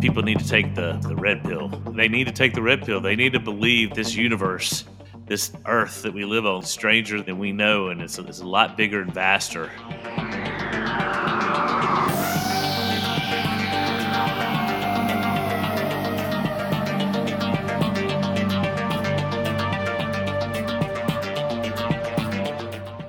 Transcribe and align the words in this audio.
people 0.00 0.22
need 0.22 0.38
to 0.38 0.48
take 0.48 0.74
the, 0.74 0.92
the 1.06 1.14
red 1.14 1.44
pill. 1.44 1.68
They 1.68 2.08
need 2.08 2.26
to 2.26 2.32
take 2.32 2.54
the 2.54 2.62
red 2.62 2.84
pill. 2.84 3.00
They 3.00 3.16
need 3.16 3.34
to 3.34 3.40
believe 3.40 3.94
this 3.94 4.14
universe, 4.14 4.84
this 5.26 5.52
earth 5.66 6.02
that 6.02 6.14
we 6.14 6.24
live 6.24 6.46
on, 6.46 6.62
is 6.62 6.70
stranger 6.70 7.22
than 7.22 7.38
we 7.38 7.52
know, 7.52 7.88
and 7.88 8.00
it's, 8.00 8.18
it's 8.18 8.40
a 8.40 8.46
lot 8.46 8.76
bigger 8.76 9.02
and 9.02 9.12
vaster. 9.12 9.70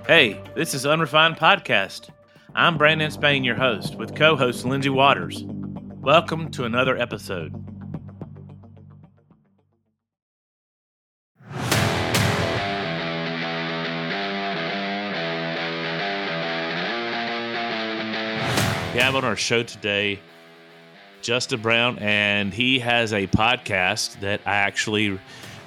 Hey, 0.08 0.42
this 0.56 0.74
is 0.74 0.86
Unrefined 0.86 1.38
Podcast. 1.38 2.10
I'm 2.54 2.78
Brandon 2.78 3.10
Spain, 3.12 3.46
your 3.46 3.56
host, 3.56 3.96
with 3.96 4.14
co 4.14 4.36
host 4.36 4.66
Lindsay 4.66 4.90
Waters. 4.90 5.46
Welcome 6.02 6.50
to 6.54 6.64
another 6.64 6.98
episode. 6.98 7.54
We 18.74 19.00
have 19.00 19.16
on 19.16 19.24
our 19.24 19.36
show 19.36 19.62
today 19.62 20.20
Justin 21.22 21.62
Brown, 21.62 22.00
and 22.00 22.52
he 22.52 22.80
has 22.80 23.14
a 23.14 23.28
podcast 23.28 24.22
that 24.22 24.42
I 24.48 24.56
actually 24.56 25.20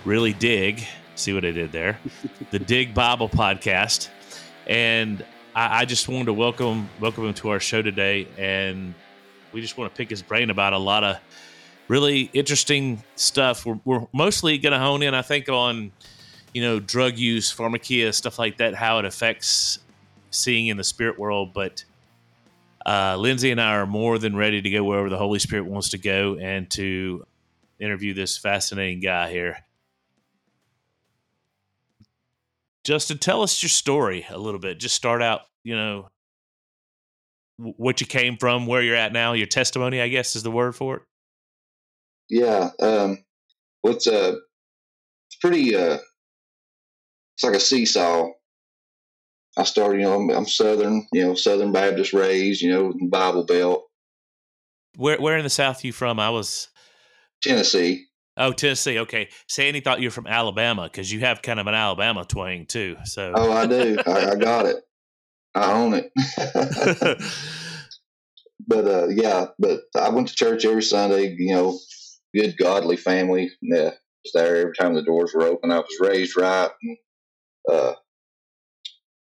really 0.05 0.32
dig. 0.32 0.85
See 1.15 1.32
what 1.32 1.45
I 1.45 1.52
did 1.52 1.71
there? 1.71 2.01
the 2.51 2.59
Dig 2.59 2.93
Bible 2.93 3.29
Podcast. 3.29 4.09
And 4.66 5.24
I, 5.55 5.82
I 5.82 5.85
just 5.85 6.09
wanted 6.09 6.24
to 6.24 6.35
welcome 6.35 6.91
welcome 6.98 7.27
him 7.27 7.35
to 7.35 7.51
our 7.51 7.60
show 7.60 7.82
today, 7.82 8.27
and 8.37 8.96
we 9.55 9.61
just 9.61 9.79
want 9.79 9.91
to 9.93 9.97
pick 9.97 10.10
his 10.10 10.21
brain 10.21 10.51
about 10.51 10.73
a 10.73 10.79
lot 10.79 11.05
of 11.05 11.19
really 11.88 12.29
interesting 12.33 13.02
stuff. 13.15 13.65
We're, 13.65 13.79
we're 13.85 14.07
mostly 14.13 14.59
going 14.59 14.73
to 14.73 14.79
hone 14.79 15.02
in, 15.02 15.15
I 15.15 15.23
think, 15.23 15.49
on 15.49 15.93
you 16.52 16.61
know 16.61 16.80
drug 16.80 17.16
use, 17.16 17.55
pharmakeia, 17.55 18.13
stuff 18.13 18.38
like 18.38 18.59
that, 18.59 18.74
how 18.74 18.99
it 18.99 19.05
affects 19.05 19.79
seeing 20.30 20.66
in 20.66 20.77
the 20.77 20.85
spirit 20.85 21.19
world. 21.19 21.55
But 21.55 21.85
uh, 22.85 23.16
Lindsay 23.16 23.51
and 23.52 23.61
I 23.61 23.77
are 23.77 23.87
more 23.87 24.19
than 24.19 24.37
ready 24.37 24.61
to 24.61 24.71
go 24.71 24.83
wherever 24.85 25.09
the 25.09 25.16
Holy 25.16 25.38
Spirit 25.38 25.66
wants 25.66 25.91
to 25.91 25.99
go, 25.99 26.37
and 26.37 26.68
to 26.73 27.24
interview 27.79 28.13
this 28.13 28.37
fascinating 28.37 29.01
guy 29.01 29.30
here. 29.30 29.59
Justin, 32.83 33.16
tell 33.16 33.43
us 33.43 33.63
your 33.63 33.71
story 33.71 34.27
a 34.29 34.37
little 34.37 34.61
bit. 34.61 34.79
Just 34.79 34.95
start 34.95 35.23
out, 35.23 35.43
you 35.63 35.74
know, 35.74 36.11
what 37.57 38.01
you 38.01 38.07
came 38.07 38.37
from, 38.37 38.66
where 38.66 38.83
you're 38.83 38.97
at 38.97 39.13
now, 39.13 39.33
your 39.33 39.47
testimony, 39.47 40.01
I 40.01 40.09
guess, 40.09 40.37
is 40.37 40.43
the 40.43 40.51
word 40.51 40.74
for 40.74 40.97
it. 40.97 41.02
Yeah. 42.29 42.71
Um, 42.80 43.24
what's 43.83 44.07
uh, 44.07 44.37
it's 45.29 45.37
pretty, 45.41 45.77
uh, 45.77 45.99
it's 47.37 47.45
like 47.45 47.55
a 47.55 47.61
seesaw. 47.61 48.30
I 49.57 49.63
started, 49.63 50.01
you 50.01 50.07
know, 50.07 50.15
I'm, 50.15 50.30
I'm 50.30 50.46
Southern, 50.46 51.07
you 51.13 51.24
know, 51.24 51.35
Southern 51.35 51.71
Baptist 51.71 52.13
raised, 52.13 52.61
you 52.61 52.71
know, 52.71 52.93
Bible 53.09 53.45
Belt. 53.45 53.85
Where, 54.96 55.21
where 55.21 55.37
in 55.37 55.45
the 55.45 55.51
South 55.51 55.85
you 55.85 55.93
from? 55.93 56.18
I 56.18 56.30
was 56.30 56.68
Tennessee. 57.43 58.07
Oh, 58.37 58.52
Tennessee. 58.52 58.99
Okay. 58.99 59.29
Sandy 59.49 59.79
thought 59.79 60.01
you 60.01 60.09
were 60.09 60.13
from 60.13 60.27
Alabama 60.27 60.85
because 60.85 61.13
you 61.13 61.21
have 61.21 61.41
kind 61.41 61.61
of 61.61 61.68
an 61.68 61.74
Alabama 61.74 62.24
twang 62.24 62.66
too. 62.66 62.96
So. 63.05 63.33
Oh, 63.35 63.52
I 63.52 63.66
do. 63.66 63.96
I, 64.06 64.31
I 64.31 64.34
got 64.34 64.66
it. 64.66 64.77
I 65.55 65.72
own 65.72 65.94
it. 65.94 66.12
but 68.66 68.87
uh, 68.87 69.09
yeah, 69.09 69.47
but 69.59 69.83
I 69.97 70.11
went 70.11 70.28
to 70.28 70.34
church 70.34 70.65
every 70.65 70.83
Sunday. 70.83 71.34
You 71.38 71.55
know, 71.55 71.78
good 72.34 72.56
godly 72.59 72.97
family. 72.97 73.50
Yeah, 73.62 73.91
was 74.25 74.33
there 74.34 74.56
every 74.56 74.75
time 74.75 74.95
the 74.95 75.03
doors 75.03 75.33
were 75.34 75.45
open. 75.45 75.71
I 75.71 75.78
was 75.78 75.99
raised 76.01 76.37
right, 76.37 76.71
and 76.83 76.99
uh, 77.73 77.95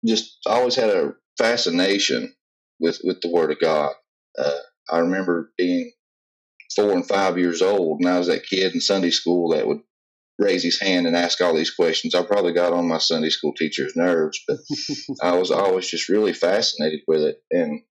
just 0.07 0.39
always 0.47 0.75
had 0.75 0.91
a 0.91 1.15
fascination 1.39 2.35
with 2.81 3.01
with 3.05 3.21
the 3.21 3.31
Word 3.31 3.51
of 3.53 3.61
God. 3.61 3.93
Uh, 4.39 4.59
I 4.91 4.99
remember 5.01 5.53
being 5.59 5.93
four 6.75 6.93
and 6.93 7.07
five 7.07 7.39
years 7.39 7.63
old, 7.63 8.01
and 8.01 8.09
I 8.09 8.19
was 8.19 8.29
that 8.29 8.47
kid 8.47 8.75
in 8.75 8.81
Sunday 8.81 9.11
school 9.11 9.51
that 9.51 9.67
would 9.67 9.81
raise 10.41 10.63
his 10.63 10.81
hand 10.81 11.07
and 11.07 11.15
ask 11.15 11.41
all 11.41 11.55
these 11.55 11.75
questions. 11.75 12.15
I 12.15 12.23
probably 12.23 12.53
got 12.53 12.73
on 12.73 12.89
my 12.89 12.99
Sunday 12.99 13.29
school 13.29 13.53
teacher's 13.55 13.95
nerves, 13.95 14.41
but 14.49 14.59
I 15.23 15.37
was 15.37 15.51
always 15.51 15.89
just 15.89 16.09
really 16.09 16.33
fascinated 16.33 17.01
with 17.07 17.21
it. 17.23 17.37
And 17.51 17.83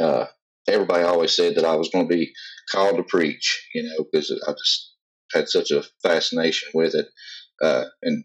uh, 0.00 0.26
everybody 0.68 1.02
always 1.02 1.34
said 1.34 1.56
that 1.56 1.64
I 1.64 1.74
was 1.74 1.88
going 1.88 2.08
to 2.08 2.14
be 2.14 2.32
called 2.70 2.96
to 2.96 3.02
preach, 3.02 3.68
you 3.74 3.82
know, 3.82 4.06
because 4.10 4.30
I 4.46 4.52
just 4.52 4.92
had 5.32 5.48
such 5.48 5.72
a 5.72 5.82
fascination 6.02 6.70
with 6.74 6.94
it. 6.94 7.08
Uh, 7.60 7.86
and 8.02 8.24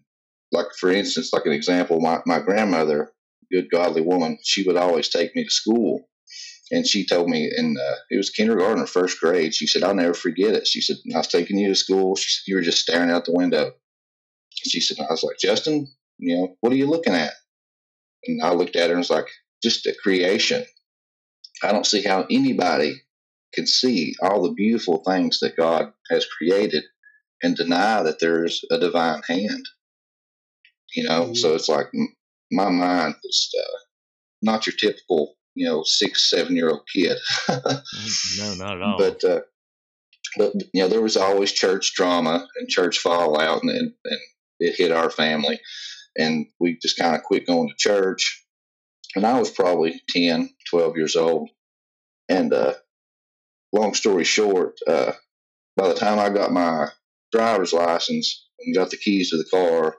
like, 0.51 0.67
for 0.79 0.91
instance, 0.91 1.33
like 1.33 1.47
an 1.47 1.53
example, 1.53 1.99
my, 1.99 2.19
my 2.27 2.39
grandmother, 2.39 3.11
good 3.51 3.65
godly 3.71 4.01
woman, 4.01 4.37
she 4.43 4.63
would 4.63 4.77
always 4.77 5.09
take 5.09 5.35
me 5.35 5.43
to 5.43 5.49
school 5.49 6.07
and 6.71 6.87
she 6.87 7.05
told 7.05 7.29
me, 7.29 7.51
and 7.55 7.77
uh, 7.77 7.95
it 8.09 8.17
was 8.17 8.29
kindergarten 8.29 8.81
or 8.81 8.87
first 8.87 9.19
grade. 9.19 9.53
She 9.53 9.67
said, 9.67 9.83
"I'll 9.83 9.95
never 9.95 10.13
forget 10.13 10.53
it." 10.53 10.67
She 10.67 10.81
said, 10.81 10.97
"I 11.13 11.17
was 11.17 11.27
taking 11.27 11.57
you 11.57 11.69
to 11.69 11.75
school. 11.75 12.15
She 12.15 12.29
said, 12.29 12.43
you 12.47 12.55
were 12.55 12.61
just 12.61 12.81
staring 12.81 13.09
out 13.11 13.25
the 13.25 13.33
window." 13.33 13.73
She 14.51 14.79
said, 14.79 14.97
"I 14.99 15.11
was 15.11 15.23
like, 15.23 15.37
Justin, 15.39 15.87
you 16.17 16.35
know, 16.37 16.57
what 16.61 16.71
are 16.71 16.77
you 16.77 16.87
looking 16.87 17.13
at?" 17.13 17.33
And 18.25 18.41
I 18.41 18.53
looked 18.53 18.75
at 18.75 18.87
her 18.87 18.93
and 18.93 18.99
was 18.99 19.09
like, 19.09 19.27
"Just 19.61 19.85
a 19.85 19.95
creation. 20.01 20.65
I 21.61 21.71
don't 21.71 21.85
see 21.85 22.01
how 22.01 22.25
anybody 22.29 23.01
can 23.53 23.67
see 23.67 24.15
all 24.21 24.43
the 24.43 24.53
beautiful 24.53 25.03
things 25.03 25.39
that 25.39 25.57
God 25.57 25.93
has 26.09 26.25
created 26.25 26.83
and 27.41 27.55
deny 27.55 28.03
that 28.03 28.19
there's 28.19 28.63
a 28.71 28.79
divine 28.79 29.21
hand." 29.27 29.67
You 30.95 31.03
know, 31.09 31.23
mm-hmm. 31.23 31.33
so 31.33 31.55
it's 31.55 31.69
like 31.69 31.87
my 32.51 32.69
mind 32.69 33.15
is 33.23 33.53
uh, 33.59 33.77
not 34.41 34.65
your 34.65 34.75
typical 34.75 35.35
you 35.55 35.67
know 35.67 35.83
six 35.83 36.29
seven 36.29 36.55
year 36.55 36.69
old 36.69 36.87
kid. 36.93 37.17
no, 37.49 38.53
not 38.55 38.77
at 38.77 38.81
all. 38.81 38.97
But 38.97 39.23
uh, 39.23 39.41
but 40.37 40.53
you 40.73 40.81
know 40.81 40.87
there 40.87 41.01
was 41.01 41.17
always 41.17 41.51
church 41.51 41.93
drama 41.95 42.47
and 42.57 42.69
church 42.69 42.99
fallout, 42.99 43.63
and 43.63 43.71
and, 43.71 43.93
and 44.05 44.19
it 44.59 44.75
hit 44.75 44.91
our 44.91 45.09
family, 45.09 45.59
and 46.17 46.47
we 46.59 46.77
just 46.81 46.97
kind 46.97 47.15
of 47.15 47.23
quit 47.23 47.47
going 47.47 47.69
to 47.69 47.75
church. 47.77 48.43
And 49.15 49.25
I 49.25 49.39
was 49.39 49.51
probably 49.51 50.01
10, 50.09 50.49
12 50.69 50.97
years 50.97 51.15
old. 51.15 51.49
And 52.29 52.51
uh, 52.51 52.73
long 53.71 53.93
story 53.93 54.23
short, 54.23 54.75
uh, 54.87 55.11
by 55.77 55.89
the 55.89 55.93
time 55.93 56.19
I 56.19 56.29
got 56.29 56.51
my 56.51 56.87
driver's 57.31 57.73
license 57.73 58.47
and 58.59 58.75
got 58.75 58.89
the 58.89 58.97
keys 58.97 59.29
to 59.29 59.37
the 59.37 59.45
car, 59.45 59.97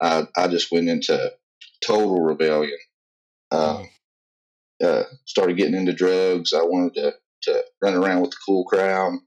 I, 0.00 0.26
I 0.36 0.48
just 0.48 0.72
went 0.72 0.88
into 0.88 1.32
total 1.84 2.22
rebellion. 2.22 2.78
Um, 3.50 3.88
uh, 4.82 5.04
started 5.24 5.56
getting 5.56 5.74
into 5.74 5.92
drugs. 5.92 6.52
I 6.52 6.62
wanted 6.62 6.94
to, 6.94 7.14
to 7.44 7.64
run 7.82 7.94
around 7.94 8.20
with 8.20 8.30
the 8.30 8.36
cool 8.46 8.64
crowd. 8.64 9.18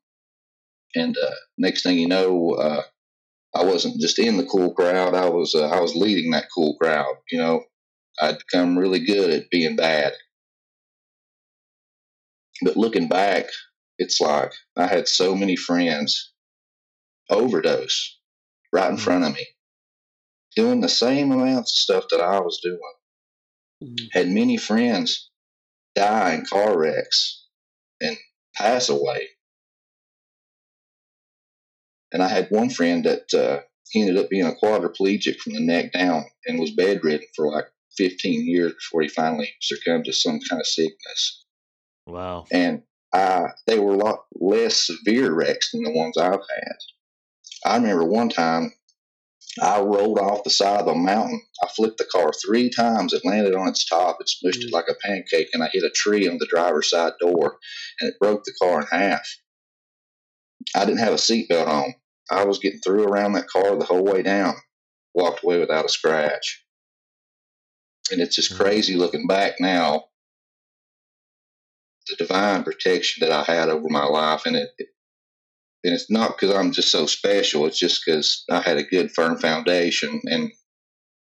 And 0.96 1.16
uh, 1.18 1.36
next 1.58 1.84
thing 1.84 1.98
you 1.98 2.08
know, 2.08 2.52
uh, 2.52 2.84
I 3.56 3.64
wasn't 3.64 4.00
just 4.00 4.20
in 4.20 4.38
the 4.38 4.46
cool 4.46 4.74
crowd. 4.74 5.14
I 5.14 5.30
was 5.30 5.56
uh, 5.56 5.68
I 5.68 5.80
was 5.80 5.96
leading 5.96 6.32
that 6.32 6.48
cool 6.54 6.78
crowd. 6.78 7.16
You 7.32 7.40
know, 7.40 7.64
I'd 8.20 8.38
become 8.38 8.78
really 8.78 9.00
good 9.00 9.30
at 9.30 9.50
being 9.50 9.76
bad. 9.76 10.14
But 12.62 12.78
looking 12.78 13.08
back, 13.08 13.46
it's 13.98 14.22
like 14.22 14.54
I 14.78 14.88
had 14.88 15.08
so 15.08 15.36
many 15.36 15.56
friends 15.56 16.34
overdose 17.30 18.20
right 18.72 18.90
in 18.90 18.96
mm-hmm. 18.96 19.04
front 19.04 19.24
of 19.26 19.34
me, 19.34 19.48
doing 20.56 20.82
the 20.82 20.90
same 20.90 21.32
amounts 21.32 21.72
of 21.72 21.78
stuff 21.78 22.04
that 22.12 22.22
I 22.22 22.40
was 22.40 22.60
doing. 22.64 22.80
Mm-hmm. 23.84 24.06
Had 24.12 24.30
many 24.30 24.58
friends 24.58 25.31
die 25.96 26.34
in 26.34 26.46
car 26.46 26.78
wrecks 26.78 27.46
and 28.02 28.18
pass 28.56 28.90
away. 28.90 29.28
And 32.12 32.22
I 32.22 32.28
had 32.28 32.48
one 32.50 32.70
friend 32.70 33.06
that 33.06 33.34
uh, 33.34 33.62
he 33.90 34.02
ended 34.02 34.18
up 34.18 34.30
being 34.30 34.46
a 34.46 34.54
quadriplegic 34.54 35.38
from 35.38 35.54
the 35.54 35.62
neck 35.62 35.94
down 35.94 36.26
and 36.46 36.60
was 36.60 36.72
bedridden 36.72 37.28
for 37.36 37.52
like 37.52 37.66
15 37.98 38.48
years 38.48 38.74
before 38.74 39.02
he 39.02 39.08
finally 39.08 39.50
succumbed 39.62 40.06
to 40.06 40.14
some 40.14 40.40
kind 40.50 40.62
of 40.62 40.68
sickness. 40.68 41.46
Wow. 42.08 42.46
And 42.52 42.84
uh, 43.14 43.50
they 43.68 43.80
were 43.80 43.94
a 43.94 43.98
lot 43.98 44.26
less 44.34 44.88
severe 44.88 45.34
wrecks 45.34 45.72
than 45.72 45.84
the 45.84 45.92
ones 45.92 46.18
I've 46.18 46.34
had. 46.34 46.76
I 47.66 47.76
remember 47.76 48.06
one 48.06 48.30
time 48.30 48.74
I 49.60 49.82
rolled 49.82 50.20
off 50.20 50.44
the 50.44 50.50
side 50.50 50.82
of 50.82 50.88
a 50.88 50.96
mountain. 50.96 51.42
I 51.64 51.68
flipped 51.76 51.98
the 51.98 52.06
car 52.06 52.32
three 52.34 52.70
times. 52.70 53.14
It 53.14 53.26
landed 53.26 53.54
on 53.54 53.68
its 53.68 53.86
top. 53.86 54.18
It 54.20 54.30
smushed 54.30 54.64
it 54.64 54.72
like 54.72 54.86
a 54.90 54.96
pancake, 55.06 55.50
and 55.54 55.62
I 55.62 55.70
hit 55.72 55.84
a 55.84 55.90
tree 55.90 56.28
on 56.28 56.38
the 56.38 56.48
driver's 56.48 56.90
side 56.90 57.14
door, 57.20 57.58
and 58.00 58.10
it 58.10 58.20
broke 58.20 58.44
the 58.46 58.54
car 58.62 58.82
in 58.82 58.88
half. 58.88 59.28
I 60.76 60.86
didn't 60.86 61.00
have 61.00 61.14
a 61.14 61.18
seatbelt 61.18 61.68
on. 61.68 61.94
I 62.30 62.46
was 62.46 62.60
getting 62.60 62.80
through 62.80 63.04
around 63.04 63.34
that 63.34 63.50
car 63.50 63.76
the 63.76 63.86
whole 63.86 64.06
way 64.06 64.22
down. 64.22 64.56
Walked 65.14 65.44
away 65.44 65.60
without 65.60 65.86
a 65.86 65.90
scratch. 65.90 66.64
And 68.10 68.22
it's 68.22 68.36
just 68.36 68.54
mm. 68.54 68.58
crazy 68.58 68.96
looking 68.96 69.28
back 69.28 69.56
now 69.60 70.06
the 72.08 72.16
divine 72.16 72.64
protection 72.64 73.26
that 73.26 73.32
I 73.32 73.44
had 73.44 73.70
over 73.70 73.88
my 73.90 74.06
life, 74.06 74.46
and 74.46 74.56
it, 74.56 74.70
it 74.78 74.88
and 75.84 75.94
it's 75.94 76.10
not 76.10 76.38
because 76.38 76.56
I'm 76.56 76.72
just 76.72 76.92
so 76.92 77.06
special. 77.06 77.66
It's 77.66 77.80
just 77.80 78.04
because 78.06 78.44
I 78.50 78.62
had 78.62 78.78
a 78.78 78.84
good, 78.84 79.12
firm 79.12 79.38
foundation 79.38 80.22
and 80.26 80.52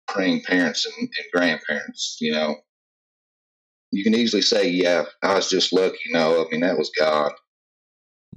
praying 0.07 0.43
parents 0.43 0.85
and, 0.85 0.95
and 0.97 1.27
grandparents. 1.33 2.17
You 2.19 2.33
know, 2.33 2.55
you 3.91 4.03
can 4.03 4.15
easily 4.15 4.41
say, 4.41 4.69
"Yeah, 4.69 5.05
I 5.21 5.35
was 5.35 5.49
just 5.49 5.73
lucky." 5.73 5.99
No, 6.11 6.45
I 6.45 6.51
mean 6.51 6.61
that 6.61 6.77
was 6.77 6.91
God 6.97 7.33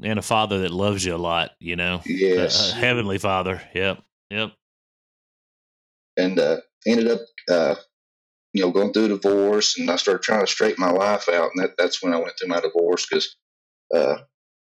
and 0.03 0.19
a 0.19 0.23
father 0.23 0.61
that 0.61 0.71
loves 0.71 1.05
you 1.05 1.15
a 1.15 1.19
lot. 1.19 1.53
You 1.61 1.77
know, 1.77 2.01
yes, 2.05 2.73
a, 2.73 2.77
a 2.77 2.79
heavenly 2.79 3.19
Father. 3.19 3.61
Yep, 3.75 4.03
yep. 4.31 4.53
And 6.17 6.39
uh, 6.39 6.59
ended 6.87 7.09
up, 7.09 7.21
uh, 7.51 7.75
you 8.53 8.63
know, 8.63 8.71
going 8.71 8.93
through 8.93 9.07
a 9.07 9.09
divorce, 9.09 9.79
and 9.79 9.91
I 9.91 9.97
started 9.97 10.23
trying 10.23 10.41
to 10.41 10.47
straighten 10.47 10.85
my 10.85 10.91
life 10.91 11.29
out, 11.29 11.51
and 11.55 11.65
that, 11.65 11.75
that's 11.79 12.03
when 12.03 12.13
I 12.13 12.19
went 12.19 12.33
through 12.39 12.49
my 12.49 12.61
divorce 12.61 13.07
because 13.07 13.37
uh, 13.95 14.17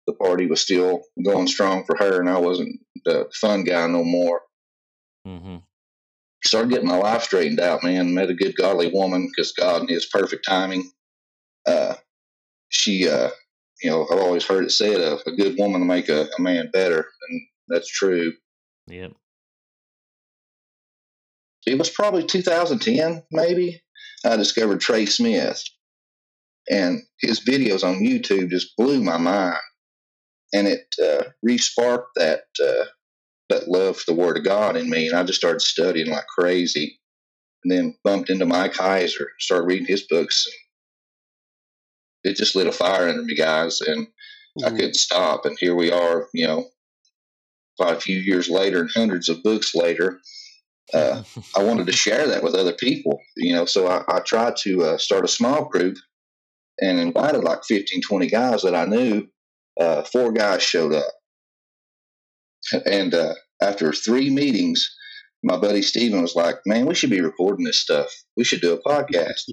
the 0.07 0.13
party 0.13 0.47
was 0.47 0.61
still 0.61 1.03
going 1.23 1.47
strong 1.47 1.85
for 1.85 1.95
her, 1.97 2.19
and 2.19 2.29
I 2.29 2.37
wasn't 2.37 2.79
the 3.05 3.29
fun 3.39 3.63
guy 3.63 3.87
no 3.87 4.03
more. 4.03 4.41
Mm-hmm. 5.27 5.57
Started 6.43 6.71
getting 6.71 6.89
my 6.89 6.97
life 6.97 7.23
straightened 7.23 7.59
out, 7.59 7.83
man. 7.83 8.13
Met 8.13 8.29
a 8.29 8.33
good, 8.33 8.55
godly 8.55 8.91
woman 8.91 9.29
because 9.29 9.53
God, 9.53 9.81
in 9.81 9.87
His 9.87 10.05
perfect 10.05 10.45
timing, 10.45 10.91
uh, 11.65 11.95
she 12.69 13.07
uh, 13.07 13.29
you 13.83 13.89
know, 13.89 14.07
I've 14.09 14.19
always 14.19 14.45
heard 14.45 14.63
it 14.63 14.71
said 14.71 15.01
a, 15.01 15.17
a 15.27 15.35
good 15.35 15.57
woman 15.59 15.81
will 15.81 15.87
make 15.87 16.09
a, 16.09 16.27
a, 16.37 16.41
man 16.41 16.69
better, 16.71 17.05
and 17.29 17.41
that's 17.67 17.89
true. 17.89 18.33
Yep. 18.87 19.13
It 21.65 21.77
was 21.77 21.89
probably 21.89 22.25
2010, 22.25 23.23
maybe. 23.31 23.81
I 24.25 24.37
discovered 24.37 24.79
Trey 24.79 25.05
Smith, 25.05 25.61
and 26.69 27.01
his 27.19 27.43
videos 27.43 27.83
on 27.83 28.01
YouTube 28.01 28.49
just 28.49 28.75
blew 28.77 29.03
my 29.03 29.17
mind, 29.17 29.57
and 30.53 30.67
it 30.67 30.95
uh, 31.03 31.23
re-sparked 31.41 32.15
that 32.15 32.43
uh, 32.63 32.85
that 33.49 33.67
love 33.67 33.97
for 33.97 34.11
the 34.11 34.19
Word 34.19 34.37
of 34.37 34.43
God 34.43 34.77
in 34.77 34.89
me, 34.89 35.07
and 35.07 35.17
I 35.17 35.23
just 35.23 35.39
started 35.39 35.61
studying 35.61 36.09
like 36.09 36.27
crazy, 36.27 36.99
and 37.63 37.71
then 37.71 37.95
bumped 38.03 38.29
into 38.29 38.45
Mike 38.45 38.73
Heiser, 38.73 39.25
started 39.39 39.65
reading 39.65 39.87
his 39.87 40.03
books, 40.03 40.47
it 42.23 42.37
just 42.37 42.55
lit 42.55 42.67
a 42.67 42.71
fire 42.71 43.09
under 43.09 43.21
me, 43.21 43.35
guys, 43.35 43.81
and 43.81 44.07
mm-hmm. 44.07 44.65
I 44.65 44.69
couldn't 44.69 44.95
stop. 44.95 45.45
And 45.45 45.57
here 45.59 45.75
we 45.75 45.91
are, 45.91 46.27
you 46.33 46.47
know, 46.47 46.65
quite 47.77 47.95
a 47.95 47.99
few 47.99 48.17
years 48.17 48.49
later 48.49 48.81
and 48.81 48.91
hundreds 48.93 49.29
of 49.29 49.43
books 49.43 49.75
later. 49.75 50.19
Uh, 50.93 51.23
I 51.57 51.63
wanted 51.63 51.87
to 51.87 51.91
share 51.93 52.27
that 52.27 52.43
with 52.43 52.55
other 52.55 52.73
people, 52.73 53.19
you 53.35 53.53
know, 53.53 53.65
so 53.65 53.87
I, 53.87 54.03
I 54.07 54.19
tried 54.19 54.55
to 54.57 54.83
uh, 54.83 54.97
start 54.97 55.25
a 55.25 55.29
small 55.29 55.65
group 55.65 55.97
and 56.79 56.99
invited 56.99 57.43
like 57.43 57.63
15, 57.65 58.01
20 58.01 58.27
guys 58.27 58.61
that 58.63 58.75
I 58.75 58.85
knew. 58.85 59.27
Uh, 59.79 60.03
four 60.03 60.31
guys 60.31 60.63
showed 60.63 60.93
up. 60.93 61.11
And 62.85 63.13
uh, 63.13 63.33
after 63.61 63.91
three 63.91 64.29
meetings, 64.29 64.95
my 65.43 65.57
buddy 65.57 65.81
Steven 65.81 66.21
was 66.21 66.35
like, 66.35 66.57
Man, 66.65 66.85
we 66.85 66.95
should 66.95 67.09
be 67.09 67.21
recording 67.21 67.65
this 67.65 67.81
stuff. 67.81 68.09
We 68.37 68.43
should 68.43 68.61
do 68.61 68.73
a 68.73 68.81
podcast. 68.81 69.49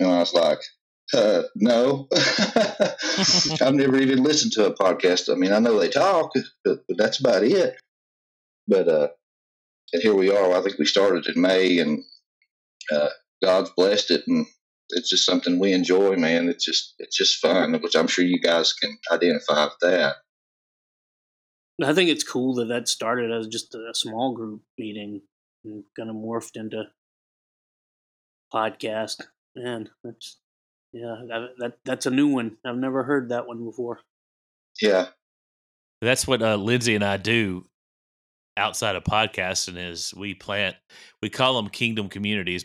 And 0.00 0.08
I 0.08 0.18
was 0.18 0.32
like, 0.32 0.60
uh, 1.12 1.42
no, 1.56 2.08
I've 3.60 3.74
never 3.74 3.98
even 3.98 4.22
listened 4.22 4.52
to 4.52 4.66
a 4.66 4.74
podcast. 4.74 5.30
I 5.30 5.36
mean, 5.36 5.52
I 5.52 5.58
know 5.58 5.78
they 5.78 5.88
talk, 5.88 6.30
but, 6.64 6.78
but 6.88 6.96
that's 6.96 7.18
about 7.20 7.42
it. 7.42 7.74
But 8.68 8.88
uh, 8.88 9.08
and 9.92 10.02
here 10.02 10.14
we 10.14 10.30
are. 10.30 10.52
I 10.52 10.62
think 10.62 10.78
we 10.78 10.86
started 10.86 11.26
in 11.26 11.40
May, 11.40 11.78
and 11.78 12.04
uh, 12.92 13.08
God's 13.42 13.70
blessed 13.76 14.12
it, 14.12 14.22
and 14.28 14.46
it's 14.92 15.08
just 15.08 15.26
something 15.26 15.58
we 15.58 15.72
enjoy, 15.72 16.16
man. 16.16 16.48
It's 16.48 16.64
just 16.64 16.94
it's 16.98 17.16
just 17.16 17.40
fun, 17.40 17.72
which 17.82 17.94
I'm 17.94 18.08
sure 18.08 18.24
you 18.24 18.40
guys 18.40 18.72
can 18.72 18.96
identify 19.12 19.64
with 19.64 19.78
that. 19.82 20.16
I 21.82 21.94
think 21.94 22.10
it's 22.10 22.24
cool 22.24 22.54
that 22.56 22.66
that 22.66 22.88
started 22.88 23.32
as 23.32 23.46
just 23.46 23.74
a 23.74 23.94
small 23.94 24.34
group 24.34 24.62
meeting 24.78 25.22
and 25.64 25.84
kind 25.96 26.10
of 26.10 26.16
morphed 26.16 26.56
into 26.56 26.84
podcast. 28.52 29.22
Man, 29.56 29.88
that's 30.04 30.38
yeah, 30.92 31.22
that, 31.28 31.48
that 31.58 31.78
that's 31.84 32.06
a 32.06 32.10
new 32.10 32.28
one. 32.28 32.56
I've 32.64 32.76
never 32.76 33.02
heard 33.02 33.30
that 33.30 33.46
one 33.46 33.64
before. 33.64 34.00
Yeah, 34.80 35.06
that's 36.00 36.26
what 36.26 36.42
uh, 36.42 36.56
Lindsay 36.56 36.94
and 36.94 37.04
I 37.04 37.16
do 37.16 37.64
outside 38.56 38.96
of 38.96 39.04
podcasting. 39.04 39.76
Is 39.78 40.14
we 40.14 40.34
plant, 40.34 40.76
we 41.22 41.30
call 41.30 41.56
them 41.56 41.70
kingdom 41.70 42.08
communities. 42.08 42.64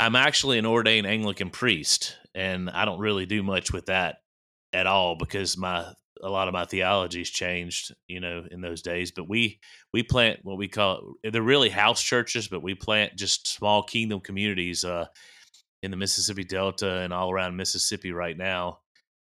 I'm 0.00 0.16
actually 0.16 0.58
an 0.58 0.66
ordained 0.66 1.06
Anglican 1.06 1.50
priest, 1.50 2.16
and 2.34 2.70
I 2.70 2.84
don't 2.84 3.00
really 3.00 3.26
do 3.26 3.42
much 3.42 3.72
with 3.72 3.86
that 3.86 4.18
at 4.72 4.86
all 4.86 5.16
because 5.16 5.56
my 5.56 5.92
a 6.22 6.28
lot 6.28 6.48
of 6.48 6.52
my 6.52 6.66
theology's 6.66 7.30
changed, 7.30 7.94
you 8.06 8.20
know, 8.20 8.44
in 8.50 8.60
those 8.60 8.82
days. 8.82 9.10
But 9.10 9.28
we 9.28 9.60
we 9.92 10.02
plant 10.02 10.40
what 10.42 10.58
we 10.58 10.68
call 10.68 11.14
they're 11.22 11.42
really 11.42 11.68
house 11.70 12.02
churches, 12.02 12.48
but 12.48 12.62
we 12.62 12.74
plant 12.74 13.16
just 13.16 13.46
small 13.46 13.82
kingdom 13.82 14.20
communities. 14.20 14.84
Uh, 14.84 15.06
in 15.82 15.90
the 15.90 15.96
Mississippi 15.96 16.44
Delta 16.44 16.98
and 16.98 17.12
all 17.12 17.30
around 17.30 17.56
Mississippi 17.56 18.12
right 18.12 18.36
now. 18.36 18.80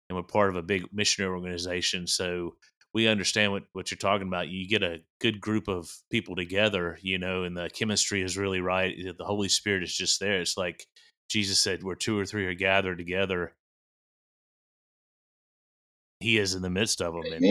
And 0.08 0.16
we're 0.16 0.22
part 0.22 0.50
of 0.50 0.56
a 0.56 0.62
big 0.62 0.84
missionary 0.92 1.34
organization. 1.34 2.06
So 2.06 2.56
we 2.94 3.08
understand 3.08 3.52
what, 3.52 3.64
what 3.72 3.90
you're 3.90 3.98
talking 3.98 4.28
about. 4.28 4.48
You 4.48 4.68
get 4.68 4.84
a 4.84 5.02
good 5.20 5.40
group 5.40 5.68
of 5.68 5.90
people 6.10 6.36
together, 6.36 6.98
you 7.02 7.18
know, 7.18 7.42
and 7.42 7.56
the 7.56 7.68
chemistry 7.68 8.22
is 8.22 8.38
really 8.38 8.60
right. 8.60 8.94
Eh, 8.96 9.12
the 9.18 9.24
Holy 9.24 9.48
Spirit 9.48 9.82
is 9.82 9.94
just 9.94 10.20
there. 10.20 10.40
It's 10.40 10.56
like 10.56 10.86
Jesus 11.28 11.58
said, 11.58 11.82
where 11.82 11.96
two 11.96 12.18
or 12.18 12.24
three 12.24 12.46
are 12.46 12.54
gathered 12.54 12.98
together, 12.98 13.54
He 16.20 16.38
is 16.38 16.54
in 16.54 16.62
the 16.62 16.70
midst 16.70 17.02
of 17.02 17.14
them. 17.14 17.24
And, 17.32 17.42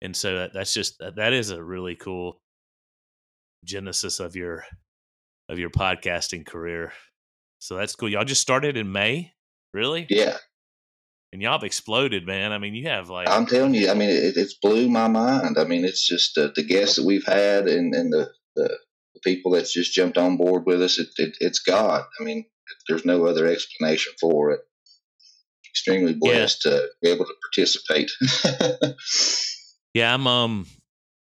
and 0.00 0.16
so 0.16 0.38
that, 0.38 0.52
that's 0.54 0.72
just, 0.72 0.98
that, 1.00 1.16
that 1.16 1.32
is 1.32 1.50
a 1.50 1.62
really 1.62 1.96
cool 1.96 2.40
genesis 3.64 4.20
of 4.20 4.36
your 4.36 4.64
of 5.48 5.58
your 5.58 5.70
podcasting 5.70 6.46
career. 6.46 6.92
So 7.58 7.76
that's 7.76 7.94
cool. 7.94 8.08
Y'all 8.08 8.24
just 8.24 8.40
started 8.40 8.76
in 8.76 8.90
May, 8.90 9.32
really? 9.74 10.06
Yeah. 10.08 10.38
And 11.32 11.40
y'all 11.40 11.52
have 11.52 11.64
exploded, 11.64 12.26
man. 12.26 12.52
I 12.52 12.58
mean, 12.58 12.74
you 12.74 12.88
have 12.88 13.08
like 13.08 13.28
I'm 13.28 13.46
telling 13.46 13.74
you. 13.74 13.90
I 13.90 13.94
mean, 13.94 14.10
it, 14.10 14.36
it's 14.36 14.54
blew 14.54 14.88
my 14.88 15.08
mind. 15.08 15.56
I 15.58 15.64
mean, 15.64 15.84
it's 15.84 16.06
just 16.06 16.36
uh, 16.36 16.50
the 16.54 16.62
guests 16.62 16.96
that 16.96 17.06
we've 17.06 17.24
had 17.24 17.68
and 17.68 17.94
and 17.94 18.12
the, 18.12 18.30
the, 18.54 18.78
people 19.24 19.52
that's 19.52 19.72
just 19.72 19.94
jumped 19.94 20.18
on 20.18 20.36
board 20.36 20.64
with 20.66 20.82
us. 20.82 20.98
It, 20.98 21.06
it, 21.16 21.36
it's 21.38 21.60
God. 21.60 22.02
I 22.20 22.24
mean, 22.24 22.44
there's 22.88 23.04
no 23.04 23.24
other 23.26 23.46
explanation 23.46 24.12
for 24.20 24.50
it. 24.50 24.60
Extremely 25.70 26.12
blessed 26.12 26.64
yeah. 26.64 26.72
to 26.72 26.88
be 27.00 27.08
able 27.08 27.24
to 27.24 27.34
participate. 27.44 28.10
yeah, 29.94 30.12
I'm 30.12 30.26
um 30.26 30.66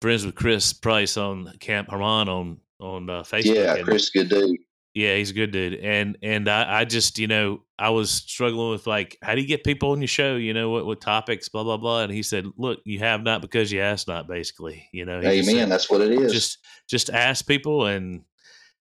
friends 0.01 0.25
with 0.25 0.35
Chris 0.35 0.71
Price 0.73 1.17
on 1.17 1.51
Camp 1.59 1.89
Haran 1.89 2.29
on 2.29 2.59
on 2.79 3.09
uh, 3.09 3.23
Facebook. 3.23 3.55
Yeah, 3.55 3.81
Chris, 3.81 4.09
good 4.11 4.29
dude. 4.29 4.57
Yeah, 4.95 5.17
he's 5.17 5.31
a 5.31 5.33
good 5.33 5.51
dude. 5.51 5.73
And 5.75 6.17
and 6.23 6.47
I, 6.47 6.79
I 6.79 6.85
just, 6.85 7.19
you 7.19 7.27
know, 7.27 7.63
I 7.77 7.89
was 7.89 8.09
struggling 8.09 8.71
with 8.71 8.87
like, 8.87 9.17
how 9.21 9.35
do 9.35 9.41
you 9.41 9.47
get 9.47 9.65
people 9.65 9.91
on 9.91 9.99
your 9.99 10.07
show? 10.07 10.37
You 10.37 10.53
know, 10.53 10.69
what 10.69 10.85
what 10.85 11.01
topics, 11.01 11.49
blah, 11.49 11.63
blah, 11.63 11.75
blah. 11.75 12.03
And 12.03 12.13
he 12.13 12.23
said, 12.23 12.47
Look, 12.55 12.79
you 12.85 12.99
have 12.99 13.21
not 13.21 13.41
because 13.41 13.73
you 13.73 13.81
ask 13.81 14.07
not, 14.07 14.25
basically. 14.25 14.87
You 14.93 15.03
know, 15.03 15.19
Amen. 15.19 15.43
Said, 15.43 15.69
That's 15.69 15.89
what 15.89 15.99
it 15.99 16.13
is. 16.13 16.31
Just 16.31 16.59
just 16.87 17.09
ask 17.09 17.45
people 17.45 17.87
and 17.87 18.23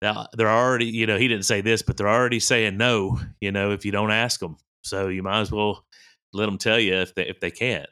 now 0.02 0.28
they're 0.32 0.50
already, 0.50 0.86
you 0.86 1.08
know, 1.08 1.18
he 1.18 1.28
didn't 1.28 1.46
say 1.46 1.60
this, 1.60 1.82
but 1.82 1.98
they're 1.98 2.08
already 2.08 2.40
saying 2.40 2.78
no, 2.78 3.20
you 3.42 3.52
know, 3.52 3.72
if 3.72 3.84
you 3.84 3.92
don't 3.92 4.12
ask 4.12 4.40
them. 4.40 4.56
So 4.84 5.10
you 5.10 5.24
might 5.24 5.42
as 5.42 5.52
well 5.52 5.86
let 6.32 6.46
them 6.46 6.58
tell 6.58 6.80
you 6.80 6.94
if 6.94 7.16
they 7.16 7.28
if 7.28 7.42
they 7.42 7.52
can't. 7.52 7.90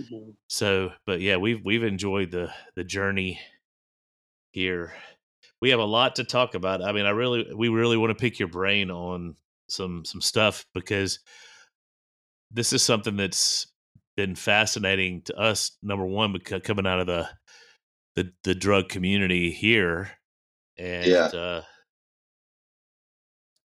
Mm-hmm. 0.00 0.30
So, 0.46 0.92
but 1.06 1.20
yeah, 1.20 1.38
we've 1.38 1.60
we've 1.64 1.82
enjoyed 1.82 2.30
the 2.30 2.52
the 2.76 2.84
journey 2.84 3.40
here 4.52 4.92
we 5.60 5.70
have 5.70 5.80
a 5.80 5.84
lot 5.84 6.16
to 6.16 6.24
talk 6.24 6.54
about. 6.54 6.82
I 6.82 6.92
mean, 6.92 7.06
I 7.06 7.10
really, 7.10 7.46
we 7.54 7.68
really 7.68 7.96
want 7.96 8.10
to 8.10 8.20
pick 8.20 8.38
your 8.38 8.48
brain 8.48 8.90
on 8.90 9.34
some 9.68 10.04
some 10.04 10.20
stuff 10.20 10.64
because 10.74 11.20
this 12.50 12.72
is 12.72 12.82
something 12.82 13.16
that's 13.16 13.66
been 14.16 14.34
fascinating 14.34 15.22
to 15.22 15.36
us. 15.36 15.72
Number 15.82 16.06
one, 16.06 16.32
because 16.32 16.62
coming 16.62 16.86
out 16.86 17.00
of 17.00 17.06
the 17.06 17.28
the 18.16 18.32
the 18.44 18.54
drug 18.54 18.88
community 18.88 19.50
here, 19.50 20.10
and 20.78 21.06
yeah. 21.06 21.26
uh, 21.26 21.62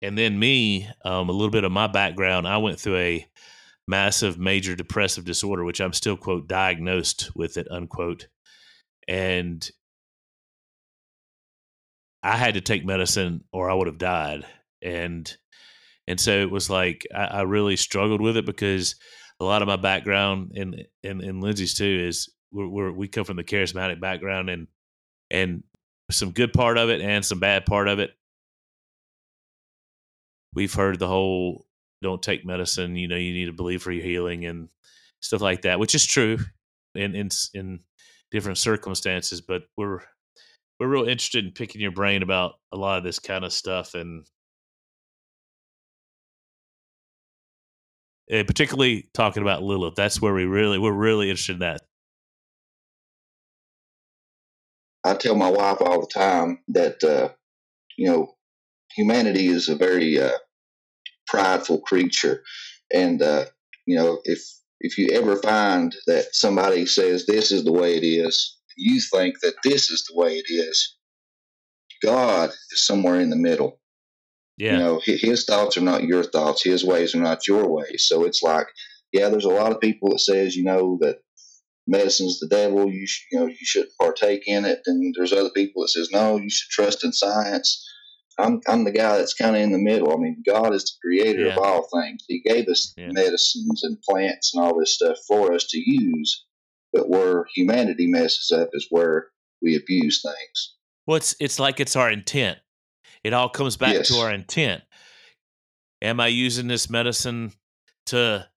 and 0.02 0.18
then 0.18 0.38
me, 0.38 0.90
um, 1.06 1.30
a 1.30 1.32
little 1.32 1.50
bit 1.50 1.64
of 1.64 1.72
my 1.72 1.88
background. 1.88 2.48
I 2.48 2.58
went 2.58 2.80
through 2.80 2.98
a 2.98 3.28
massive 3.88 4.38
major 4.38 4.76
depressive 4.76 5.26
disorder, 5.26 5.64
which 5.64 5.82
I'm 5.82 5.94
still 5.94 6.18
quote 6.18 6.48
diagnosed 6.48 7.32
with 7.36 7.58
it 7.58 7.68
unquote, 7.72 8.28
and 9.08 9.68
I 12.24 12.38
had 12.38 12.54
to 12.54 12.62
take 12.62 12.86
medicine 12.86 13.44
or 13.52 13.70
I 13.70 13.74
would 13.74 13.88
have 13.88 13.98
died. 13.98 14.46
And 14.82 15.36
and 16.08 16.20
so 16.20 16.32
it 16.32 16.50
was 16.50 16.70
like 16.70 17.06
I, 17.14 17.26
I 17.26 17.42
really 17.42 17.76
struggled 17.76 18.22
with 18.22 18.38
it 18.38 18.46
because 18.46 18.96
a 19.40 19.46
lot 19.46 19.62
of 19.62 19.68
my 19.68 19.76
background 19.76 20.54
and 20.56 20.86
and, 21.04 21.22
and 21.22 21.42
Lindsay's 21.42 21.74
too 21.74 22.06
is 22.08 22.30
we're, 22.52 22.68
we're, 22.68 22.92
we 22.92 23.08
come 23.08 23.26
from 23.26 23.38
the 23.38 23.44
charismatic 23.44 24.00
background 24.00 24.50
and 24.50 24.68
and 25.30 25.64
some 26.12 26.32
good 26.32 26.54
part 26.54 26.78
of 26.78 26.90
it 26.90 27.02
and 27.02 27.26
some 27.26 27.40
bad 27.40 27.66
part 27.66 27.88
of 27.88 28.00
it. 28.00 28.12
We've 30.54 30.74
heard 30.74 31.00
the 31.00 31.08
whole 31.08 31.66
don't 32.02 32.22
take 32.22 32.46
medicine. 32.46 32.96
You 32.96 33.08
know, 33.08 33.16
you 33.16 33.34
need 33.34 33.46
to 33.46 33.54
believe 33.54 33.82
for 33.82 33.92
your 33.92 34.04
healing 34.04 34.46
and 34.46 34.70
stuff 35.20 35.42
like 35.42 35.64
that, 35.64 35.80
which 35.80 35.96
is 35.96 36.06
true 36.06 36.38
in 36.96 37.16
in 37.16 37.30
in 37.54 37.80
different 38.32 38.60
circumstances. 38.60 39.42
But 39.42 39.64
we're 39.76 40.02
we're 40.84 40.92
real 40.92 41.04
interested 41.04 41.46
in 41.46 41.52
picking 41.52 41.82
your 41.82 41.92
brain 41.92 42.24
about 42.24 42.54
a 42.72 42.78
lot 42.78 42.98
of 42.98 43.04
this 43.04 43.20
kind 43.20 43.46
of 43.46 43.54
stuff 43.54 43.94
and. 43.96 44.26
and 48.30 48.48
particularly 48.48 49.10
talking 49.14 49.44
about 49.44 49.64
Lilith, 49.64 49.96
that's 49.96 50.22
where 50.22 50.34
we 50.34 50.46
really 50.46 50.80
we're 50.80 50.92
really 50.92 51.30
interested 51.30 51.54
in 51.54 51.60
that. 51.60 51.82
I 55.04 55.16
tell 55.16 55.36
my 55.36 55.50
wife 55.50 55.78
all 55.82 56.02
the 56.02 56.08
time 56.08 56.60
that 56.70 57.04
uh, 57.04 57.30
you 57.98 58.10
know 58.10 58.36
humanity 58.96 59.48
is 59.48 59.70
a 59.70 59.76
very 59.76 60.20
uh, 60.20 60.38
prideful 61.28 61.82
creature, 61.82 62.44
and 62.94 63.22
uh, 63.22 63.46
you 63.86 63.98
know 63.98 64.20
if 64.24 64.42
if 64.80 64.98
you 64.98 65.10
ever 65.12 65.36
find 65.38 65.96
that 66.08 66.34
somebody 66.34 66.86
says 66.86 67.26
this 67.26 67.52
is 67.52 67.64
the 67.66 67.74
way 67.74 67.98
it 67.98 68.04
is, 68.04 68.58
you 68.78 69.02
think 69.02 69.40
that 69.42 69.56
this 69.64 69.90
is 69.90 70.06
the 70.06 70.20
way 70.20 70.38
it 70.38 70.52
is. 70.52 70.96
God 72.02 72.50
is 72.72 72.86
somewhere 72.86 73.20
in 73.20 73.30
the 73.30 73.36
middle. 73.36 73.80
Yeah. 74.58 74.74
You 74.74 74.80
know, 74.80 75.02
his 75.04 75.46
thoughts 75.46 75.78
are 75.78 75.82
not 75.82 76.04
your 76.04 76.24
thoughts. 76.24 76.64
His 76.64 76.84
ways 76.84 77.16
are 77.16 77.22
not 77.22 77.48
your 77.48 77.68
ways. 77.68 78.06
So 78.08 78.26
it's 78.26 78.44
like, 78.44 78.68
yeah, 79.12 79.30
there's 79.30 79.46
a 79.46 79.50
lot 79.50 79.72
of 79.72 79.80
people 79.80 80.10
that 80.10 80.20
says, 80.20 80.56
you 80.56 80.64
know, 80.64 80.98
that 81.02 81.20
medicine's 81.88 82.40
the 82.40 82.48
devil. 82.48 82.88
You 82.90 83.08
should, 83.08 83.26
you 83.32 83.40
know, 83.40 83.48
you 83.48 83.56
shouldn't 83.62 83.98
partake 84.00 84.44
in 84.48 84.66
it. 84.66 84.82
And 84.86 85.14
there's 85.16 85.34
other 85.34 85.50
people 85.50 85.84
that 85.84 85.90
says, 85.90 86.10
no, 86.12 86.38
you 86.38 86.50
should 86.50 86.70
trust 86.70 87.04
in 87.04 87.14
science. 87.14 87.90
I'm, 88.40 88.62
I'm 88.68 88.84
the 88.84 88.92
guy 88.92 89.18
that's 89.18 89.34
kind 89.36 89.56
of 89.56 89.62
in 89.62 89.72
the 89.72 89.78
middle. 89.78 90.12
I 90.12 90.18
mean, 90.18 90.42
God 90.46 90.74
is 90.74 90.84
the 90.84 91.08
creator 91.08 91.46
yeah. 91.46 91.54
of 91.54 91.60
all 91.60 91.88
things. 91.94 92.24
He 92.28 92.42
gave 92.42 92.68
us 92.68 92.94
yeah. 92.98 93.10
medicines 93.12 93.84
and 93.84 94.02
plants 94.02 94.54
and 94.54 94.64
all 94.64 94.80
this 94.80 94.96
stuff 94.96 95.18
for 95.28 95.54
us 95.54 95.68
to 95.70 95.80
use. 95.80 96.46
But 96.94 97.10
where 97.10 97.46
humanity 97.54 98.08
messes 98.08 98.52
up 98.52 98.70
is 98.74 98.88
where 98.90 99.28
we 99.62 99.76
abuse 99.76 100.22
things. 100.22 100.76
Well, 101.08 101.18
it's, 101.18 101.36
it's 101.40 101.60
like 101.60 101.80
it's 101.80 101.96
our 101.96 102.10
intent. 102.10 102.60
It 103.24 103.34
all 103.34 103.50
comes 103.50 103.78
back 103.78 103.94
yes. 103.94 104.10
to 104.10 104.16
our 104.16 104.32
intent. 104.32 104.84
Am 106.02 106.20
I 106.20 106.28
using 106.28 106.68
this 106.68 106.90
medicine 106.90 107.54
to 108.08 108.48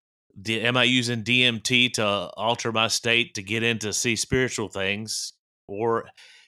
am 0.47 0.77
I 0.77 0.83
using 0.83 1.23
DMT 1.23 1.93
to 1.93 2.05
alter 2.05 2.71
my 2.71 2.87
state 2.87 3.35
to 3.35 3.43
get 3.43 3.63
into 3.63 3.93
see 3.93 4.15
spiritual 4.15 4.67
things 4.67 5.33
or 5.67 6.05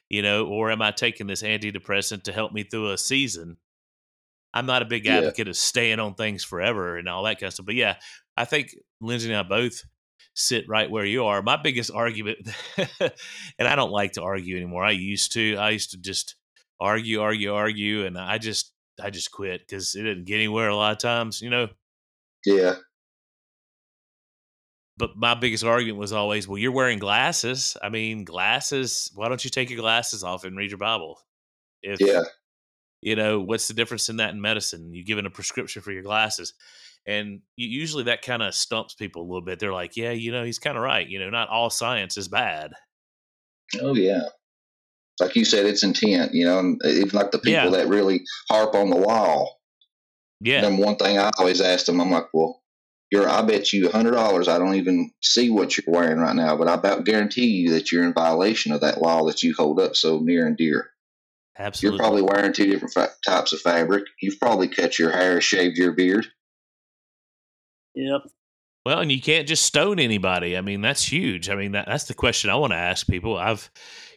you 0.10 0.22
know 0.22 0.46
or 0.46 0.70
am 0.70 0.82
I 0.82 0.92
taking 0.92 1.28
this 1.28 1.42
antidepressant 1.42 2.24
to 2.24 2.32
help 2.32 2.52
me 2.52 2.64
through 2.64 2.92
a 2.92 2.98
season 2.98 3.58
I'm 4.54 4.66
not 4.66 4.82
a 4.82 4.86
big 4.86 5.08
advocate 5.08 5.48
yeah. 5.48 5.52
of 5.52 5.58
staying 5.58 6.00
on 6.00 6.16
things 6.16 6.44
forever 6.44 6.98
and 6.98 7.08
all 7.08 7.24
that 7.24 7.40
kind 7.40 7.48
of 7.48 7.54
stuff 7.54 7.66
but 7.66 7.76
yeah 7.76 7.96
I 8.38 8.46
think 8.46 8.76
Lindsay 9.02 9.30
and 9.30 9.38
I 9.38 9.44
both 9.44 9.84
sit 10.34 10.66
right 10.68 10.90
where 10.90 11.06
you 11.06 11.26
are 11.26 11.42
my 11.42 11.58
biggest 11.58 11.92
argument 11.92 12.40
and 13.00 13.68
I 13.68 13.76
don't 13.76 13.92
like 13.92 14.14
to 14.14 14.24
argue 14.24 14.56
anymore 14.56 14.84
I 14.84 14.92
used 14.92 15.34
to 15.34 15.56
I 15.58 15.72
used 15.72 15.92
to 15.92 15.98
just 15.98 16.36
argue 16.80 17.22
argue 17.22 17.54
argue 17.54 18.06
and 18.06 18.18
I 18.18 18.38
just 18.38 18.74
I 19.02 19.10
just 19.10 19.32
quit 19.32 19.62
because 19.62 19.96
it 19.96 20.04
didn't 20.04 20.26
get 20.26 20.36
anywhere 20.36 20.70
a 20.70 20.76
lot 20.76 20.94
of 20.94 21.00
times 21.00 21.42
you 21.42 21.50
know 21.50 21.68
yeah 22.46 22.76
but 25.00 25.16
my 25.16 25.34
biggest 25.34 25.64
argument 25.64 25.98
was 25.98 26.12
always, 26.12 26.46
well, 26.46 26.58
you're 26.58 26.74
wearing 26.74 27.00
glasses. 27.00 27.78
I 27.82 27.88
mean, 27.88 28.26
glasses. 28.26 29.10
Why 29.16 29.30
don't 29.30 29.44
you 29.44 29.50
take 29.50 29.70
your 29.70 29.80
glasses 29.80 30.26
off 30.26 30.44
and 30.44 30.58
read 30.58 30.72
your 30.72 30.78
Bible? 30.78 31.18
If, 31.82 32.02
yeah. 32.02 32.24
You 33.02 33.16
know, 33.16 33.40
what's 33.40 33.70
the 33.70 33.74
difference 33.74 34.10
in 34.10 34.18
that 34.18 34.32
in 34.32 34.42
medicine? 34.42 34.94
You 34.94 35.06
given 35.06 35.26
a 35.26 35.30
prescription 35.30 35.82
for 35.82 35.94
your 35.94 36.04
glasses. 36.04 36.54
And 37.10 37.42
usually 37.56 38.04
that 38.04 38.22
kind 38.22 38.44
of 38.44 38.54
stumps 38.54 38.94
people 38.94 39.24
a 39.24 39.28
little 39.28 39.42
bit. 39.42 39.58
They're 39.58 39.74
like, 39.74 39.98
yeah, 39.98 40.12
you 40.12 40.32
know, 40.32 40.44
he's 40.44 40.60
kind 40.60 40.78
of 40.78 40.84
right. 40.84 41.08
You 41.08 41.18
know, 41.18 41.32
not 41.32 41.50
all 41.50 41.72
science 41.72 42.18
is 42.18 42.28
bad. 42.28 42.74
Oh, 43.82 43.96
yeah. 43.96 44.22
Like 45.20 45.36
you 45.36 45.44
said, 45.44 45.66
it's 45.66 45.84
intent, 45.84 46.36
you 46.36 46.46
know, 46.46 46.60
and 46.60 46.80
even 46.86 47.18
like 47.18 47.32
the 47.32 47.40
people 47.40 47.64
yeah. 47.64 47.70
that 47.70 47.88
really 47.88 48.24
harp 48.48 48.76
on 48.76 48.92
the 48.92 48.96
wall. 48.96 49.60
Yeah. 50.40 50.64
And 50.64 50.78
one 50.78 50.98
thing 50.98 51.18
I 51.18 51.32
always 51.40 51.62
ask 51.62 51.88
them, 51.88 52.00
I'm 52.00 52.12
like, 52.12 52.28
well, 52.32 52.62
you're 53.12 53.28
I 53.28 53.42
bet 53.42 53.74
you 53.74 53.90
a 53.90 53.92
hundred 53.92 54.12
dollars 54.12 54.48
I 54.48 54.60
don't 54.60 54.76
even 54.76 55.10
see 55.24 55.50
what 55.50 55.76
you're 55.76 55.92
wearing 55.94 56.20
right 56.20 56.36
now, 56.36 56.56
but 56.56 56.68
I 56.68 56.76
about 56.76 57.06
guarantee 57.06 57.48
you 57.48 57.72
that 57.72 57.92
you're 57.92 58.04
in 58.04 58.14
violation 58.14 58.72
of 58.72 58.82
that 58.82 59.02
law 59.02 59.26
that 59.26 59.42
you 59.42 59.56
hold 59.58 59.80
up 59.80 59.96
so 59.96 60.20
near 60.20 60.46
and 60.46 60.56
dear. 60.56 60.92
Absolutely. 61.58 61.98
You're 61.98 62.04
probably 62.04 62.22
wearing 62.22 62.54
two 62.54 62.68
different 62.68 62.94
fa- 62.94 63.12
types 63.28 63.52
of 63.52 63.62
fabric. 63.62 64.04
You've 64.22 64.40
probably 64.40 64.68
cut 64.68 65.00
your 65.00 65.12
hair, 65.12 65.42
shaved 65.42 65.78
your 65.78 65.92
beard. 65.92 66.28
Yep. 67.96 68.22
Well, 68.86 69.00
and 69.00 69.12
you 69.12 69.22
can't 69.22 69.48
just 69.48 69.64
stone 69.64 70.00
anybody. 70.00 70.58
I 70.58 70.62
mean, 70.62 70.82
that's 70.82 71.04
huge. 71.04 71.50
I 71.50 71.56
mean, 71.56 71.74
that, 71.74 71.86
that's 71.88 72.06
the 72.06 72.14
question 72.14 72.50
I 72.50 72.56
want 72.56 72.72
to 72.72 72.78
ask 72.78 73.06
people. 73.08 73.38
I've, 73.38 73.70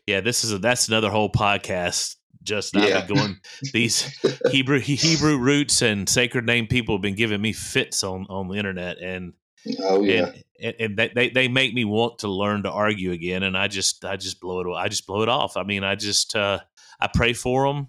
yeah, 0.07 0.21
this 0.21 0.45
is 0.45 0.53
a, 0.53 0.59
that's 0.59 0.89
another 0.89 1.11
whole 1.11 1.31
podcast 1.31 2.17
just 2.43 2.75
not 2.75 2.89
yeah. 2.89 3.07
going 3.07 3.39
these 3.73 4.03
Hebrew 4.51 4.81
Hebrew 4.81 5.39
roots 5.39 5.83
and 5.83 6.09
sacred 6.09 6.47
name 6.47 6.67
people 6.67 6.97
have 6.97 7.03
been 7.03 7.15
giving 7.15 7.41
me 7.41 7.53
fits 7.53 8.03
on 8.03 8.27
on 8.29 8.49
the 8.49 8.57
internet 8.57 8.99
and 8.99 9.33
oh 9.81 10.03
yeah 10.03 10.33
and, 10.61 10.75
and, 10.79 11.11
they 11.15 11.31
they 11.31 11.49
make 11.49 11.73
me 11.75 11.85
want 11.85 12.19
to 12.21 12.29
learn 12.29 12.65
to 12.65 12.71
argue 12.71 13.13
again 13.13 13.43
and 13.43 13.57
I 13.57 13.69
just 13.69 14.05
I 14.05 14.17
just 14.17 14.41
blow 14.41 14.61
it 14.61 14.77
I 14.77 14.89
just 14.89 15.07
blow 15.07 15.23
it 15.23 15.29
off 15.29 15.57
I 15.57 15.63
mean 15.63 15.85
I 15.85 15.95
just 15.95 16.35
uh 16.35 16.61
I 17.01 17.09
pray 17.13 17.33
for 17.33 17.73
them 17.73 17.89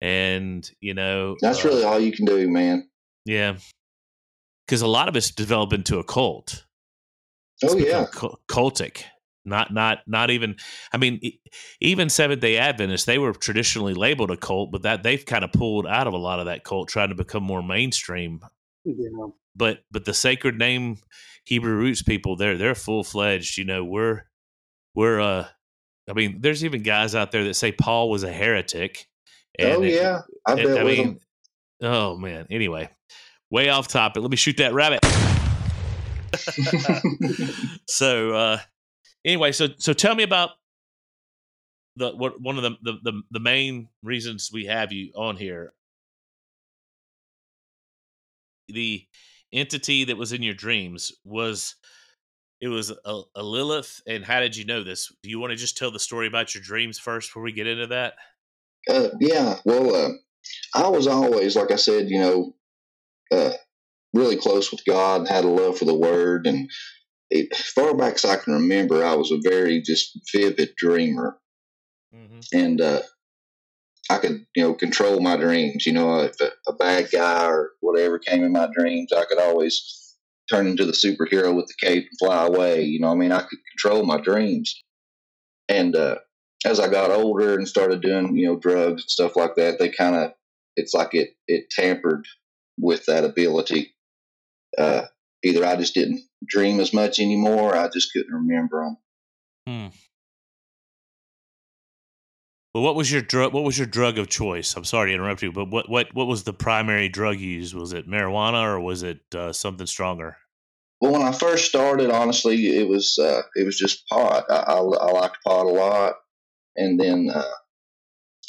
and 0.00 0.68
you 0.80 0.94
know 0.94 1.36
that's 1.40 1.64
uh, 1.64 1.68
really 1.68 1.84
all 1.84 2.00
you 2.00 2.12
can 2.12 2.24
do 2.24 2.48
man 2.50 2.88
yeah 3.24 3.56
because 4.70 4.82
a 4.82 4.86
lot 4.86 5.08
of 5.08 5.16
it's 5.16 5.32
developed 5.32 5.72
into 5.72 5.98
a 5.98 6.04
cult. 6.04 6.64
Oh 7.64 7.76
yeah. 7.76 8.06
cultic. 8.48 9.02
Not 9.44 9.72
not 9.72 10.00
not 10.06 10.30
even 10.30 10.56
i 10.92 10.98
mean 10.98 11.18
even 11.80 12.10
seventh 12.10 12.42
day 12.42 12.58
adventists 12.58 13.06
they 13.06 13.18
were 13.18 13.32
traditionally 13.32 13.94
labeled 13.94 14.30
a 14.30 14.36
cult 14.36 14.70
but 14.70 14.82
that 14.82 15.02
they've 15.02 15.24
kind 15.24 15.44
of 15.44 15.52
pulled 15.52 15.86
out 15.86 16.06
of 16.06 16.12
a 16.12 16.18
lot 16.18 16.40
of 16.40 16.44
that 16.44 16.62
cult 16.62 16.90
trying 16.90 17.08
to 17.08 17.14
become 17.14 17.42
more 17.42 17.62
mainstream. 17.62 18.40
Yeah. 18.84 19.08
but 19.56 19.78
but 19.90 20.04
the 20.04 20.12
sacred 20.12 20.58
name 20.58 20.98
hebrew 21.46 21.74
roots 21.74 22.02
people 22.02 22.36
they're 22.36 22.58
they're 22.58 22.74
full-fledged 22.74 23.56
you 23.56 23.64
know 23.64 23.82
we're 23.82 24.24
we're 24.94 25.20
uh 25.20 25.46
i 26.08 26.12
mean 26.12 26.42
there's 26.42 26.62
even 26.62 26.82
guys 26.82 27.14
out 27.14 27.32
there 27.32 27.44
that 27.44 27.54
say 27.54 27.72
paul 27.72 28.10
was 28.10 28.22
a 28.22 28.32
heretic 28.32 29.08
oh 29.58 29.82
yeah. 29.82 30.20
I, 30.46 30.52
and, 30.52 30.78
I 30.78 30.84
mean 30.84 30.96
him. 30.96 31.20
oh 31.80 32.18
man. 32.18 32.46
Anyway 32.50 32.90
way 33.50 33.68
off 33.68 33.88
topic 33.88 34.22
let 34.22 34.30
me 34.30 34.36
shoot 34.36 34.56
that 34.56 34.72
rabbit 34.72 35.04
so 37.86 38.32
uh 38.32 38.58
anyway, 39.24 39.52
so 39.52 39.68
so 39.78 39.92
tell 39.92 40.14
me 40.14 40.22
about 40.22 40.50
the 41.96 42.10
what 42.10 42.40
one 42.40 42.56
of 42.56 42.62
the, 42.62 42.76
the 42.82 42.98
the 43.02 43.22
the 43.30 43.40
main 43.40 43.88
reasons 44.02 44.50
we 44.52 44.66
have 44.66 44.92
you 44.92 45.12
on 45.14 45.36
here. 45.36 45.72
The 48.68 49.04
entity 49.52 50.04
that 50.04 50.16
was 50.16 50.32
in 50.32 50.42
your 50.42 50.54
dreams 50.54 51.12
was 51.24 51.74
it 52.60 52.68
was 52.68 52.90
a, 52.90 53.22
a, 53.34 53.42
Lilith, 53.42 54.00
and 54.06 54.24
how 54.24 54.38
did 54.38 54.56
you 54.56 54.64
know 54.64 54.84
this? 54.84 55.12
Do 55.22 55.30
you 55.30 55.40
want 55.40 55.50
to 55.50 55.56
just 55.56 55.76
tell 55.76 55.90
the 55.90 55.98
story 55.98 56.28
about 56.28 56.54
your 56.54 56.62
dreams 56.62 56.98
first 56.98 57.30
before 57.30 57.42
we 57.42 57.52
get 57.52 57.66
into 57.66 57.88
that? 57.88 58.14
Uh, 58.88 59.08
yeah, 59.18 59.56
well, 59.64 59.94
uh, 59.94 60.10
I 60.74 60.88
was 60.88 61.06
always, 61.06 61.56
like 61.56 61.70
I 61.70 61.76
said, 61.76 62.10
you 62.10 62.20
know, 62.20 62.54
uh, 63.30 63.52
really 64.12 64.36
close 64.36 64.70
with 64.70 64.84
God 64.84 65.20
and 65.20 65.28
had 65.28 65.44
a 65.44 65.48
love 65.48 65.78
for 65.78 65.84
the 65.84 65.94
Word, 65.94 66.46
and 66.46 66.70
it, 67.30 67.54
far 67.54 67.96
back 67.96 68.14
as 68.14 68.24
I 68.24 68.36
can 68.36 68.54
remember, 68.54 69.04
I 69.04 69.14
was 69.14 69.30
a 69.30 69.38
very 69.42 69.80
just 69.82 70.18
vivid 70.34 70.74
dreamer, 70.76 71.38
mm-hmm. 72.14 72.40
and 72.52 72.80
uh, 72.80 73.00
I 74.10 74.18
could 74.18 74.46
you 74.56 74.62
know 74.62 74.74
control 74.74 75.20
my 75.20 75.36
dreams. 75.36 75.86
You 75.86 75.92
know, 75.92 76.20
if 76.20 76.40
a, 76.40 76.50
a, 76.68 76.72
bad 76.72 77.10
guy 77.12 77.46
or 77.46 77.70
whatever 77.80 78.18
came 78.18 78.42
in 78.42 78.52
my 78.52 78.68
dreams, 78.76 79.12
I 79.12 79.24
could 79.24 79.40
always 79.40 80.16
turn 80.50 80.66
into 80.66 80.84
the 80.84 80.92
superhero 80.92 81.54
with 81.54 81.66
the 81.68 81.74
cape 81.80 82.08
and 82.10 82.18
fly 82.18 82.46
away. 82.46 82.82
You 82.82 83.00
know, 83.00 83.12
I 83.12 83.14
mean, 83.14 83.32
I 83.32 83.42
could 83.42 83.58
control 83.70 84.04
my 84.04 84.20
dreams, 84.20 84.82
and 85.68 85.94
uh, 85.94 86.16
as 86.64 86.80
I 86.80 86.88
got 86.88 87.10
older 87.10 87.54
and 87.54 87.68
started 87.68 88.02
doing 88.02 88.36
you 88.36 88.46
know 88.46 88.58
drugs 88.58 89.02
and 89.02 89.10
stuff 89.10 89.36
like 89.36 89.54
that, 89.56 89.78
they 89.78 89.88
kind 89.88 90.16
of 90.16 90.32
it's 90.76 90.94
like 90.94 91.14
it 91.14 91.30
it 91.46 91.70
tampered 91.70 92.26
with 92.80 93.06
that 93.06 93.24
ability. 93.24 93.94
Uh, 94.76 95.02
either 95.42 95.64
I 95.64 95.76
just 95.76 95.94
didn't 95.94 96.22
dream 96.46 96.80
as 96.80 96.92
much 96.92 97.20
anymore. 97.20 97.74
I 97.74 97.88
just 97.88 98.12
couldn't 98.12 98.32
remember 98.32 98.84
them. 98.84 98.96
Hmm. 99.66 99.96
Well, 102.74 102.84
what 102.84 102.94
was 102.94 103.10
your 103.10 103.22
drug? 103.22 103.52
What 103.52 103.64
was 103.64 103.76
your 103.76 103.88
drug 103.88 104.16
of 104.18 104.28
choice? 104.28 104.76
I'm 104.76 104.84
sorry 104.84 105.10
to 105.10 105.14
interrupt 105.14 105.42
you, 105.42 105.50
but 105.50 105.70
what 105.70 105.88
what 105.88 106.14
what 106.14 106.28
was 106.28 106.44
the 106.44 106.52
primary 106.52 107.08
drug 107.08 107.38
you 107.38 107.50
used? 107.50 107.74
Was 107.74 107.92
it 107.92 108.08
marijuana 108.08 108.62
or 108.64 108.78
was 108.78 109.02
it 109.02 109.20
uh, 109.34 109.52
something 109.52 109.86
stronger? 109.86 110.36
Well, 111.00 111.12
when 111.12 111.22
I 111.22 111.32
first 111.32 111.64
started, 111.64 112.10
honestly, 112.10 112.76
it 112.76 112.86
was 112.86 113.18
uh, 113.18 113.42
it 113.56 113.64
was 113.64 113.76
just 113.76 114.06
pot. 114.06 114.44
I, 114.48 114.54
I, 114.54 114.76
I 114.76 115.10
liked 115.10 115.38
pot 115.44 115.66
a 115.66 115.70
lot, 115.70 116.14
and 116.76 117.00
then 117.00 117.30
uh, 117.34 117.42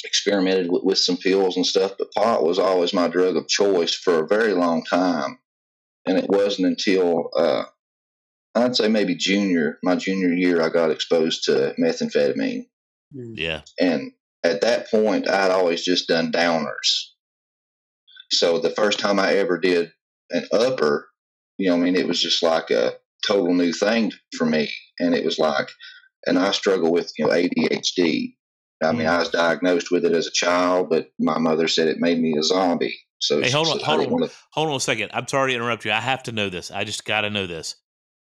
experimented 0.04 0.70
with, 0.70 0.82
with 0.84 0.98
some 0.98 1.16
pills 1.16 1.56
and 1.56 1.66
stuff. 1.66 1.92
But 1.98 2.12
pot 2.12 2.44
was 2.44 2.58
always 2.58 2.92
my 2.92 3.08
drug 3.08 3.36
of 3.36 3.48
choice 3.48 3.94
for 3.94 4.20
a 4.22 4.28
very 4.28 4.52
long 4.52 4.84
time. 4.84 5.38
and 6.06 6.18
it 6.18 6.28
wasn't 6.28 6.66
until 6.66 7.30
uh, 7.36 7.64
I'd 8.54 8.76
say 8.76 8.88
maybe 8.88 9.14
junior, 9.14 9.78
my 9.82 9.96
junior 9.96 10.32
year, 10.32 10.62
I 10.62 10.68
got 10.68 10.90
exposed 10.90 11.44
to 11.44 11.74
methamphetamine. 11.80 12.66
Mm. 13.14 13.34
Yeah. 13.36 13.62
And 13.80 14.12
at 14.44 14.60
that 14.62 14.90
point, 14.90 15.28
I'd 15.28 15.50
always 15.50 15.84
just 15.84 16.08
done 16.08 16.32
downers. 16.32 17.08
So 18.30 18.58
the 18.58 18.70
first 18.70 18.98
time 18.98 19.18
I 19.18 19.34
ever 19.34 19.58
did 19.58 19.92
an 20.30 20.46
upper, 20.52 21.08
you 21.58 21.68
know, 21.68 21.76
I 21.76 21.78
mean, 21.78 21.96
it 21.96 22.08
was 22.08 22.20
just 22.20 22.42
like 22.42 22.70
a 22.70 22.94
total 23.26 23.54
new 23.54 23.72
thing 23.72 24.12
for 24.36 24.46
me. 24.46 24.70
And 24.98 25.14
it 25.14 25.24
was 25.24 25.38
like, 25.38 25.68
and 26.26 26.38
I 26.38 26.52
struggle 26.52 26.92
with, 26.92 27.12
you 27.18 27.26
know, 27.26 27.32
ADHD. 27.32 28.34
I 28.82 28.92
mean, 28.92 29.06
I 29.06 29.18
was 29.18 29.30
diagnosed 29.30 29.90
with 29.90 30.04
it 30.04 30.12
as 30.12 30.26
a 30.26 30.30
child, 30.32 30.88
but 30.90 31.10
my 31.18 31.38
mother 31.38 31.68
said 31.68 31.88
it 31.88 31.98
made 31.98 32.18
me 32.20 32.34
a 32.38 32.42
zombie. 32.42 32.98
So 33.20 33.40
Hey, 33.40 33.50
hold 33.50 33.68
on, 33.68 33.78
said, 33.78 33.86
hold 33.86 34.00
on. 34.00 34.10
wanna- 34.10 34.30
Hold 34.52 34.68
on 34.70 34.76
a 34.76 34.80
second. 34.80 35.10
I'm 35.14 35.28
sorry 35.28 35.52
to 35.52 35.56
interrupt 35.56 35.84
you. 35.84 35.92
I 35.92 36.00
have 36.00 36.24
to 36.24 36.32
know 36.32 36.48
this. 36.48 36.70
I 36.70 36.84
just 36.84 37.04
got 37.04 37.20
to 37.22 37.30
know 37.30 37.46
this. 37.46 37.76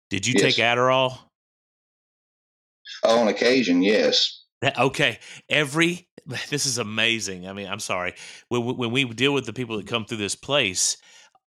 Did 0.10 0.26
you 0.26 0.34
Yes. 0.38 0.56
take 0.56 0.64
Adderall? 0.64 1.20
on 3.04 3.28
occasion, 3.28 3.82
yes. 3.82 4.44
That- 4.62 4.78
Okay, 4.80 5.20
every 5.50 6.08
this 6.50 6.66
is 6.66 6.78
amazing. 6.78 7.48
I 7.48 7.54
mean, 7.54 7.68
I'm 7.68 7.80
sorry 7.80 8.14
when 8.50 8.66
we- 8.66 8.74
when 8.74 8.92
we 8.92 9.04
deal 9.06 9.34
with 9.34 9.46
the 9.46 9.54
people 9.54 9.78
that 9.78 9.88
come 9.88 10.06
through 10.06 10.18
this 10.18 10.36
place, 10.36 10.98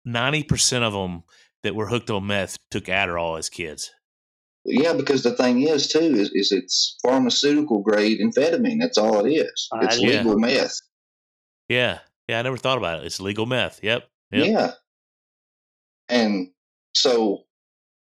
ninety 0.03 0.43
percent 0.43 0.83
of 0.83 0.93
them 0.93 1.23
that 1.63 1.75
were 1.75 1.87
hooked 1.87 2.09
on 2.09 2.25
meth 2.27 2.57
took 2.71 2.85
Adderall 2.85 3.37
as 3.37 3.49
kids. 3.49 3.91
Yeah, 4.65 4.93
because 4.93 5.23
the 5.23 5.31
thing 5.31 5.61
is 5.61 5.87
too 5.87 5.99
is, 5.99 6.31
is 6.33 6.51
it's 6.51 6.97
pharmaceutical 7.03 7.81
grade 7.81 8.19
amphetamine. 8.19 8.79
That's 8.79 8.97
all 8.97 9.25
it 9.25 9.29
is. 9.31 9.67
Uh, 9.71 9.79
It's 9.83 9.99
yeah. 10.01 10.17
legal 10.17 10.39
meth. 10.39 10.79
Yeah, 11.69 11.99
yeah, 12.27 12.39
I 12.39 12.41
never 12.41 12.57
thought 12.57 12.77
about 12.77 12.99
it. 12.99 13.05
It's 13.05 13.19
legal 13.19 13.45
meth. 13.45 13.79
Yep. 13.83 14.07
Yep. 14.31 14.47
Yeah. 14.47 14.71
And 16.09 16.49
so 16.95 17.43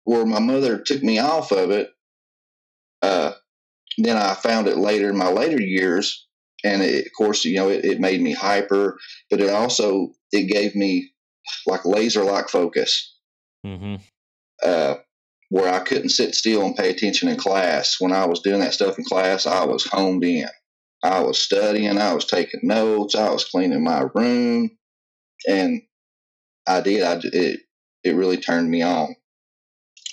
where 0.04 0.26
my 0.26 0.40
mother 0.40 0.80
took 0.80 1.04
me 1.04 1.20
off 1.20 1.52
of 1.52 1.72
it, 1.72 1.90
uh, 3.02 3.34
then 3.98 4.18
I 4.18 4.34
found 4.36 4.68
it 4.68 4.78
later 4.78 5.10
in 5.10 5.18
my 5.18 5.32
later 5.32 5.62
years. 5.62 6.28
And 6.64 6.82
it, 6.84 7.08
of 7.08 7.12
course, 7.18 7.44
you 7.44 7.56
know, 7.56 7.70
it, 7.70 7.84
it 7.86 8.00
made 8.00 8.22
me 8.22 8.34
hyper, 8.34 8.98
but 9.30 9.42
it 9.42 9.50
also, 9.50 10.12
it 10.32 10.44
gave 10.44 10.76
me 10.76 11.12
like 11.66 11.86
laser 11.86 12.24
like 12.24 12.50
focus, 12.50 13.16
Mm-hmm. 13.66 13.96
uh, 14.64 14.96
where 15.52 15.70
I 15.72 15.80
couldn't 15.80 16.10
sit 16.10 16.34
still 16.34 16.66
and 16.66 16.78
pay 16.78 16.90
attention 16.90 17.28
in 17.28 17.36
class. 17.36 17.98
When 18.00 18.14
I 18.14 18.26
was 18.26 18.40
doing 18.40 18.62
that 18.62 18.74
stuff 18.74 18.98
in 18.98 19.04
class, 19.04 19.46
I 19.46 19.66
was 19.66 19.86
honed 19.86 20.24
in. 20.24 20.48
I 21.04 21.20
was 21.20 21.40
studying, 21.40 21.98
I 21.98 22.14
was 22.14 22.24
taking 22.24 22.62
notes, 22.64 23.16
I 23.16 23.30
was 23.30 23.44
cleaning 23.44 23.84
my 23.84 24.06
room, 24.16 24.72
and 25.46 25.82
I 26.66 26.80
did. 26.80 27.04
I 27.04 27.20
it 27.34 27.60
it 28.04 28.16
really 28.16 28.38
turned 28.38 28.72
me 28.72 28.82
on, 28.82 29.14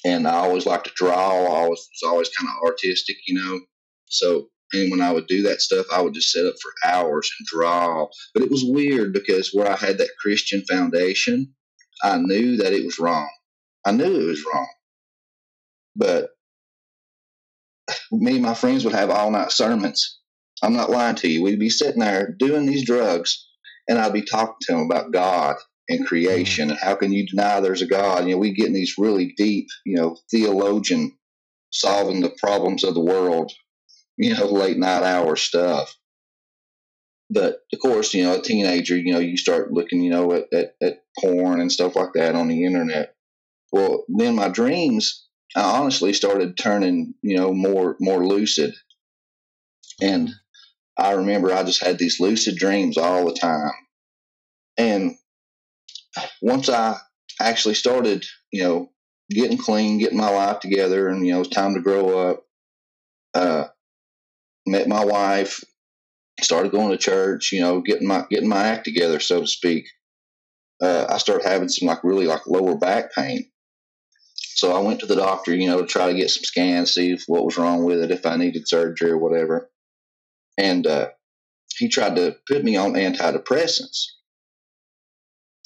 and 0.04 0.26
I 0.26 0.38
always 0.38 0.66
liked 0.66 0.86
to 0.86 0.92
draw. 0.96 1.64
I 1.64 1.68
was 1.68 1.88
always 2.04 2.30
kind 2.30 2.50
of 2.50 2.68
artistic, 2.68 3.16
you 3.28 3.40
know. 3.40 3.60
So, 4.06 4.48
and 4.72 4.90
when 4.90 5.00
I 5.00 5.12
would 5.12 5.28
do 5.28 5.42
that 5.44 5.60
stuff, 5.60 5.86
I 5.92 6.02
would 6.02 6.14
just 6.14 6.32
sit 6.32 6.46
up 6.46 6.54
for 6.60 6.90
hours 6.90 7.30
and 7.38 7.46
draw. 7.46 8.08
But 8.34 8.42
it 8.42 8.50
was 8.50 8.64
weird 8.64 9.12
because 9.12 9.50
where 9.52 9.70
I 9.70 9.76
had 9.76 9.98
that 9.98 10.10
Christian 10.20 10.64
foundation, 10.68 11.54
I 12.02 12.18
knew 12.18 12.56
that 12.56 12.72
it 12.72 12.84
was 12.84 12.98
wrong. 12.98 13.28
I 13.86 13.92
knew 13.92 14.20
it 14.20 14.26
was 14.26 14.44
wrong, 14.44 14.68
but 15.98 16.30
me 18.10 18.34
and 18.34 18.42
my 18.42 18.54
friends 18.54 18.84
would 18.84 18.94
have 18.94 19.10
all 19.10 19.30
night 19.30 19.52
sermons. 19.52 20.18
I'm 20.62 20.72
not 20.72 20.90
lying 20.90 21.16
to 21.16 21.28
you. 21.28 21.42
We'd 21.42 21.58
be 21.58 21.70
sitting 21.70 22.00
there 22.00 22.34
doing 22.38 22.66
these 22.66 22.86
drugs, 22.86 23.46
and 23.88 23.98
I'd 23.98 24.12
be 24.12 24.22
talking 24.22 24.56
to 24.62 24.72
them 24.72 24.82
about 24.82 25.12
God 25.12 25.56
and 25.88 26.00
mm-hmm. 26.00 26.06
creation 26.06 26.70
and 26.70 26.78
how 26.78 26.94
can 26.94 27.12
you 27.12 27.26
deny 27.26 27.60
there's 27.60 27.82
a 27.82 27.86
God? 27.86 28.26
You 28.26 28.32
know, 28.32 28.38
we 28.38 28.52
get 28.52 28.66
in 28.66 28.74
these 28.74 28.98
really 28.98 29.34
deep, 29.36 29.68
you 29.84 29.96
know, 29.96 30.16
theologian 30.30 31.16
solving 31.70 32.20
the 32.20 32.34
problems 32.40 32.84
of 32.84 32.94
the 32.94 33.00
world, 33.00 33.52
you 34.16 34.34
know, 34.34 34.46
late 34.46 34.78
night 34.78 35.02
hour 35.02 35.36
stuff. 35.36 35.94
But 37.30 37.58
of 37.74 37.78
course, 37.80 38.14
you 38.14 38.24
know, 38.24 38.38
a 38.38 38.42
teenager, 38.42 38.96
you 38.96 39.12
know, 39.12 39.18
you 39.18 39.36
start 39.36 39.70
looking, 39.70 40.02
you 40.02 40.10
know, 40.10 40.32
at, 40.32 40.44
at, 40.52 40.74
at 40.80 41.00
porn 41.18 41.60
and 41.60 41.70
stuff 41.70 41.94
like 41.94 42.14
that 42.14 42.34
on 42.34 42.48
the 42.48 42.64
internet. 42.64 43.14
Well, 43.70 44.04
then 44.08 44.34
my 44.34 44.48
dreams, 44.48 45.27
I 45.56 45.78
honestly 45.78 46.12
started 46.12 46.58
turning, 46.58 47.14
you 47.22 47.36
know, 47.36 47.52
more 47.52 47.96
more 48.00 48.26
lucid. 48.26 48.74
And 50.00 50.30
I 50.96 51.12
remember 51.12 51.52
I 51.52 51.62
just 51.62 51.82
had 51.82 51.98
these 51.98 52.20
lucid 52.20 52.56
dreams 52.56 52.98
all 52.98 53.26
the 53.26 53.34
time. 53.34 53.72
And 54.76 55.16
once 56.42 56.68
I 56.68 56.98
actually 57.40 57.74
started, 57.74 58.24
you 58.52 58.62
know, 58.62 58.90
getting 59.30 59.58
clean, 59.58 59.98
getting 59.98 60.18
my 60.18 60.30
life 60.30 60.60
together, 60.60 61.08
and 61.08 61.26
you 61.26 61.32
know, 61.32 61.40
it's 61.40 61.50
time 61.50 61.74
to 61.74 61.80
grow 61.80 62.30
up. 62.30 62.44
Uh, 63.34 63.64
met 64.66 64.88
my 64.88 65.04
wife, 65.04 65.62
started 66.40 66.72
going 66.72 66.90
to 66.90 66.96
church, 66.98 67.52
you 67.52 67.60
know, 67.60 67.80
getting 67.80 68.06
my 68.06 68.24
getting 68.30 68.48
my 68.48 68.68
act 68.68 68.84
together, 68.84 69.20
so 69.20 69.40
to 69.40 69.46
speak. 69.46 69.86
Uh, 70.80 71.06
I 71.08 71.18
started 71.18 71.46
having 71.46 71.68
some 71.68 71.88
like 71.88 72.04
really 72.04 72.26
like 72.26 72.46
lower 72.46 72.76
back 72.76 73.12
pain. 73.14 73.50
So 74.58 74.72
I 74.72 74.80
went 74.80 74.98
to 75.00 75.06
the 75.06 75.14
doctor, 75.14 75.54
you 75.54 75.68
know, 75.68 75.82
to 75.82 75.86
try 75.86 76.08
to 76.08 76.18
get 76.18 76.30
some 76.30 76.42
scans, 76.42 76.92
see 76.92 77.12
if 77.12 77.22
what 77.28 77.44
was 77.44 77.56
wrong 77.56 77.84
with 77.84 78.02
it, 78.02 78.10
if 78.10 78.26
I 78.26 78.34
needed 78.34 78.66
surgery 78.66 79.12
or 79.12 79.16
whatever. 79.16 79.70
And 80.58 80.84
uh, 80.84 81.10
he 81.76 81.88
tried 81.88 82.16
to 82.16 82.34
put 82.48 82.64
me 82.64 82.74
on 82.74 82.94
antidepressants. 82.94 84.06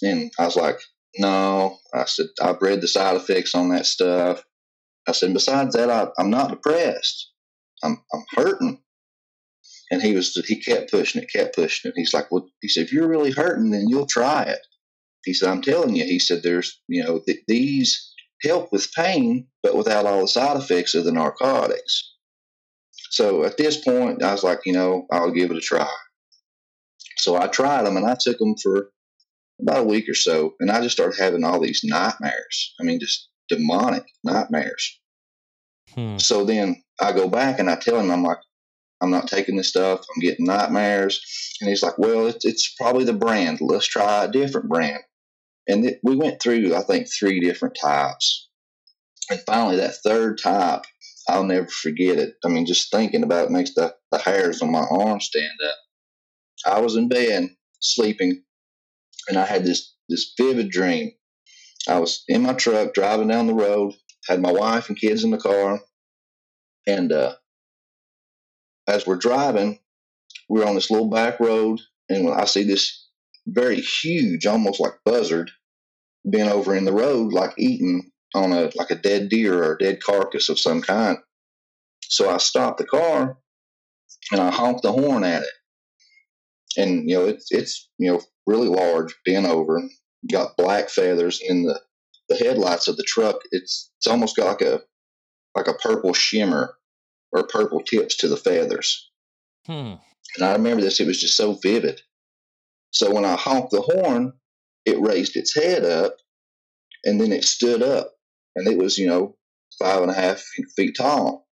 And 0.02 0.30
I 0.38 0.44
was 0.44 0.56
like, 0.56 0.78
no. 1.16 1.78
I 1.94 2.04
said, 2.04 2.26
I've 2.42 2.60
read 2.60 2.82
the 2.82 2.86
side 2.86 3.16
effects 3.16 3.54
on 3.54 3.70
that 3.70 3.86
stuff. 3.86 4.44
I 5.08 5.12
said, 5.12 5.32
besides 5.32 5.74
that, 5.74 5.88
I, 5.88 6.08
I'm 6.18 6.28
not 6.28 6.50
depressed. 6.50 7.30
I'm, 7.82 7.96
I'm 8.12 8.24
hurting. 8.32 8.82
And 9.90 10.02
he 10.02 10.14
was, 10.14 10.34
he 10.46 10.60
kept 10.60 10.90
pushing 10.90 11.22
it, 11.22 11.32
kept 11.32 11.56
pushing 11.56 11.88
it. 11.90 11.94
He's 11.96 12.12
like, 12.12 12.30
well, 12.30 12.46
he 12.60 12.68
said, 12.68 12.84
if 12.84 12.92
you're 12.92 13.08
really 13.08 13.30
hurting, 13.30 13.70
then 13.70 13.88
you'll 13.88 14.04
try 14.04 14.42
it. 14.42 14.60
He 15.24 15.32
said, 15.32 15.48
I'm 15.48 15.62
telling 15.62 15.96
you, 15.96 16.04
he 16.04 16.18
said, 16.18 16.42
there's, 16.42 16.78
you 16.88 17.02
know, 17.02 17.20
th- 17.20 17.44
these 17.48 18.11
help 18.42 18.72
with 18.72 18.92
pain, 18.92 19.46
but 19.62 19.76
without 19.76 20.06
all 20.06 20.22
the 20.22 20.28
side 20.28 20.56
effects 20.56 20.94
of 20.94 21.04
the 21.04 21.12
narcotics. 21.12 22.14
So 23.10 23.44
at 23.44 23.56
this 23.56 23.76
point, 23.76 24.22
I 24.22 24.32
was 24.32 24.42
like, 24.42 24.60
you 24.64 24.72
know, 24.72 25.06
I'll 25.12 25.30
give 25.30 25.50
it 25.50 25.56
a 25.56 25.60
try. 25.60 25.88
So 27.18 27.36
I 27.36 27.46
tried 27.46 27.84
them 27.84 27.96
and 27.96 28.06
I 28.06 28.16
took 28.18 28.38
them 28.38 28.54
for 28.62 28.90
about 29.60 29.80
a 29.80 29.84
week 29.84 30.08
or 30.08 30.14
so, 30.14 30.54
and 30.60 30.70
I 30.70 30.80
just 30.80 30.96
started 30.96 31.20
having 31.20 31.44
all 31.44 31.60
these 31.60 31.82
nightmares. 31.84 32.74
I 32.80 32.84
mean, 32.84 32.98
just 32.98 33.28
demonic 33.48 34.04
nightmares. 34.24 34.98
Hmm. 35.94 36.16
So 36.18 36.44
then 36.44 36.82
I 37.00 37.12
go 37.12 37.28
back 37.28 37.58
and 37.58 37.70
I 37.70 37.76
tell 37.76 38.00
him, 38.00 38.10
I'm 38.10 38.22
like, 38.22 38.38
I'm 39.00 39.10
not 39.10 39.28
taking 39.28 39.56
this 39.56 39.68
stuff. 39.68 40.00
I'm 40.00 40.20
getting 40.20 40.46
nightmares. 40.46 41.20
And 41.60 41.68
he's 41.68 41.82
like, 41.82 41.98
well, 41.98 42.28
it's, 42.28 42.44
it's 42.44 42.74
probably 42.80 43.04
the 43.04 43.12
brand. 43.12 43.58
Let's 43.60 43.86
try 43.86 44.24
a 44.24 44.30
different 44.30 44.68
brand. 44.68 45.02
And 45.68 45.84
it, 45.84 46.00
we 46.02 46.16
went 46.16 46.40
through, 46.40 46.74
I 46.74 46.82
think, 46.82 47.08
three 47.08 47.40
different 47.40 47.76
types. 47.80 48.48
And 49.30 49.40
finally, 49.40 49.76
that 49.76 49.96
third 49.96 50.38
type, 50.42 50.82
I'll 51.28 51.44
never 51.44 51.68
forget 51.68 52.18
it. 52.18 52.34
I 52.44 52.48
mean, 52.48 52.66
just 52.66 52.90
thinking 52.90 53.22
about 53.22 53.46
it 53.46 53.50
makes 53.50 53.74
the, 53.74 53.94
the 54.10 54.18
hairs 54.18 54.60
on 54.60 54.72
my 54.72 54.84
arm 54.90 55.20
stand 55.20 55.52
up. 55.64 55.76
I 56.74 56.80
was 56.80 56.96
in 56.96 57.08
bed 57.08 57.50
sleeping, 57.80 58.42
and 59.28 59.38
I 59.38 59.44
had 59.44 59.64
this, 59.64 59.94
this 60.08 60.34
vivid 60.36 60.70
dream. 60.70 61.12
I 61.88 61.98
was 61.98 62.24
in 62.28 62.42
my 62.42 62.54
truck 62.54 62.94
driving 62.94 63.28
down 63.28 63.46
the 63.46 63.54
road, 63.54 63.94
had 64.28 64.40
my 64.40 64.52
wife 64.52 64.88
and 64.88 64.98
kids 64.98 65.24
in 65.24 65.30
the 65.30 65.38
car, 65.38 65.80
and 66.86 67.12
uh, 67.12 67.34
as 68.86 69.06
we're 69.06 69.16
driving, 69.16 69.78
we're 70.48 70.66
on 70.66 70.74
this 70.74 70.90
little 70.90 71.10
back 71.10 71.40
road, 71.40 71.80
and 72.08 72.28
I 72.28 72.44
see 72.44 72.64
this 72.64 73.01
very 73.46 73.80
huge, 73.80 74.46
almost 74.46 74.80
like 74.80 74.94
buzzard, 75.04 75.50
bent 76.24 76.50
over 76.50 76.74
in 76.74 76.84
the 76.84 76.92
road, 76.92 77.32
like 77.32 77.52
eating 77.58 78.10
on 78.34 78.52
a 78.52 78.70
like 78.74 78.90
a 78.90 78.96
dead 78.96 79.28
deer 79.28 79.62
or 79.62 79.74
a 79.74 79.78
dead 79.78 80.02
carcass 80.02 80.48
of 80.48 80.58
some 80.58 80.82
kind. 80.82 81.18
So 82.02 82.30
I 82.30 82.38
stopped 82.38 82.78
the 82.78 82.86
car 82.86 83.38
and 84.30 84.40
I 84.40 84.50
honked 84.50 84.82
the 84.82 84.92
horn 84.92 85.24
at 85.24 85.42
it. 85.42 85.48
And 86.76 87.08
you 87.08 87.16
know, 87.16 87.26
it's 87.26 87.50
it's 87.50 87.88
you 87.98 88.12
know 88.12 88.20
really 88.46 88.68
large, 88.68 89.14
bent 89.24 89.46
over, 89.46 89.82
got 90.30 90.56
black 90.56 90.88
feathers 90.88 91.40
in 91.42 91.64
the 91.64 91.80
the 92.28 92.36
headlights 92.36 92.88
of 92.88 92.96
the 92.96 93.02
truck. 93.02 93.40
It's 93.50 93.90
it's 93.98 94.06
almost 94.06 94.36
got 94.36 94.46
like 94.46 94.62
a 94.62 94.82
like 95.54 95.68
a 95.68 95.74
purple 95.74 96.14
shimmer 96.14 96.74
or 97.32 97.46
purple 97.46 97.80
tips 97.80 98.16
to 98.18 98.28
the 98.28 98.36
feathers. 98.36 99.10
Hmm. 99.66 99.94
And 100.36 100.44
I 100.44 100.52
remember 100.52 100.82
this, 100.82 101.00
it 101.00 101.06
was 101.06 101.20
just 101.20 101.36
so 101.36 101.54
vivid. 101.54 102.00
So 102.92 103.12
when 103.12 103.24
I 103.24 103.36
honked 103.36 103.72
the 103.72 103.82
horn, 103.82 104.32
it 104.84 105.00
raised 105.00 105.36
its 105.36 105.54
head 105.54 105.84
up 105.84 106.16
and 107.04 107.20
then 107.20 107.32
it 107.32 107.44
stood 107.44 107.82
up. 107.82 108.12
And 108.54 108.68
it 108.68 108.78
was, 108.78 108.98
you 108.98 109.08
know, 109.08 109.36
five 109.78 110.02
and 110.02 110.10
a 110.10 110.14
half 110.14 110.42
feet 110.76 110.96
tall. 110.96 111.48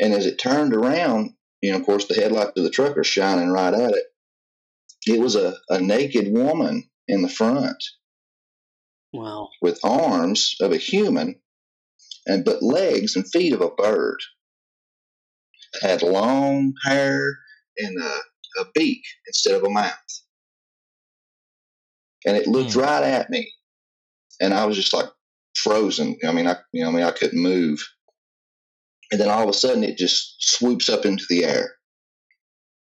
And 0.00 0.12
as 0.12 0.26
it 0.26 0.38
turned 0.38 0.74
around, 0.74 1.32
you 1.62 1.72
know, 1.72 1.78
of 1.78 1.86
course, 1.86 2.06
the 2.06 2.14
headlights 2.14 2.52
of 2.56 2.64
the 2.64 2.70
truck 2.70 2.96
are 2.96 3.04
shining 3.04 3.48
right 3.48 3.74
at 3.74 3.92
it. 3.92 4.04
It 5.06 5.20
was 5.20 5.34
a, 5.34 5.54
a 5.68 5.80
naked 5.80 6.32
woman 6.32 6.88
in 7.08 7.22
the 7.22 7.28
front. 7.28 7.82
Wow. 9.12 9.48
with 9.62 9.80
arms 9.82 10.54
of 10.60 10.72
a 10.72 10.76
human 10.76 11.40
and 12.26 12.44
but 12.44 12.62
legs 12.62 13.16
and 13.16 13.26
feet 13.26 13.54
of 13.54 13.62
a 13.62 13.70
bird. 13.70 14.18
It 15.72 15.86
had 15.86 16.02
long 16.02 16.74
hair 16.84 17.38
and 17.78 17.98
a, 17.98 18.18
a 18.60 18.66
beak 18.74 19.02
instead 19.26 19.54
of 19.54 19.64
a 19.64 19.70
mouth. 19.70 20.22
And 22.26 22.36
it 22.36 22.46
looked 22.46 22.74
Hmm. 22.74 22.80
right 22.80 23.02
at 23.02 23.30
me. 23.30 23.50
And 24.40 24.54
I 24.54 24.66
was 24.66 24.76
just 24.76 24.92
like 24.94 25.08
frozen. 25.56 26.16
I 26.26 26.32
mean, 26.32 26.46
I 26.46 26.56
you 26.72 26.82
know, 26.82 26.90
I 26.90 26.92
mean 26.92 27.04
I 27.04 27.10
couldn't 27.12 27.42
move. 27.42 27.80
And 29.10 29.20
then 29.20 29.28
all 29.30 29.44
of 29.44 29.48
a 29.50 29.54
sudden 29.54 29.84
it 29.84 29.96
just 29.98 30.36
swoops 30.40 30.88
up 30.88 31.04
into 31.06 31.24
the 31.30 31.44
air. 31.44 31.72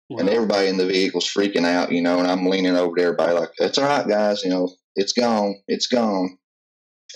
wow. 0.09 0.19
And 0.21 0.29
everybody 0.29 0.69
in 0.69 0.77
the 0.79 0.87
vehicle's 0.87 1.29
freaking 1.33 1.65
out, 1.67 1.93
you 1.93 2.03
know, 2.03 2.19
and 2.19 2.29
I'm 2.29 2.47
leaning 2.47 2.77
over 2.77 2.97
to 2.97 3.03
everybody 3.03 3.33
like, 3.33 3.51
It's 3.59 3.79
all 3.79 3.87
right, 3.87 4.07
guys, 4.09 4.43
you 4.45 4.51
know, 4.51 4.71
it's 4.97 5.13
gone, 5.13 5.57
it's 5.69 5.87
gone. 5.87 6.39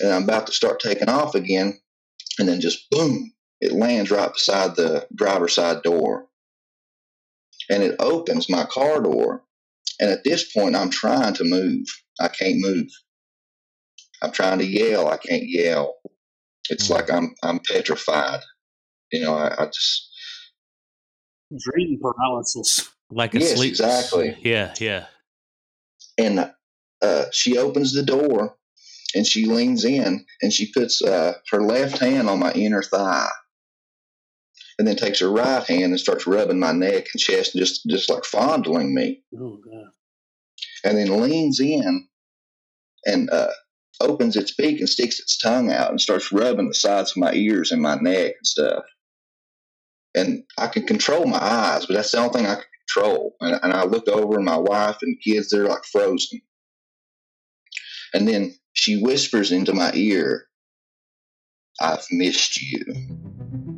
And 0.00 0.12
I'm 0.12 0.24
about 0.24 0.46
to 0.46 0.52
start 0.52 0.80
taking 0.80 1.08
off 1.08 1.34
again, 1.34 1.78
and 2.38 2.48
then 2.48 2.60
just 2.60 2.88
boom, 2.90 3.32
it 3.60 3.72
lands 3.72 4.10
right 4.10 4.32
beside 4.32 4.76
the 4.76 5.06
driver's 5.14 5.54
side 5.54 5.82
door. 5.82 6.26
And 7.70 7.82
it 7.82 7.96
opens 8.00 8.48
my 8.50 8.64
car 8.64 9.00
door. 9.00 9.44
And 10.00 10.10
at 10.10 10.24
this 10.24 10.52
point 10.52 10.76
I'm 10.76 10.90
trying 10.90 11.34
to 11.34 11.44
move. 11.44 11.86
I 12.20 12.28
can't 12.28 12.58
move. 12.60 12.88
I'm 14.22 14.32
trying 14.32 14.58
to 14.60 14.66
yell, 14.66 15.08
I 15.08 15.18
can't 15.18 15.44
yell. 15.46 15.96
It's 16.70 16.88
Hmm. 16.88 16.90
like 16.90 17.10
I'm 17.12 17.34
I'm 17.42 17.60
petrified. 17.70 18.40
You 19.12 19.22
know, 19.22 19.34
I, 19.34 19.62
I 19.62 19.66
just 19.66 20.10
Dream 21.58 22.00
paralysis. 22.02 22.90
Like 23.10 23.34
a 23.36 23.40
Yes, 23.40 23.54
sleep. 23.54 23.70
exactly. 23.70 24.36
Yeah, 24.42 24.74
yeah. 24.80 25.06
and 26.18 26.52
uh, 27.02 27.24
she 27.32 27.58
opens 27.58 27.92
the 27.92 28.02
door 28.02 28.56
and 29.14 29.26
she 29.26 29.46
leans 29.46 29.84
in 29.84 30.26
and 30.42 30.52
she 30.52 30.72
puts 30.72 31.02
uh, 31.02 31.34
her 31.50 31.62
left 31.62 31.98
hand 31.98 32.28
on 32.30 32.38
my 32.40 32.52
inner 32.52 32.82
thigh 32.82 33.30
and 34.82 34.88
then 34.88 34.96
takes 34.96 35.20
her 35.20 35.30
right 35.30 35.62
hand 35.62 35.84
and 35.92 36.00
starts 36.00 36.26
rubbing 36.26 36.58
my 36.58 36.72
neck 36.72 37.06
and 37.14 37.20
chest 37.20 37.52
just 37.54 37.86
just 37.86 38.10
like 38.10 38.24
fondling 38.24 38.92
me. 38.92 39.22
Oh 39.32 39.60
god. 39.64 39.92
and 40.82 40.98
then 40.98 41.22
leans 41.22 41.60
in 41.60 42.08
and 43.06 43.30
uh, 43.30 43.52
opens 44.00 44.34
its 44.34 44.52
beak 44.56 44.80
and 44.80 44.88
sticks 44.88 45.20
its 45.20 45.38
tongue 45.38 45.70
out 45.70 45.90
and 45.90 46.00
starts 46.00 46.32
rubbing 46.32 46.66
the 46.66 46.74
sides 46.74 47.12
of 47.12 47.18
my 47.18 47.32
ears 47.32 47.70
and 47.70 47.80
my 47.80 47.94
neck 47.94 48.32
and 48.36 48.44
stuff. 48.44 48.82
And 50.16 50.42
i 50.58 50.66
can 50.66 50.84
control 50.84 51.26
my 51.26 51.38
eyes 51.40 51.86
but 51.86 51.94
that's 51.94 52.10
the 52.10 52.18
only 52.18 52.32
thing 52.32 52.46
i 52.46 52.56
can 52.56 52.64
control. 52.88 53.36
And, 53.40 53.60
and 53.62 53.72
i 53.72 53.84
look 53.84 54.08
over 54.08 54.34
and 54.34 54.44
my 54.44 54.58
wife 54.58 54.96
and 55.02 55.16
kids 55.22 55.50
they're 55.50 55.68
like 55.68 55.84
frozen. 55.84 56.40
And 58.14 58.26
then 58.26 58.56
she 58.72 59.00
whispers 59.00 59.52
into 59.52 59.74
my 59.74 59.92
ear 59.94 60.48
i've 61.80 62.04
missed 62.10 62.60
you 62.60 63.71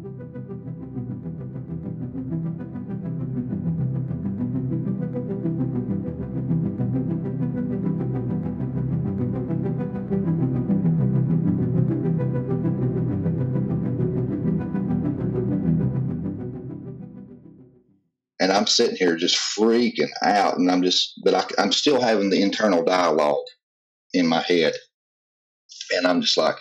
and 18.45 18.53
I'm 18.53 18.67
sitting 18.67 18.97
here 18.97 19.17
just 19.17 19.39
freaking 19.39 20.11
out, 20.23 20.59
and 20.59 20.71
I'm 20.71 20.83
just, 20.83 21.19
but 21.25 21.33
I, 21.35 21.63
I'm 21.63 21.73
still 21.73 21.99
having 21.99 22.29
the 22.29 22.43
internal 22.43 22.85
dialogue 22.85 23.47
in 24.13 24.27
my 24.27 24.43
head, 24.43 24.75
and 25.97 26.07
I'm 26.07 26.21
just 26.21 26.37
like, 26.37 26.57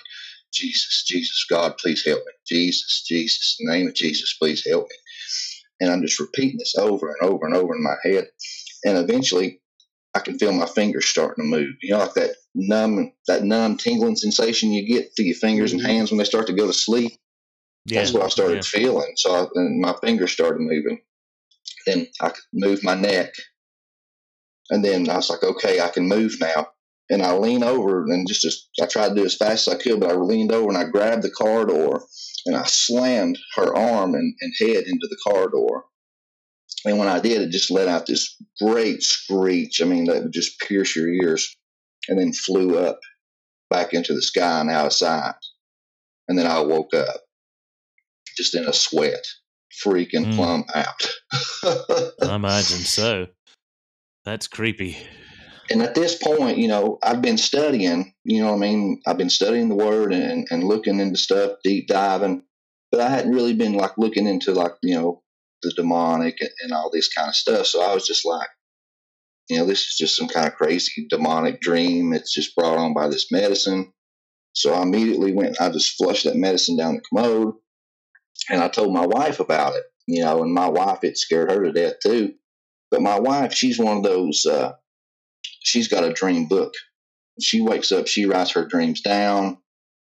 Jesus, 0.54 1.04
Jesus, 1.06 1.46
God, 1.50 1.78
please 1.78 2.06
help 2.06 2.20
me, 2.20 2.32
Jesus, 2.48 3.04
Jesus, 3.06 3.58
name 3.60 3.88
of 3.88 3.96
Jesus, 3.96 4.34
please 4.42 4.66
help 4.66 4.86
me, 4.86 4.96
and 5.82 5.92
I'm 5.92 6.02
just 6.02 6.22
repeating 6.22 6.58
this 6.58 6.76
over 6.78 7.10
and 7.10 7.30
over 7.30 7.46
and 7.46 7.54
over 7.54 7.76
in 7.76 7.84
my 7.84 7.96
head, 8.02 8.28
and 8.86 8.98
eventually, 8.98 9.60
I 10.16 10.20
can 10.20 10.40
feel 10.40 10.54
my 10.54 10.68
fingers 10.68 11.08
starting 11.08 11.44
to 11.44 11.50
move. 11.50 11.76
You 11.82 11.96
know, 11.96 12.00
like 12.00 12.14
that 12.14 12.36
numb, 12.56 13.12
that 13.28 13.44
numb 13.44 13.78
tingling 13.78 14.16
sensation 14.16 14.72
you 14.72 14.88
get 14.88 15.10
through 15.16 15.26
your 15.26 15.36
fingers 15.36 15.74
and 15.74 15.82
Mhm. 15.82 15.86
hands 15.86 16.12
when 16.12 16.20
they 16.20 16.24
start 16.24 16.48
to 16.48 16.54
go 16.54 16.68
to 16.68 16.74
sleep. 16.74 17.14
Yeah. 17.88 18.02
That's 18.02 18.14
what 18.14 18.24
I 18.24 18.30
started 18.30 18.58
yeah. 18.58 18.62
feeling. 18.62 19.14
So 19.18 19.34
I, 19.34 19.48
and 19.56 19.82
my 19.82 19.96
fingers 20.02 20.32
started 20.32 20.62
moving. 20.62 21.02
Then 21.86 22.08
I 22.22 22.30
could 22.30 22.44
move 22.54 22.84
my 22.84 22.96
neck. 22.96 23.34
And 24.70 24.84
then 24.84 25.10
I 25.10 25.18
was 25.18 25.30
like, 25.30 25.44
okay, 25.44 25.82
I 25.82 25.90
can 25.90 26.08
move 26.08 26.38
now. 26.40 26.68
And 27.10 27.22
I 27.22 27.36
lean 27.36 27.64
over 27.64 28.06
and 28.06 28.28
just, 28.28 28.46
as 28.46 28.66
I 28.82 28.88
tried 28.88 29.10
to 29.10 29.16
do 29.16 29.26
as 29.26 29.36
fast 29.36 29.68
as 29.68 29.76
I 29.76 29.78
could, 29.78 30.00
but 30.00 30.10
I 30.10 30.16
leaned 30.16 30.52
over 30.52 30.70
and 30.70 30.78
I 30.78 30.86
grabbed 30.86 31.24
the 31.24 31.30
car 31.30 31.66
door 31.66 32.06
and 32.46 32.56
I 32.56 32.64
slammed 32.64 33.38
her 33.56 33.76
arm 33.76 34.16
and, 34.16 34.34
and 34.40 34.54
head 34.60 34.86
into 34.86 35.08
the 35.10 35.18
car 35.28 35.50
door. 35.50 35.86
And 36.86 36.98
when 36.98 37.08
I 37.08 37.20
did, 37.20 37.42
it 37.42 37.52
just 37.52 37.72
let 37.72 37.88
out 37.88 38.06
this 38.06 38.36
great 38.62 39.04
screech. 39.04 39.82
I 39.82 39.86
mean, 39.86 40.06
that 40.06 40.24
would 40.24 40.34
just 40.34 40.60
pierce 40.60 40.96
your 40.96 41.10
ears 41.10 41.56
and 42.08 42.20
then 42.20 42.34
flew 42.34 42.78
up 42.78 43.00
back 43.70 43.94
into 43.94 44.14
the 44.14 44.22
sky 44.22 44.62
and 44.62 44.70
out 44.70 44.88
of 44.88 44.94
sight. 44.94 45.36
And 46.28 46.38
then 46.38 46.48
I 46.48 46.62
woke 46.62 46.94
up 46.94 47.22
just 48.38 48.56
in 48.56 48.66
a 48.66 48.74
sweat, 48.74 49.26
freaking 49.86 50.26
Mm. 50.26 50.36
plumb 50.36 50.66
out. 50.74 51.12
I 52.22 52.36
imagine 52.36 52.80
so. 52.80 53.28
That's 54.26 54.48
creepy. 54.48 54.98
and 55.70 55.82
at 55.82 55.96
this 55.96 56.16
point, 56.16 56.58
you 56.58 56.68
know, 56.68 57.00
I've 57.04 57.22
been 57.22 57.38
studying, 57.38 58.14
you 58.24 58.42
know 58.42 58.48
what 58.52 58.58
I 58.58 58.70
mean? 58.70 59.02
I've 59.08 59.18
been 59.18 59.30
studying 59.30 59.70
the 59.70 59.76
word 59.76 60.14
and, 60.14 60.46
and 60.52 60.64
looking 60.64 61.00
into 61.00 61.18
stuff, 61.18 61.54
deep 61.64 61.88
diving, 61.88 62.44
but 62.92 63.00
I 63.02 63.10
hadn't 63.10 63.34
really 63.34 63.54
been 63.54 63.74
like 63.74 63.98
looking 63.98 64.28
into 64.28 64.54
like, 64.54 64.74
you 64.82 64.96
know, 64.96 65.24
the 65.62 65.72
demonic 65.72 66.36
and, 66.42 66.50
and 66.62 66.72
all 66.74 66.90
this 66.92 67.08
kind 67.08 67.30
of 67.30 67.36
stuff. 67.36 67.66
So 67.66 67.82
I 67.82 67.94
was 67.94 68.06
just 68.06 68.26
like, 68.26 68.50
you 69.50 69.58
know, 69.58 69.66
this 69.66 69.80
is 69.80 69.96
just 69.98 70.16
some 70.16 70.28
kind 70.28 70.48
of 70.48 70.56
crazy 70.56 71.08
demonic 71.10 71.60
dream. 71.62 72.14
It's 72.14 72.34
just 72.34 72.56
brought 72.56 72.78
on 72.78 72.94
by 72.94 73.08
this 73.08 73.32
medicine. 73.32 73.92
So 74.54 74.74
I 74.74 74.84
immediately 74.84 75.34
went, 75.34 75.60
I 75.62 75.70
just 75.70 75.96
flushed 75.98 76.26
that 76.26 76.36
medicine 76.36 76.78
down 76.78 76.96
the 76.96 77.02
commode 77.10 77.56
and 78.50 78.62
I 78.62 78.68
told 78.68 78.94
my 78.94 79.06
wife 79.06 79.40
about 79.40 79.76
it, 79.76 79.84
you 80.08 80.24
know, 80.24 80.44
and 80.44 80.54
my 80.54 80.70
wife, 80.70 81.00
it 81.04 81.18
scared 81.18 81.52
her 81.52 81.64
to 81.64 81.72
death 81.72 81.96
too. 82.02 82.34
But 82.92 83.02
my 83.02 83.20
wife, 83.20 83.54
she's 83.54 83.80
one 83.80 83.98
of 83.98 84.04
those, 84.04 84.46
uh, 84.46 84.74
she's 85.62 85.88
got 85.88 86.04
a 86.04 86.14
dream 86.14 86.48
book. 86.48 86.74
She 87.42 87.62
wakes 87.62 87.92
up, 87.92 88.08
she 88.08 88.26
writes 88.26 88.52
her 88.52 88.66
dreams 88.66 89.02
down, 89.02 89.58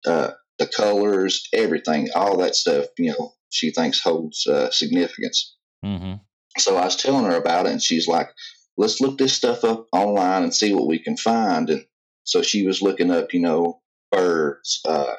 uh, 0.06 0.30
the 0.58 0.66
colors, 0.66 1.48
everything, 1.52 2.08
all 2.14 2.38
that 2.38 2.54
stuff, 2.54 2.86
you 2.98 3.10
know, 3.10 3.32
she 3.50 3.70
thinks 3.70 4.00
holds 4.00 4.46
uh, 4.46 4.70
significance. 4.70 5.56
hmm 5.82 6.14
So 6.58 6.76
I 6.76 6.84
was 6.84 6.96
telling 6.96 7.24
her 7.24 7.36
about 7.36 7.66
it, 7.66 7.72
and 7.72 7.82
she's 7.82 8.06
like, 8.08 8.28
let's 8.76 9.00
look 9.00 9.18
this 9.18 9.34
stuff 9.34 9.64
up 9.64 9.86
online 9.92 10.44
and 10.44 10.54
see 10.54 10.74
what 10.74 10.86
we 10.86 10.98
can 10.98 11.16
find. 11.16 11.68
And 11.70 11.84
so 12.24 12.42
she 12.42 12.66
was 12.66 12.82
looking 12.82 13.10
up, 13.10 13.32
you 13.32 13.40
know, 13.40 13.80
birds, 14.10 14.80
uh, 14.84 15.14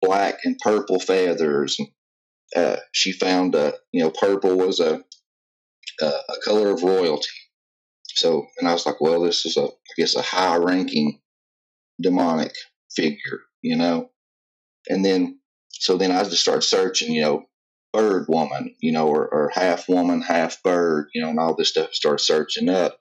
black 0.00 0.38
and 0.44 0.58
purple 0.58 0.98
feathers. 0.98 1.76
And, 1.78 1.88
uh, 2.54 2.76
she 2.92 3.12
found, 3.12 3.54
uh, 3.54 3.72
you 3.92 4.02
know, 4.02 4.10
purple 4.10 4.56
was 4.56 4.80
a, 4.80 5.02
a, 6.00 6.06
a 6.06 6.40
color 6.44 6.70
of 6.70 6.82
royalty. 6.82 7.28
So, 8.08 8.46
and 8.58 8.68
I 8.68 8.72
was 8.72 8.86
like, 8.86 9.00
well, 9.00 9.22
this 9.22 9.44
is 9.46 9.56
a, 9.56 9.64
I 9.64 9.92
guess, 9.96 10.16
a 10.16 10.22
high 10.22 10.56
ranking 10.56 11.20
demonic 12.00 12.54
figure, 12.94 13.40
you 13.62 13.76
know? 13.76 14.10
And 14.88 15.04
then, 15.04 15.40
so 15.70 15.96
then 15.98 16.10
I 16.12 16.22
just 16.24 16.40
started 16.40 16.62
searching, 16.62 17.12
you 17.12 17.22
know, 17.22 17.46
bird 17.92 18.26
woman, 18.28 18.74
you 18.80 18.92
know, 18.92 19.08
or, 19.08 19.26
or 19.28 19.50
half 19.54 19.88
woman, 19.88 20.22
half 20.22 20.62
bird, 20.62 21.08
you 21.14 21.22
know, 21.22 21.30
and 21.30 21.38
all 21.38 21.54
this 21.56 21.70
stuff 21.70 21.94
started 21.94 22.22
searching 22.22 22.68
up. 22.68 22.98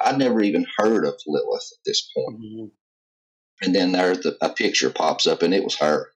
I'd 0.00 0.18
never 0.18 0.42
even 0.42 0.66
heard 0.78 1.04
of 1.06 1.14
Lilith 1.26 1.70
at 1.72 1.84
this 1.86 2.10
point. 2.16 2.40
Mhm. 2.40 2.70
And 3.62 3.74
then 3.74 3.92
there's 3.92 4.20
the, 4.20 4.36
a 4.40 4.50
picture 4.50 4.90
pops 4.90 5.26
up 5.26 5.42
and 5.42 5.54
it 5.54 5.64
was 5.64 5.76
her. 5.78 6.11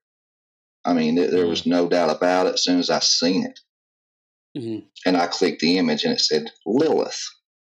I 0.86 0.92
mean, 0.94 1.16
there, 1.16 1.30
there 1.30 1.46
was 1.46 1.66
no 1.66 1.88
doubt 1.88 2.16
about 2.16 2.46
it 2.46 2.54
as 2.54 2.64
soon 2.64 2.78
as 2.78 2.90
I 2.90 3.00
seen 3.00 3.44
it. 3.44 3.58
Mhm. 4.56 4.86
And 5.04 5.16
I 5.16 5.26
clicked 5.26 5.60
the 5.60 5.78
image 5.78 6.04
and 6.04 6.14
it 6.14 6.20
said 6.20 6.50
Lilith, 6.64 7.22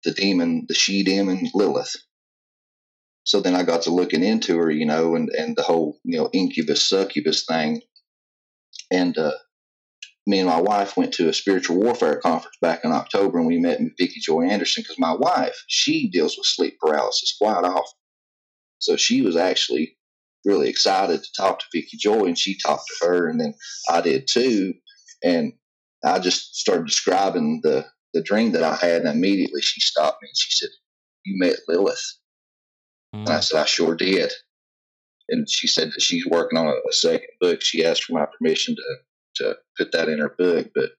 the 0.03 0.12
demon, 0.12 0.64
the 0.66 0.75
she 0.75 1.03
demon 1.05 1.48
Lilith. 1.55 1.94
So 3.25 3.40
then 3.40 3.55
I 3.55 3.62
got 3.62 3.83
to 3.83 3.90
looking 3.90 4.25
into 4.25 4.57
her, 4.57 4.70
you 4.70 4.87
know, 4.87 5.14
and, 5.14 5.29
and 5.31 5.55
the 5.55 5.62
whole, 5.62 6.01
you 6.05 6.18
know, 6.18 6.31
incubus 6.33 6.88
succubus 6.88 7.44
thing. 7.44 7.83
And 8.90 9.16
uh, 9.16 9.33
me 10.27 10.40
and 10.40 10.48
my 10.48 10.61
wife 10.61 10.96
went 10.96 11.12
to 11.14 11.29
a 11.29 11.33
spiritual 11.35 11.77
warfare 11.77 12.16
conference 12.16 12.57
back 12.61 12.81
in 12.85 12.92
October 12.92 13.38
and 13.38 13.46
we 13.46 13.59
met 13.59 13.81
Vicki 13.98 14.20
Joy 14.20 14.44
Anderson 14.44 14.83
because 14.83 14.98
my 14.98 15.14
wife, 15.14 15.62
she 15.68 16.09
deals 16.09 16.37
with 16.37 16.46
sleep 16.46 16.79
paralysis 16.81 17.37
quite 17.40 17.64
often. 17.64 17.98
So 18.79 18.96
she 18.96 19.22
was 19.22 19.37
actually 19.37 19.96
really 20.44 20.68
excited 20.68 21.22
to 21.22 21.33
talk 21.37 21.61
to 21.61 21.66
Vicki 21.74 21.96
Joy 21.98 22.24
and 22.26 22.38
she 22.38 22.59
talked 22.59 22.88
to 22.88 23.07
her 23.07 23.28
and 23.28 23.40
then 23.40 23.55
I 23.90 24.00
did 24.00 24.28
too. 24.28 24.74
And 25.24 25.52
I 26.05 26.18
just 26.20 26.57
started 26.57 26.87
describing 26.87 27.61
the, 27.62 27.87
the 28.14 28.22
dream 28.22 28.52
that 28.52 28.62
I 28.64 28.76
had, 28.76 29.02
and 29.02 29.09
immediately 29.11 29.62
she 29.62 29.81
stopped 29.81 30.22
me 30.22 30.28
and 30.28 30.37
she 30.37 30.50
said, 30.52 30.70
You 31.24 31.35
met 31.38 31.57
Lilith. 31.68 32.02
And 33.26 33.37
I 33.37 33.40
said, 33.40 33.61
I 33.61 33.66
sure 33.66 33.94
did. 33.96 34.33
and 35.28 35.48
she 35.50 35.66
said 35.68 35.88
that 35.88 36.02
she's 36.02 36.26
working 36.26 36.59
on 36.59 36.68
a, 36.68 36.72
a 36.88 36.92
second 36.92 37.28
book. 37.40 37.61
She 37.62 37.85
asked 37.85 38.05
for 38.05 38.14
my 38.14 38.26
permission 38.38 38.76
to 38.76 38.83
to 39.37 39.57
put 39.78 39.92
that 39.92 40.09
in 40.11 40.20
her 40.20 40.35
book, 40.38 40.70
but 40.74 40.90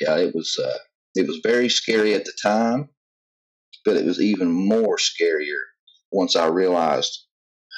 yeah, 0.00 0.16
it 0.18 0.34
was 0.34 0.58
uh, 0.62 0.78
it 1.14 1.26
was 1.26 1.40
very 1.42 1.68
scary 1.68 2.14
at 2.14 2.24
the 2.24 2.32
time, 2.42 2.90
but 3.84 3.96
it 3.96 4.04
was 4.04 4.20
even 4.20 4.50
more 4.52 4.96
scarier 4.98 5.60
once 6.12 6.36
I 6.36 6.48
realized 6.48 7.26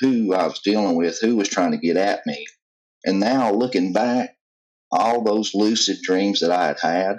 who 0.04 0.34
I 0.34 0.46
was 0.46 0.60
dealing 0.60 0.96
with, 0.96 1.18
who 1.20 1.36
was 1.36 1.48
trying 1.48 1.72
to 1.72 1.78
get 1.78 1.96
at 1.96 2.26
me. 2.26 2.46
And 3.04 3.20
now 3.20 3.52
looking 3.52 3.92
back, 3.92 4.36
all 4.90 5.22
those 5.22 5.54
lucid 5.54 6.02
dreams 6.02 6.40
that 6.40 6.50
I 6.50 6.66
had 6.66 6.80
had, 6.80 7.16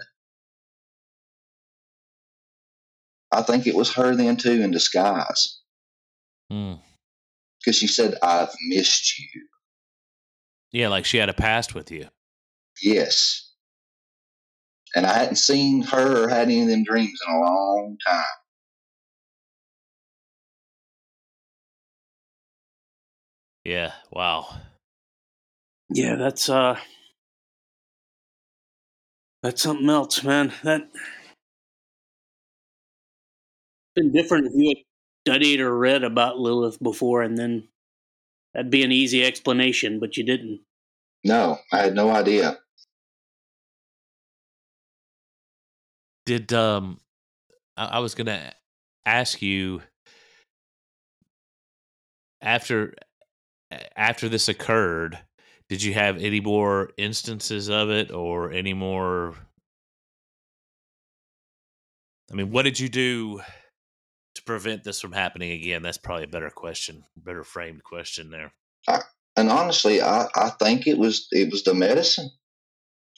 I 3.31 3.41
think 3.41 3.67
it 3.67 3.75
was 3.75 3.93
her 3.95 4.15
then 4.15 4.37
too 4.37 4.61
in 4.61 4.71
disguise. 4.71 5.59
Mm. 6.51 6.79
Because 7.59 7.77
she 7.77 7.87
said, 7.87 8.15
I've 8.21 8.53
missed 8.67 9.17
you. 9.17 9.47
Yeah, 10.71 10.89
like 10.89 11.05
she 11.05 11.17
had 11.17 11.29
a 11.29 11.33
past 11.33 11.73
with 11.73 11.91
you. 11.91 12.07
Yes. 12.81 13.51
And 14.95 15.05
I 15.05 15.13
hadn't 15.13 15.37
seen 15.37 15.81
her 15.83 16.23
or 16.25 16.29
had 16.29 16.43
any 16.43 16.61
of 16.61 16.67
them 16.67 16.83
dreams 16.83 17.19
in 17.27 17.33
a 17.33 17.39
long 17.39 17.97
time. 18.07 18.23
Yeah. 23.65 23.93
Wow. 24.11 24.47
Yeah, 25.89 26.15
that's 26.15 26.49
uh 26.49 26.79
that's 29.43 29.61
something 29.61 29.89
else, 29.89 30.23
man. 30.23 30.53
That 30.63 30.89
been 33.95 34.11
different 34.11 34.47
if 34.47 34.51
you 34.55 34.69
had 34.75 35.33
studied 35.33 35.59
or 35.59 35.75
read 35.77 36.03
about 36.03 36.37
Lilith 36.39 36.81
before 36.81 37.21
and 37.23 37.37
then 37.37 37.67
that'd 38.53 38.71
be 38.71 38.83
an 38.83 38.91
easy 38.91 39.23
explanation, 39.23 39.99
but 39.99 40.17
you 40.17 40.23
didn't. 40.23 40.61
No, 41.23 41.59
I 41.71 41.79
had 41.79 41.95
no 41.95 42.11
idea. 42.11 42.59
Did 46.25 46.53
um 46.53 46.99
I, 47.77 47.85
I 47.85 47.99
was 47.99 48.15
gonna 48.15 48.53
ask 49.05 49.41
you 49.41 49.81
after 52.41 52.93
after 53.95 54.29
this 54.29 54.47
occurred, 54.47 55.19
did 55.69 55.81
you 55.81 55.93
have 55.93 56.17
any 56.17 56.39
more 56.39 56.91
instances 56.97 57.69
of 57.69 57.89
it 57.89 58.11
or 58.11 58.51
any 58.51 58.73
more 58.73 59.35
I 62.31 62.35
mean, 62.35 62.51
what 62.51 62.63
did 62.63 62.79
you 62.79 62.89
do 62.89 63.41
to 64.35 64.43
prevent 64.43 64.83
this 64.83 64.99
from 64.99 65.11
happening 65.11 65.51
again? 65.51 65.83
That's 65.83 65.97
probably 65.97 66.23
a 66.23 66.27
better 66.27 66.49
question, 66.49 67.03
better 67.15 67.43
framed 67.43 67.83
question 67.83 68.31
there. 68.31 68.51
And 69.37 69.49
honestly, 69.49 70.01
I, 70.01 70.27
I 70.35 70.49
think 70.49 70.87
it 70.87 70.97
was 70.97 71.27
it 71.31 71.51
was 71.51 71.63
the 71.63 71.73
medicine 71.73 72.31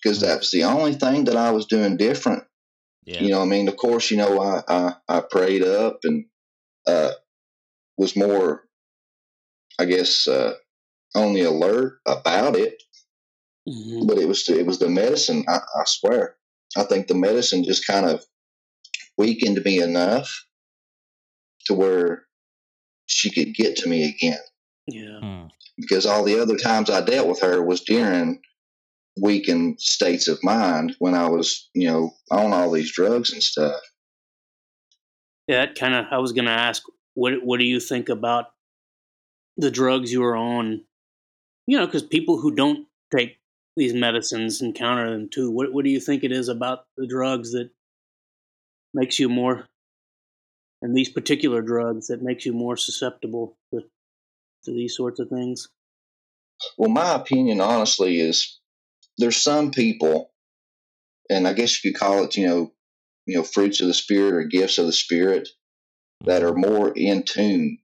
because 0.02 0.22
that 0.22 0.40
was 0.40 0.52
the 0.52 0.64
only 0.64 0.94
thing 0.94 1.26
that 1.26 1.36
I 1.36 1.52
was 1.52 1.68
doing 1.68 1.96
different. 1.96 2.44
Yeah. 3.06 3.22
You 3.22 3.30
know, 3.30 3.42
I 3.42 3.46
mean, 3.46 3.68
of 3.68 3.78
course, 3.78 4.12
you 4.12 4.18
know, 4.18 4.42
I 4.42 4.64
I, 4.68 4.96
I 5.08 5.20
prayed 5.22 5.64
up 5.64 6.00
and 6.04 6.26
uh, 6.88 7.12
was 7.98 8.16
more, 8.16 8.64
I 9.80 9.86
guess, 9.86 10.28
uh, 10.28 10.54
on 11.16 11.34
the 11.34 11.44
alert 11.44 12.00
about 12.06 12.56
it. 12.56 12.82
Mhm. 13.68 14.08
But 14.08 14.18
it 14.18 14.28
was 14.28 14.48
it 14.50 14.66
was 14.66 14.80
the 14.80 14.90
medicine. 14.90 15.44
I, 15.48 15.58
I 15.58 15.84
swear, 15.86 16.38
I 16.78 16.84
think 16.84 17.08
the 17.08 17.16
medicine 17.16 17.64
just 17.64 17.86
kind 17.86 18.06
of 18.06 18.26
weakened 19.18 19.62
me 19.64 19.80
enough 19.82 20.46
to 21.66 21.74
where 21.74 22.28
she 23.08 23.30
could 23.30 23.54
get 23.54 23.76
to 23.78 23.90
me 23.90 24.04
again. 24.10 24.40
Yeah. 24.88 25.20
Hmm. 25.20 25.48
because 25.78 26.06
all 26.06 26.24
the 26.24 26.40
other 26.40 26.56
times 26.58 26.90
I 26.90 27.02
dealt 27.02 27.28
with 27.28 27.42
her 27.42 27.62
was 27.62 27.82
during 27.82 28.42
weakened 29.22 29.82
states 29.82 30.28
of 30.28 30.40
mind 30.44 30.96
when 31.00 31.14
I 31.14 31.28
was, 31.28 31.70
you 31.76 31.88
know, 31.88 32.16
on 32.32 32.54
all 32.54 32.72
these 32.72 32.92
drugs 32.92 33.32
and 33.32 33.44
stuff. 33.44 33.80
Yeah, 35.48 35.66
that 35.66 35.76
kind 35.76 35.94
of. 35.94 36.06
I 36.12 36.18
was 36.18 36.32
gonna 36.32 36.52
ask, 36.52 36.84
what 37.14 37.34
what 37.44 37.60
do 37.60 37.66
you 37.66 37.80
think 37.80 38.10
about 38.10 38.46
the 39.58 39.72
drugs 39.72 40.12
you 40.12 40.22
were 40.22 40.38
on? 40.38 40.84
You 41.66 41.80
know, 41.80 41.86
because 41.86 42.04
people 42.04 42.40
who 42.40 42.56
don't 42.56 42.88
take 43.16 43.38
these 43.76 43.94
medicines 43.94 44.62
encounter 44.62 45.10
them 45.12 45.30
too. 45.30 45.52
What 45.52 45.72
what 45.74 45.86
do 45.86 45.92
you 45.92 46.00
think 46.00 46.24
it 46.24 46.32
is 46.32 46.50
about 46.50 46.86
the 46.98 47.08
drugs 47.08 47.52
that 47.52 47.70
makes 48.94 49.20
you 49.20 49.30
more, 49.30 49.68
and 50.82 50.96
these 50.96 51.10
particular 51.10 51.62
drugs 51.62 52.08
that 52.08 52.22
makes 52.22 52.46
you 52.46 52.54
more 52.54 52.78
susceptible 52.78 53.58
to 53.74 53.82
to 54.64 54.72
these 54.72 54.96
sorts 54.96 55.20
of 55.20 55.30
things? 55.30 55.70
Well, 56.78 56.90
my 56.90 57.14
opinion, 57.14 57.62
honestly, 57.62 58.20
is 58.20 58.60
there's 59.18 59.38
some 59.38 59.72
people, 59.72 60.32
and 61.30 61.48
I 61.48 61.54
guess 61.54 61.84
you 61.84 61.92
could 61.92 62.00
call 62.00 62.24
it, 62.24 62.36
you 62.36 62.48
know, 62.48 62.74
you 63.28 63.36
know, 63.36 63.44
fruits 63.44 63.80
of 63.82 63.88
the 63.88 63.94
spirit 63.94 64.34
or 64.34 64.44
gifts 64.44 64.80
of 64.80 64.88
the 64.88 64.94
spirit 64.94 65.50
that 66.26 66.44
are 66.44 66.56
more 66.56 66.92
in 66.96 67.24
tune 67.24 67.78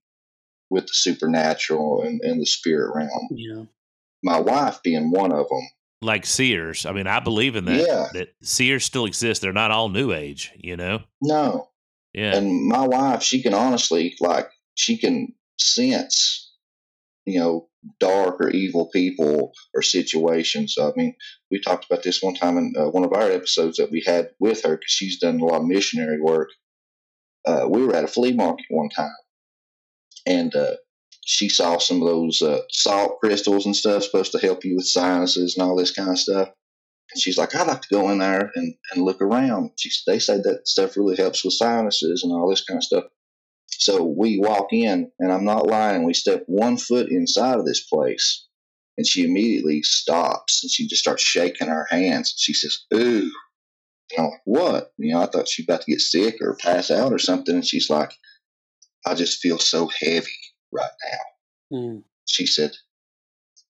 with 0.69 0.84
the 0.86 0.93
supernatural 0.93 2.04
and, 2.04 2.21
and 2.21 2.41
the 2.41 2.45
spirit 2.45 2.95
realm. 2.95 3.28
Yeah. 3.32 3.63
My 4.23 4.39
wife 4.39 4.80
being 4.84 5.12
one 5.12 5.32
of 5.32 5.47
them. 5.49 5.67
like 6.02 6.26
seers. 6.26 6.86
I 6.86 6.91
mean, 6.93 7.08
I 7.08 7.19
believe 7.19 7.56
in 7.56 7.65
that. 7.65 7.86
Yeah. 7.88 8.08
That 8.13 8.34
seers 8.41 8.84
still 8.86 9.06
exist. 9.06 9.41
They're 9.41 9.54
not 9.54 9.71
all 9.71 9.89
new 9.89 10.12
age, 10.13 10.52
you 10.56 10.76
know? 10.78 11.02
No, 11.21 11.69
Yeah. 12.13 12.36
and 12.36 12.67
my 12.67 12.86
wife 12.88 13.23
she 13.23 13.41
can 13.41 13.54
honestly 13.54 14.15
like 14.19 14.47
she 14.76 14.97
can 14.97 15.34
sense 15.60 16.52
you 17.26 17.39
know 17.39 17.69
dark 17.99 18.41
or 18.41 18.49
evil 18.49 18.89
people 18.91 19.54
or 19.73 19.82
situations 19.82 20.76
i 20.82 20.91
mean 20.95 21.13
we 21.52 21.60
talked 21.62 21.86
about 21.86 22.02
this 22.04 22.21
one 22.23 22.34
time 22.34 22.58
in 22.58 22.73
uh, 22.78 22.89
one 22.89 23.06
of 23.06 23.13
our 23.13 23.30
episodes 23.32 23.78
that 23.78 23.91
we 23.91 24.04
had 24.06 24.30
with 24.39 24.63
her 24.63 24.71
because 24.78 24.91
she's 24.91 25.19
done 25.19 25.39
a 25.39 25.45
lot 25.45 25.62
of 25.62 25.67
missionary 25.67 26.19
work 26.19 26.49
uh, 27.45 27.65
we 27.69 27.86
were 27.86 27.95
at 27.95 28.04
a 28.04 28.08
flea 28.08 28.34
market 28.34 28.65
one 28.69 28.89
time 28.89 29.12
and 30.25 30.55
uh, 30.55 30.75
she 31.25 31.49
saw 31.49 31.77
some 31.77 32.01
of 32.01 32.07
those 32.07 32.41
uh, 32.41 32.62
salt 32.69 33.19
crystals 33.19 33.65
and 33.65 33.75
stuff 33.75 34.03
supposed 34.03 34.31
to 34.33 34.39
help 34.39 34.65
you 34.65 34.75
with 34.75 34.86
sinuses 34.86 35.55
and 35.55 35.63
all 35.65 35.75
this 35.75 35.91
kind 35.91 36.09
of 36.09 36.19
stuff 36.19 36.49
and 37.13 37.21
she's 37.21 37.38
like, 37.38 37.55
I'd 37.55 37.67
like 37.67 37.81
to 37.81 37.93
go 37.93 38.09
in 38.09 38.19
there 38.19 38.51
and, 38.55 38.75
and 38.91 39.03
look 39.03 39.21
around. 39.21 39.71
She, 39.77 39.91
they 40.07 40.19
say 40.19 40.38
that 40.38 40.67
stuff 40.67 40.97
really 40.97 41.15
helps 41.15 41.43
with 41.43 41.53
sinuses 41.53 42.23
and 42.23 42.33
all 42.33 42.49
this 42.49 42.63
kind 42.63 42.77
of 42.77 42.83
stuff. 42.83 43.03
So 43.69 44.03
we 44.03 44.39
walk 44.39 44.71
in, 44.71 45.12
and 45.19 45.31
I'm 45.31 45.45
not 45.45 45.67
lying. 45.67 46.03
We 46.03 46.13
step 46.13 46.43
one 46.47 46.77
foot 46.77 47.09
inside 47.09 47.59
of 47.59 47.65
this 47.65 47.81
place, 47.81 48.47
and 48.97 49.05
she 49.05 49.23
immediately 49.25 49.81
stops 49.81 50.63
and 50.63 50.71
she 50.71 50.88
just 50.88 51.01
starts 51.01 51.23
shaking 51.23 51.67
her 51.67 51.88
hands. 51.89 52.33
She 52.38 52.53
says, 52.53 52.79
Ooh. 52.93 53.31
And 54.15 54.19
I'm 54.19 54.25
like, 54.25 54.41
What? 54.45 54.93
You 54.97 55.13
know, 55.13 55.21
I 55.21 55.25
thought 55.25 55.47
she 55.47 55.63
was 55.63 55.67
about 55.67 55.81
to 55.81 55.91
get 55.91 56.01
sick 56.01 56.38
or 56.41 56.55
pass 56.55 56.91
out 56.91 57.12
or 57.12 57.19
something. 57.19 57.55
And 57.55 57.65
she's 57.65 57.89
like, 57.89 58.12
I 59.05 59.15
just 59.15 59.39
feel 59.39 59.59
so 59.59 59.87
heavy 60.01 60.31
right 60.71 60.91
now 61.11 61.77
Mm. 61.77 62.03
she 62.27 62.45
said, 62.45 62.71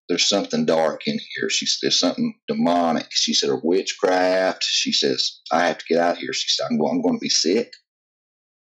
"There's 0.09 0.27
something 0.27 0.65
dark 0.65 1.07
in 1.07 1.19
here." 1.35 1.49
She 1.49 1.65
said, 1.65 1.79
"There's 1.83 1.99
something 1.99 2.37
demonic." 2.47 3.07
She 3.11 3.33
said, 3.33 3.49
"Or 3.49 3.61
witchcraft." 3.63 4.63
She 4.63 4.91
says, 4.91 5.39
"I 5.51 5.67
have 5.67 5.77
to 5.79 5.85
get 5.87 5.99
out 5.99 6.13
of 6.13 6.17
here." 6.19 6.33
She 6.33 6.49
said, 6.49 6.65
"I'm 6.69 6.77
going, 6.77 6.95
I'm 6.97 7.01
going 7.01 7.15
to 7.15 7.23
be 7.23 7.29
sick." 7.29 7.73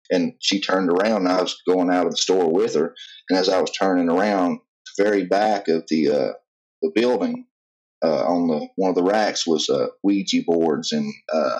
And 0.09 0.35
she 0.41 0.61
turned 0.61 0.89
around, 0.89 1.23
and 1.23 1.29
I 1.29 1.41
was 1.41 1.61
going 1.67 1.89
out 1.89 2.05
of 2.05 2.11
the 2.13 2.17
store 2.17 2.49
with 2.51 2.75
her. 2.75 2.95
And 3.29 3.37
as 3.37 3.49
I 3.49 3.59
was 3.59 3.71
turning 3.71 4.09
around, 4.09 4.59
the 4.97 5.03
very 5.03 5.25
back 5.25 5.67
of 5.67 5.85
the 5.89 6.09
uh, 6.09 6.33
the 6.81 6.91
building, 6.95 7.45
uh, 8.03 8.23
on 8.25 8.47
the 8.47 8.67
one 8.77 8.89
of 8.89 8.95
the 8.95 9.03
racks 9.03 9.45
was 9.45 9.69
uh, 9.69 9.87
Ouija 10.03 10.43
boards 10.45 10.93
and 10.93 11.13
uh, 11.33 11.59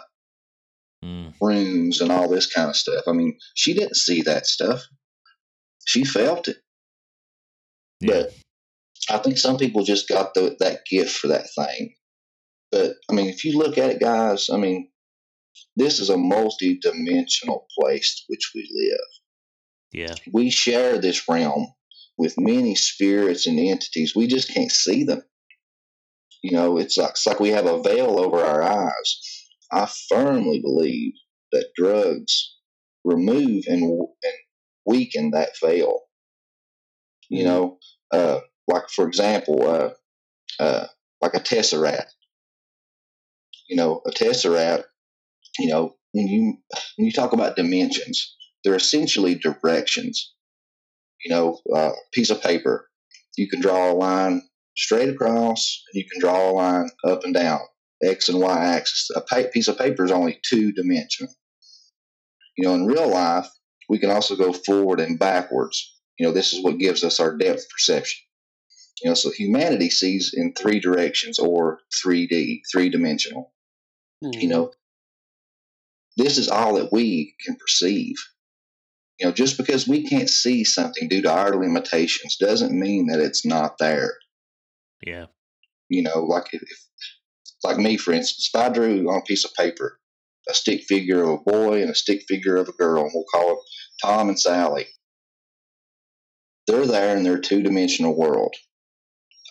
Mm. 1.06 1.34
runes 1.40 2.02
and 2.02 2.12
all 2.12 2.28
this 2.28 2.52
kind 2.52 2.70
of 2.70 2.76
stuff. 2.76 3.04
I 3.08 3.12
mean, 3.12 3.38
she 3.54 3.74
didn't 3.74 3.98
see 3.98 4.24
that 4.24 4.48
stuff; 4.48 4.84
she 5.86 6.04
felt 6.04 6.48
it. 6.48 6.58
Yeah. 8.00 8.24
But 8.24 8.34
I 9.10 9.18
think 9.20 9.38
some 9.38 9.58
people 9.58 9.84
just 9.84 10.10
got 10.10 10.34
the, 10.34 10.56
that 10.60 10.86
gift 10.90 11.16
for 11.18 11.28
that 11.28 11.48
thing. 11.56 11.96
But 12.72 12.96
I 13.10 13.14
mean, 13.14 13.28
if 13.28 13.46
you 13.46 13.58
look 13.58 13.78
at 13.78 13.92
it, 13.92 14.00
guys, 14.00 14.50
I 14.50 14.58
mean, 14.58 14.90
this 15.76 16.00
is 16.00 16.10
a 16.10 16.18
multi-dimensional 16.18 17.68
place 17.80 18.24
which 18.28 18.52
we 18.54 18.68
live. 18.72 19.00
Yeah. 19.94 20.16
We 20.34 20.50
share 20.50 21.00
this 21.00 21.28
realm 21.30 21.68
with 22.18 22.36
many 22.38 22.76
spirits 22.76 23.48
and 23.48 23.60
entities. 23.60 24.16
We 24.16 24.28
just 24.28 24.54
can't 24.54 24.72
see 24.72 25.04
them. 25.04 25.22
You 26.44 26.52
know, 26.52 26.78
it's 26.78 26.98
like, 26.98 27.12
it's 27.12 27.26
like 27.26 27.40
we 27.40 27.50
have 27.50 27.66
a 27.66 27.82
veil 27.82 28.20
over 28.20 28.44
our 28.44 28.62
eyes. 28.62 29.37
I 29.72 29.88
firmly 30.10 30.62
believe 30.62 31.14
that 31.52 31.72
drugs 31.76 32.56
remove 33.04 33.64
and, 33.68 33.84
and 33.84 34.34
weaken 34.86 35.32
that 35.32 35.50
veil. 35.62 36.02
You 37.30 37.44
know, 37.44 37.78
uh, 38.12 38.40
like 38.68 38.90
for 38.90 39.08
example, 39.08 39.68
uh, 39.68 39.90
uh, 40.62 40.88
like 41.22 41.34
a 41.34 41.40
tesseract. 41.40 42.12
You 43.70 43.76
know, 43.76 44.02
a 44.06 44.12
tesseract. 44.12 44.84
You 45.60 45.68
know, 45.70 45.96
when 46.14 46.28
you 46.28 46.58
when 46.98 47.06
you 47.06 47.12
talk 47.12 47.34
about 47.34 47.56
dimensions, 47.56 48.36
they're 48.64 48.76
essentially 48.76 49.36
directions. 49.36 50.34
You 51.26 51.32
know, 51.32 51.60
uh, 51.76 51.92
piece 52.14 52.30
of 52.30 52.42
paper. 52.42 52.90
you 53.38 53.50
can 53.50 53.62
draw 53.62 53.92
a 53.92 53.94
line 53.94 54.42
straight 54.76 55.10
across, 55.10 55.84
and 55.92 56.02
you 56.02 56.10
can 56.10 56.22
draw 56.22 56.50
a 56.50 56.54
line 56.54 56.90
up 57.06 57.24
and 57.24 57.34
down, 57.34 57.60
x 58.04 58.30
and 58.30 58.40
y 58.40 58.76
axis. 58.76 59.10
A 59.16 59.22
pa- 59.22 59.50
piece 59.52 59.68
of 59.68 59.78
paper 59.78 60.06
is 60.06 60.12
only 60.12 60.40
two 60.44 60.72
dimensional. 60.72 61.34
You 62.58 62.68
know, 62.68 62.76
in 62.76 62.86
real 62.86 63.10
life, 63.10 63.48
we 63.90 64.00
can 64.00 64.10
also 64.10 64.36
go 64.36 64.54
forward 64.54 65.00
and 65.00 65.20
backwards. 65.20 65.96
You 66.18 66.26
know, 66.26 66.34
this 66.34 66.54
is 66.54 66.64
what 66.64 66.80
gives 66.80 67.04
us 67.04 67.20
our 67.20 67.38
depth 67.38 67.70
perception. 67.70 68.24
You 69.04 69.12
know, 69.12 69.16
so 69.16 69.30
humanity 69.30 69.90
sees 69.90 70.34
in 70.36 70.54
three 70.54 70.80
directions 70.80 71.38
or 71.38 71.80
3D, 72.04 72.62
three 72.72 72.90
dimensional. 72.90 73.54
Mm-hmm. 74.24 74.42
You 74.42 74.48
know, 74.48 74.72
this 76.18 76.40
is 76.40 76.50
all 76.50 76.76
that 76.76 76.92
we 76.92 77.36
can 77.46 77.56
perceive. 77.56 78.16
You 79.20 79.28
know, 79.28 79.32
just 79.32 79.58
because 79.58 79.88
we 79.88 80.08
can't 80.08 80.30
see 80.30 80.64
something 80.64 81.08
due 81.08 81.22
to 81.22 81.32
our 81.32 81.56
limitations 81.56 82.38
doesn't 82.38 82.78
mean 82.78 83.08
that 83.08 83.20
it's 83.20 83.46
not 83.46 83.78
there. 83.78 84.14
Yeah. 85.06 85.26
You 85.90 86.04
know, 86.04 86.24
like 86.24 86.54
if, 86.54 86.62
like 87.64 87.78
me, 87.78 87.98
for 87.98 88.14
instance, 88.14 88.50
if 88.54 88.60
I 88.60 88.70
drew 88.70 89.10
on 89.10 89.20
a 89.20 89.24
piece 89.24 89.46
of 89.46 89.54
paper 89.54 90.00
a 90.50 90.54
stick 90.54 90.84
figure 90.84 91.24
of 91.24 91.30
a 91.30 91.52
boy 91.52 91.82
and 91.82 91.90
a 91.90 91.96
stick 91.96 92.24
figure 92.28 92.56
of 92.56 92.70
a 92.70 92.74
girl, 92.74 93.04
and 93.04 93.12
we'll 93.14 93.26
call 93.34 93.54
it 93.54 93.60
Tom 94.02 94.30
and 94.30 94.40
Sally, 94.40 94.88
they're 96.68 96.86
there 96.86 97.18
in 97.18 97.24
their 97.24 97.40
two 97.40 97.62
dimensional 97.62 98.16
world. 98.16 98.56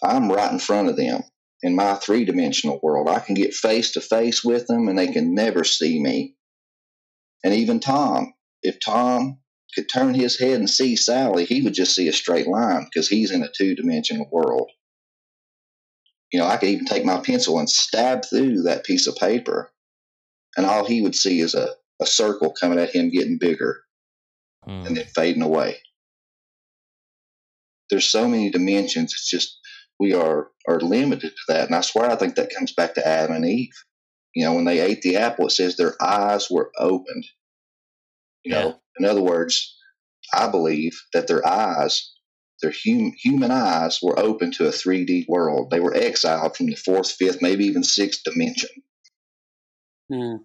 I'm 0.02 0.30
right 0.30 0.52
in 0.52 0.58
front 0.58 0.88
of 0.88 0.96
them 0.96 1.22
in 1.62 1.74
my 1.74 1.94
three 1.94 2.24
dimensional 2.24 2.80
world. 2.82 3.08
I 3.08 3.20
can 3.20 3.34
get 3.34 3.54
face 3.54 3.92
to 3.92 4.00
face 4.00 4.44
with 4.44 4.66
them 4.66 4.88
and 4.88 4.98
they 4.98 5.08
can 5.08 5.34
never 5.34 5.64
see 5.64 6.00
me. 6.00 6.34
And 7.42 7.54
even 7.54 7.80
Tom, 7.80 8.34
if 8.62 8.78
Tom 8.84 9.38
could 9.74 9.86
turn 9.92 10.14
his 10.14 10.38
head 10.38 10.58
and 10.58 10.68
see 10.68 10.96
Sally, 10.96 11.44
he 11.44 11.62
would 11.62 11.74
just 11.74 11.94
see 11.94 12.08
a 12.08 12.12
straight 12.12 12.46
line 12.46 12.84
because 12.84 13.08
he's 13.08 13.30
in 13.30 13.42
a 13.42 13.50
two 13.56 13.74
dimensional 13.74 14.28
world. 14.30 14.70
You 16.36 16.42
know, 16.42 16.48
I 16.48 16.58
could 16.58 16.68
even 16.68 16.84
take 16.84 17.06
my 17.06 17.18
pencil 17.20 17.58
and 17.58 17.70
stab 17.70 18.26
through 18.26 18.64
that 18.64 18.84
piece 18.84 19.06
of 19.06 19.16
paper, 19.16 19.72
and 20.54 20.66
all 20.66 20.84
he 20.84 21.00
would 21.00 21.14
see 21.14 21.40
is 21.40 21.54
a, 21.54 21.70
a 21.98 22.04
circle 22.04 22.52
coming 22.52 22.78
at 22.78 22.94
him 22.94 23.08
getting 23.08 23.38
bigger 23.38 23.80
Mm. 24.68 24.86
and 24.86 24.96
then 24.98 25.06
fading 25.14 25.40
away. 25.40 25.78
There's 27.88 28.04
so 28.10 28.28
many 28.28 28.50
dimensions. 28.50 29.14
It's 29.14 29.30
just 29.30 29.58
we 29.98 30.12
are 30.12 30.50
are 30.68 30.78
limited 30.80 31.30
to 31.30 31.42
that, 31.48 31.68
and 31.68 31.74
I 31.74 31.80
swear 31.80 32.10
I 32.10 32.16
think 32.16 32.34
that 32.34 32.54
comes 32.54 32.72
back 32.74 32.92
to 32.96 33.08
Adam 33.08 33.36
and 33.36 33.46
Eve. 33.46 33.72
You 34.34 34.44
know, 34.44 34.52
when 34.52 34.66
they 34.66 34.80
ate 34.80 35.00
the 35.00 35.16
apple, 35.16 35.46
it 35.46 35.52
says 35.52 35.76
their 35.76 35.94
eyes 36.02 36.48
were 36.50 36.70
opened. 36.78 37.24
You 38.44 38.52
know, 38.52 38.80
in 38.98 39.06
other 39.06 39.22
words, 39.22 39.74
I 40.34 40.50
believe 40.50 41.00
that 41.14 41.28
their 41.28 41.46
eyes, 41.48 42.12
their 42.62 42.72
hum, 42.72 43.12
human 43.18 43.50
eyes, 43.50 44.00
were 44.02 44.18
open 44.18 44.50
to 44.52 44.66
a 44.66 44.72
3D 44.72 45.26
world. 45.28 45.70
They 45.70 45.80
were 45.80 45.94
exiled 45.94 46.56
from 46.56 46.66
the 46.66 46.74
fourth, 46.74 47.10
fifth, 47.12 47.42
maybe 47.42 47.66
even 47.66 47.82
sixth 47.82 48.22
dimension. 48.24 48.70
Mm. 50.10 50.44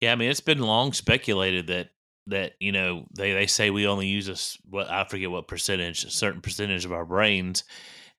Yeah, 0.00 0.12
I 0.12 0.14
mean, 0.16 0.30
it's 0.30 0.40
been 0.40 0.60
long 0.60 0.92
speculated 0.92 1.68
that 1.68 1.90
that 2.28 2.52
you 2.60 2.72
know 2.72 3.06
they 3.16 3.32
they 3.32 3.46
say 3.46 3.70
we 3.70 3.86
only 3.86 4.06
use 4.06 4.28
us 4.28 4.58
what 4.68 4.90
I 4.90 5.04
forget 5.04 5.30
what 5.30 5.48
percentage, 5.48 6.04
a 6.04 6.10
certain 6.10 6.40
percentage 6.40 6.84
of 6.84 6.92
our 6.92 7.04
brains, 7.04 7.64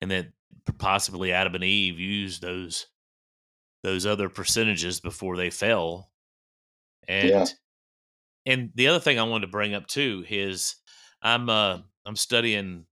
and 0.02 0.12
that 0.12 0.28
possibly 0.78 1.32
Adam 1.32 1.56
and 1.56 1.64
Eve 1.64 2.00
used 2.00 2.42
those 2.42 2.88
those 3.84 4.06
other 4.06 4.30
percentages 4.30 5.00
before 5.00 5.38
they 5.38 5.50
fell. 5.50 6.12
And 7.08 7.32
Yeah. 7.32 7.46
and 8.46 8.72
the 8.76 8.88
other 8.88 9.00
thing 9.00 9.20
I 9.20 9.24
wanted 9.24 9.46
to 9.46 9.52
bring 9.52 9.74
up 9.74 9.88
too 9.88 10.26
is 10.30 10.76
I'm 11.22 11.50
uh 11.50 11.80
I'm 12.06 12.16
studying 12.16 12.86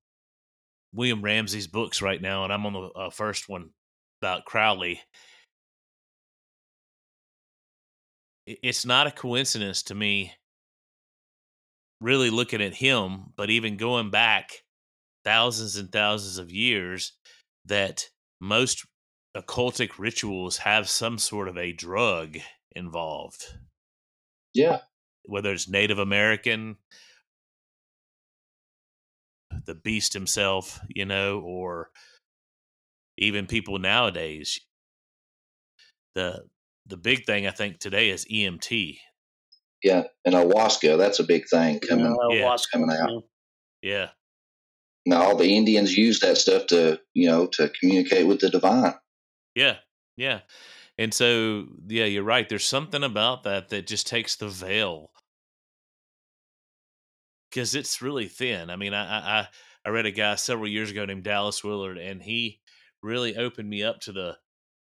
William 0.94 1.22
Ramsey's 1.22 1.68
books 1.68 2.02
right 2.02 2.22
now, 2.22 2.44
and 2.44 2.54
I'm 2.54 2.66
on 2.66 2.74
the 2.74 2.90
uh, 2.96 3.10
first 3.10 3.50
one 3.50 3.72
about 4.22 4.46
Crowley. 4.46 5.02
It's 8.46 8.86
not 8.86 9.08
a 9.08 9.12
coincidence 9.12 9.84
to 9.84 9.96
me, 9.96 10.34
really 12.00 12.30
looking 12.30 12.62
at 12.62 12.74
him, 12.76 13.34
but 13.36 13.50
even 13.50 13.78
going 13.78 14.10
back 14.10 14.64
thousands 15.26 15.76
and 15.76 15.92
thousands 15.92 16.38
of 16.38 16.52
years, 16.52 17.14
that 17.66 18.10
most 18.40 18.86
occultic 19.36 20.00
rituals 20.00 20.58
have 20.58 20.90
some 20.90 21.18
sort 21.18 21.48
of 21.50 21.58
a 21.58 21.74
drug 21.74 22.38
involved, 22.76 23.44
Yeah, 24.54 24.80
whether 25.24 25.52
it's 25.52 25.68
Native 25.68 26.00
American, 26.00 26.78
the 29.68 29.76
beast 29.76 30.14
himself, 30.14 30.80
you 30.90 31.06
know, 31.06 31.40
or 31.40 31.90
even 33.20 33.46
people 33.46 33.78
nowadays. 33.78 34.60
The 36.16 36.46
the 36.88 36.98
big 36.98 37.26
thing 37.26 37.46
I 37.46 37.52
think 37.52 37.80
today 37.80 38.10
is 38.10 38.26
DMT. 38.26 38.98
yeah. 39.84 40.04
And 40.26 40.34
ayahuasca, 40.34 40.98
that's 40.98 41.20
a 41.20 41.24
big 41.24 41.44
thing 41.50 41.80
coming. 41.82 42.16
Yeah. 42.32 42.38
ayahuasca, 42.38 42.72
coming 42.74 42.90
out. 42.92 43.10
yeah. 43.12 43.20
Yeah. 43.92 44.08
Now, 45.06 45.22
all 45.24 45.38
the 45.38 45.56
Indians 45.56 45.96
use 45.96 46.20
that 46.22 46.38
stuff 46.38 46.68
to, 46.68 47.00
you 47.14 47.30
know, 47.30 47.48
to 47.54 47.70
communicate 47.80 48.28
with 48.28 48.40
the 48.42 48.50
divine. 48.50 48.94
Yeah, 49.56 49.78
yeah. 50.18 50.42
And 50.98 51.14
so, 51.14 51.68
yeah, 51.88 52.06
you're 52.06 52.24
right. 52.24 52.50
There's 52.50 52.66
something 52.66 53.04
about 53.04 53.44
that 53.44 53.70
that 53.70 53.88
just 53.88 54.08
takes 54.08 54.36
the 54.36 54.50
veil 54.50 55.12
because 57.50 57.76
it's 57.76 58.02
really 58.02 58.28
thin. 58.28 58.70
I 58.70 58.76
mean, 58.76 58.94
I, 58.94 59.40
I 59.42 59.48
I- 59.86 59.90
read 59.90 60.06
a 60.06 60.12
guy 60.12 60.36
several 60.36 60.68
years 60.68 60.92
ago 60.92 61.06
named 61.06 61.24
Dallas 61.24 61.64
Willard, 61.64 61.98
and 61.98 62.22
he 62.22 62.60
really 63.02 63.38
opened 63.38 63.70
me 63.70 63.84
up 63.84 64.00
to 64.02 64.12
the 64.12 64.38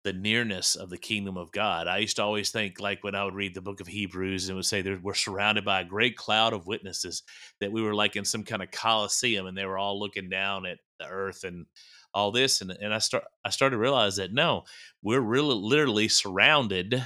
the 0.05 0.13
nearness 0.13 0.77
of 0.77 0.91
the 0.91 0.99
kingdom 0.99 1.39
of 1.39 1.51
God. 1.51 1.87
I 1.89 1.97
used 1.99 2.17
to 2.17 2.23
always 2.23 2.51
think, 2.51 2.79
like 2.79 3.03
when 3.03 3.15
I 3.15 3.25
would 3.25 3.35
read 3.35 3.55
the 3.55 3.63
book 3.63 3.81
of 3.81 3.87
Hebrews, 3.87 4.49
and 4.49 4.57
would 4.57 4.67
say 4.67 4.83
that 4.83 5.03
we're 5.03 5.15
surrounded 5.15 5.65
by 5.65 5.81
a 5.81 5.85
great 5.85 6.17
cloud 6.17 6.53
of 6.53 6.67
witnesses, 6.67 7.23
that 7.61 7.73
we 7.73 7.83
were 7.83 7.95
like 7.95 8.17
in 8.17 8.25
some 8.25 8.45
kind 8.45 8.63
of 8.63 8.71
coliseum, 8.71 9.47
and 9.47 9.57
they 9.57 9.65
were 9.67 9.79
all 9.79 9.99
looking 9.99 10.29
down 10.29 10.67
at 10.67 10.79
the 10.99 11.07
earth 11.07 11.45
and 11.45 11.67
all 12.13 12.31
this. 12.31 12.61
And 12.61 12.71
and 12.71 12.93
I 12.95 12.99
start 12.99 13.25
I 13.45 13.51
started 13.51 13.77
to 13.77 13.81
realize 13.81 14.17
that 14.17 14.33
no, 14.33 14.65
we're 15.03 15.21
really 15.21 15.55
literally 15.55 16.09
surrounded 16.09 17.03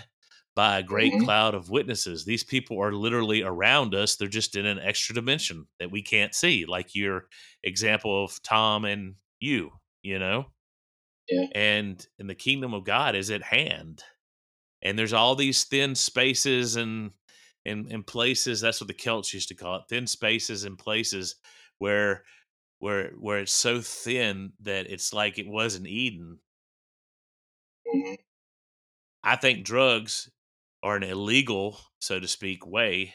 by 0.59 0.79
a 0.81 0.85
great 0.85 1.15
Mhm. 1.15 1.21
cloud 1.21 1.55
of 1.55 1.71
witnesses. 1.71 2.27
These 2.27 2.45
people 2.45 2.81
are 2.83 2.93
literally 2.93 3.43
around 3.45 3.95
us. 3.95 4.17
They're 4.17 4.29
just 4.29 4.57
in 4.57 4.67
an 4.67 4.81
extra 4.81 5.15
dimension 5.15 5.69
that 5.81 5.93
we 5.93 6.03
can't 6.03 6.35
see, 6.35 6.67
like 6.67 6.97
your 6.97 7.29
example 7.63 8.25
of 8.25 8.43
Tom 8.43 8.85
and 8.85 9.17
you, 9.41 9.73
you 10.03 10.19
know? 10.19 10.53
Yeah. 11.29 11.49
And 11.53 12.07
and 12.19 12.29
the 12.29 12.35
kingdom 12.35 12.75
of 12.75 12.85
God 12.85 13.15
is 13.15 13.31
at 13.31 13.43
hand. 13.43 14.03
And 14.83 14.99
there's 14.99 15.13
all 15.15 15.37
these 15.37 15.65
thin 15.65 15.95
spaces 15.97 16.77
and 16.77 17.13
and, 17.67 17.93
and 17.93 18.07
places, 18.07 18.61
that's 18.61 18.81
what 18.81 18.89
the 18.89 18.95
Celts 18.95 19.35
used 19.35 19.49
to 19.49 19.55
call 19.57 19.77
it, 19.77 19.85
thin 19.89 20.07
spaces 20.07 20.65
and 20.65 20.79
places 20.79 21.37
where 21.79 22.25
where 22.81 23.13
where 23.13 23.41
it's 23.41 23.55
so 23.55 23.81
thin 23.83 24.55
that 24.61 24.91
it's 24.91 25.13
like 25.15 25.39
it 25.39 25.49
was 25.49 25.77
in 25.77 25.87
Eden. 25.87 26.41
hmm 27.87 28.29
I 29.23 29.37
think 29.37 29.65
drugs 29.65 30.31
are 30.83 30.97
an 30.97 31.03
illegal, 31.03 31.79
so 32.01 32.21
to 32.21 32.29
speak, 32.29 32.67
way 32.67 33.15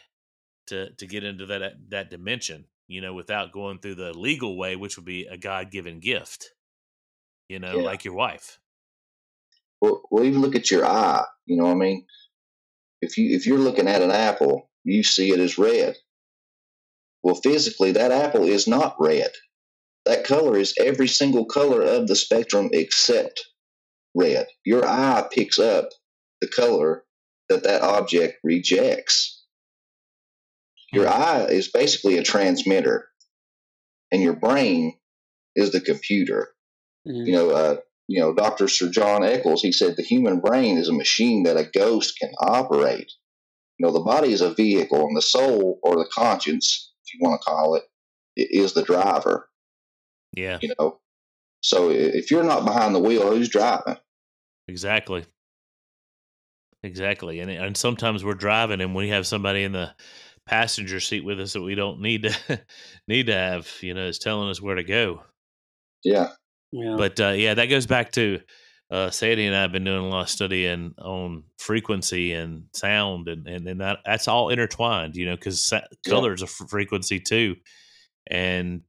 to 0.67 0.91
to 0.95 1.08
get 1.08 1.23
into 1.23 1.45
that 1.47 1.62
uh, 1.62 1.69
that 1.89 2.10
dimension. 2.10 2.65
You 2.88 3.02
know, 3.02 3.13
without 3.13 3.54
going 3.54 3.80
through 3.80 3.95
the 3.95 4.13
legal 4.13 4.58
way, 4.58 4.76
which 4.76 4.97
would 4.97 5.06
be 5.06 5.26
a 5.26 5.38
God 5.38 5.71
given 5.71 5.99
gift. 5.99 6.49
You 7.49 7.60
know, 7.60 7.78
Yeah. 7.80 7.84
like 7.84 8.04
your 8.06 8.13
wife. 8.13 8.60
Well, 9.82 10.02
well, 10.12 10.23
even 10.23 10.41
look 10.41 10.56
at 10.56 10.69
your 10.71 10.86
eye. 10.86 11.26
You 11.45 11.58
know, 11.58 11.65
what 11.65 11.71
I 11.71 11.76
mean, 11.76 12.06
if 13.01 13.18
you 13.18 13.36
if 13.36 13.45
you're 13.45 13.59
looking 13.59 13.88
at 13.88 14.01
an 14.01 14.11
apple, 14.11 14.70
you 14.84 15.03
see 15.03 15.32
it 15.32 15.39
as 15.39 15.57
red. 15.57 15.95
Well, 17.24 17.36
physically, 17.36 17.93
that 17.93 18.11
apple 18.11 18.43
is 18.43 18.68
not 18.68 18.95
red. 18.99 19.32
That 20.05 20.26
color 20.26 20.57
is 20.57 20.74
every 20.78 21.07
single 21.07 21.45
color 21.45 21.82
of 21.82 22.07
the 22.07 22.16
spectrum 22.16 22.70
except 22.74 23.47
red. 24.14 24.47
Your 24.66 24.86
eye 24.86 25.26
picks 25.32 25.57
up 25.57 25.89
the 26.41 26.47
color 26.47 27.05
that 27.54 27.64
that 27.64 27.82
object 27.82 28.39
rejects. 28.43 29.43
Your 30.91 31.08
eye 31.08 31.45
is 31.49 31.70
basically 31.72 32.18
a 32.18 32.24
transmitter, 32.24 33.08
and 34.12 34.22
your 34.22 34.36
brain 34.36 34.99
is 35.56 35.72
the 35.72 35.82
computer. 35.82 36.54
Mhm. 37.08 37.26
You 37.28 37.32
know, 37.34 37.49
uh, 37.51 37.78
you 38.08 38.20
know, 38.20 38.34
Dr. 38.34 38.68
Sir 38.68 38.89
John 38.89 39.24
Eccles, 39.24 39.62
he 39.62 39.72
said 39.72 39.95
the 39.95 40.04
human 40.04 40.39
brain 40.39 40.78
is 40.78 40.89
a 40.89 40.93
machine 40.93 41.43
that 41.43 41.58
a 41.58 41.64
ghost 41.64 42.18
can 42.20 42.32
operate. 42.39 43.12
You 43.80 43.88
know, 43.88 43.93
the 43.93 44.01
body 44.01 44.34
is 44.34 44.41
a 44.41 44.54
vehicle, 44.54 45.01
and 45.08 45.18
the 45.18 45.22
soul 45.22 45.80
or 45.84 45.95
the 45.95 46.10
conscience, 46.14 46.91
if 47.06 47.14
you 47.14 47.20
want 47.22 47.41
to 47.41 47.45
call 47.45 47.76
it, 47.76 47.84
i- 48.38 48.47
is 48.51 48.74
the 48.74 48.84
driver. 48.84 49.49
Yeah, 50.36 50.60
You 50.62 50.74
know, 50.80 50.99
so 51.62 51.89
if 51.91 52.30
you're 52.32 52.43
not 52.43 52.66
behind 52.66 52.93
the 52.93 52.99
wheel, 52.99 53.30
who's 53.32 53.49
driving? 53.49 53.97
exactly. 54.68 55.26
Exactly. 56.84 57.39
And 57.39 57.49
and 57.49 57.77
sometimes 57.77 58.23
we're 58.23 58.34
driving 58.34 58.81
and 58.81 58.93
we 58.93 59.09
have 59.09 59.25
somebody 59.25 59.63
in 59.63 59.71
the 59.71 59.93
passenger 60.45 60.99
seat 60.99 61.23
with 61.23 61.39
us 61.39 61.53
that 61.53 61.61
we 61.61 61.75
don't 61.75 62.01
need 62.01 62.23
to 62.23 62.61
need 63.07 63.27
to 63.27 63.34
have, 63.34 63.69
you 63.81 63.93
know, 63.93 64.07
is 64.07 64.19
telling 64.19 64.49
us 64.49 64.61
where 64.61 64.75
to 64.75 64.84
go. 64.84 65.23
Yeah. 66.03 66.29
Yeah. 66.71 66.95
But 66.97 67.19
uh, 67.19 67.29
yeah, 67.29 67.53
that 67.53 67.67
goes 67.67 67.86
back 67.88 68.11
to 68.13 68.41
uh, 68.91 69.09
Sadie 69.09 69.45
and 69.45 69.55
I 69.55 69.61
have 69.61 69.71
been 69.71 69.86
doing 69.86 70.03
a 70.03 70.09
lot 70.09 70.21
of 70.23 70.29
studying 70.29 70.93
on 70.99 71.43
frequency 71.57 72.34
and 72.34 72.65
sound, 72.73 73.27
and 73.27 73.47
and, 73.47 73.67
and 73.67 73.81
that 73.81 73.99
that's 74.05 74.27
all 74.27 74.49
intertwined, 74.49 75.15
you 75.15 75.25
know, 75.25 75.36
because 75.36 75.63
sa- 75.63 75.81
Yeah. 76.05 76.11
color 76.11 76.34
is 76.34 76.41
a 76.41 76.45
f- 76.45 76.69
frequency 76.69 77.19
too, 77.19 77.55
and 78.27 78.81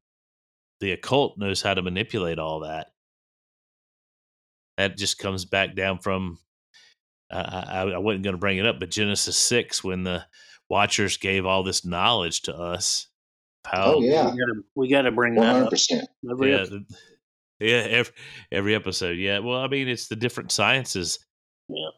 the 0.80 0.92
occult 0.92 1.38
knows 1.38 1.62
how 1.62 1.74
to 1.74 1.82
manipulate 1.82 2.38
all 2.38 2.60
that. 2.60 2.88
That 4.76 4.96
just 4.98 5.18
comes 5.18 5.44
back 5.44 5.74
down 5.76 6.00
from. 6.00 6.38
Uh, 7.34 7.64
I, 7.68 7.80
I 7.82 7.98
wasn't 7.98 8.24
going 8.24 8.34
to 8.34 8.38
bring 8.40 8.58
it 8.58 8.66
up, 8.66 8.78
but 8.80 8.90
Genesis 8.90 9.36
six, 9.36 9.82
when 9.82 10.04
the 10.04 10.24
Watchers 10.70 11.16
gave 11.18 11.44
all 11.44 11.62
this 11.62 11.84
knowledge 11.84 12.42
to 12.42 12.56
us. 12.56 13.08
How, 13.66 13.94
Oh, 13.96 14.00
yeah. 14.02 14.24
we 14.30 14.38
gotta, 14.38 14.60
we 14.76 14.88
gotta 14.88 15.10
bring 15.10 15.34
that 15.36 15.44
hundred 15.44 15.64
up. 15.64 15.70
percent. 15.70 16.08
Every 16.30 16.50
yeah, 16.52 16.56
episode. 16.58 16.84
the- 16.88 16.96
yeah, 17.66 17.86
every, 17.88 18.12
every 18.52 18.74
episode. 18.74 19.16
Yeah, 19.18 19.38
well, 19.40 19.58
I 19.58 19.68
mean, 19.68 19.88
it's 19.88 20.08
the 20.08 20.16
different 20.16 20.52
sciences. 20.52 21.18
Well, 21.68 21.92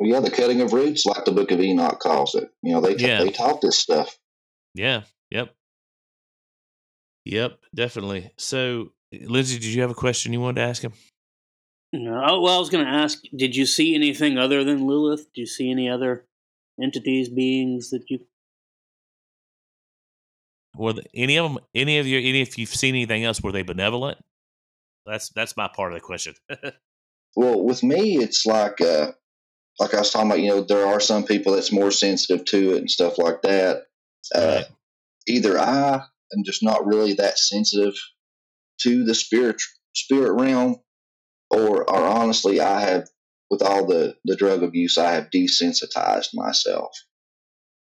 yeah, 0.00 0.20
the 0.20 0.30
cutting 0.30 0.60
of 0.60 0.72
roots, 0.72 1.04
like 1.06 1.24
the 1.24 1.32
Book 1.32 1.50
of 1.50 1.60
Enoch 1.60 1.98
calls 2.00 2.34
it. 2.34 2.48
You 2.62 2.72
know, 2.74 2.80
they 2.80 2.96
Yeah. 2.96 3.22
they 3.22 3.30
taught 3.30 3.60
this 3.60 3.78
stuff. 3.78 4.16
Yeah. 4.74 5.02
Yep. 5.30 5.54
Yep. 7.26 7.58
Definitely. 7.74 8.30
So, 8.36 8.92
Lindsay, 9.12 9.56
did 9.58 9.66
you 9.72 9.82
have 9.82 9.90
a 9.90 9.94
question 9.94 10.32
you 10.32 10.40
wanted 10.40 10.60
to 10.62 10.68
ask 10.68 10.82
him? 10.82 10.92
No, 11.94 12.24
oh, 12.26 12.40
well, 12.40 12.56
I 12.56 12.58
was 12.58 12.70
going 12.70 12.84
to 12.84 12.90
ask, 12.90 13.22
did 13.36 13.54
you 13.54 13.66
see 13.66 13.94
anything 13.94 14.36
other 14.36 14.64
than 14.64 14.84
Lilith? 14.84 15.32
Do 15.32 15.40
you 15.40 15.46
see 15.46 15.70
any 15.70 15.88
other 15.88 16.24
entities, 16.82 17.28
beings 17.28 17.90
that 17.90 18.10
you? 18.10 18.18
Were 20.76 20.94
the, 20.94 21.04
any 21.14 21.38
of 21.38 21.52
them? 21.52 21.62
Any 21.72 21.98
of 22.00 22.06
you? 22.08 22.18
Any 22.18 22.40
if 22.40 22.58
you've 22.58 22.74
seen 22.74 22.96
anything 22.96 23.22
else? 23.22 23.40
Were 23.40 23.52
they 23.52 23.62
benevolent? 23.62 24.18
That's 25.06 25.28
that's 25.28 25.56
my 25.56 25.68
part 25.68 25.92
of 25.92 25.98
the 25.98 26.04
question. 26.04 26.34
Well, 27.36 27.64
with 27.64 27.82
me, 27.82 28.18
it's 28.18 28.46
like 28.46 28.80
uh, 28.80 29.10
like 29.80 29.92
I 29.92 29.98
was 29.98 30.12
talking 30.12 30.30
about. 30.30 30.40
You 30.40 30.50
know, 30.50 30.60
there 30.62 30.86
are 30.86 31.00
some 31.00 31.24
people 31.24 31.52
that's 31.52 31.72
more 31.72 31.90
sensitive 31.90 32.44
to 32.44 32.74
it 32.74 32.78
and 32.78 32.90
stuff 32.90 33.18
like 33.18 33.42
that. 33.42 33.86
Uh, 34.32 34.62
Right. 34.62 34.64
Either 35.26 35.58
I 35.58 35.94
am 36.32 36.44
just 36.44 36.62
not 36.62 36.86
really 36.86 37.14
that 37.14 37.40
sensitive 37.40 37.94
to 38.82 39.04
the 39.04 39.16
spirit 39.16 39.60
spirit 39.96 40.32
realm, 40.32 40.76
or 41.54 41.88
or 41.88 42.04
honestly, 42.06 42.60
I 42.60 42.80
have 42.80 43.08
with 43.50 43.62
all 43.62 43.86
the 43.86 44.16
the 44.24 44.36
drug 44.36 44.62
abuse, 44.62 44.98
I 44.98 45.12
have 45.12 45.30
desensitized 45.30 46.30
myself. 46.34 46.90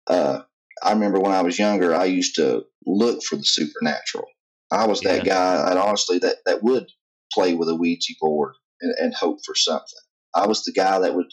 Uh, 0.06 0.42
I 0.82 0.92
remember 0.92 1.20
when 1.20 1.32
I 1.32 1.42
was 1.42 1.58
younger, 1.58 1.94
I 1.94 2.04
used 2.04 2.36
to 2.36 2.64
look 2.86 3.22
for 3.22 3.36
the 3.36 3.44
supernatural. 3.44 4.26
I 4.70 4.86
was 4.86 5.00
that 5.00 5.24
guy, 5.24 5.70
and 5.70 5.78
honestly, 5.78 6.18
that 6.18 6.36
that 6.46 6.62
would 6.62 6.86
play 7.32 7.54
with 7.54 7.68
a 7.68 7.74
Ouija 7.74 8.14
board 8.20 8.54
and, 8.80 8.94
and 8.98 9.14
hope 9.14 9.38
for 9.44 9.54
something. 9.54 9.98
I 10.34 10.46
was 10.46 10.64
the 10.64 10.72
guy 10.72 10.98
that 10.98 11.14
would 11.14 11.32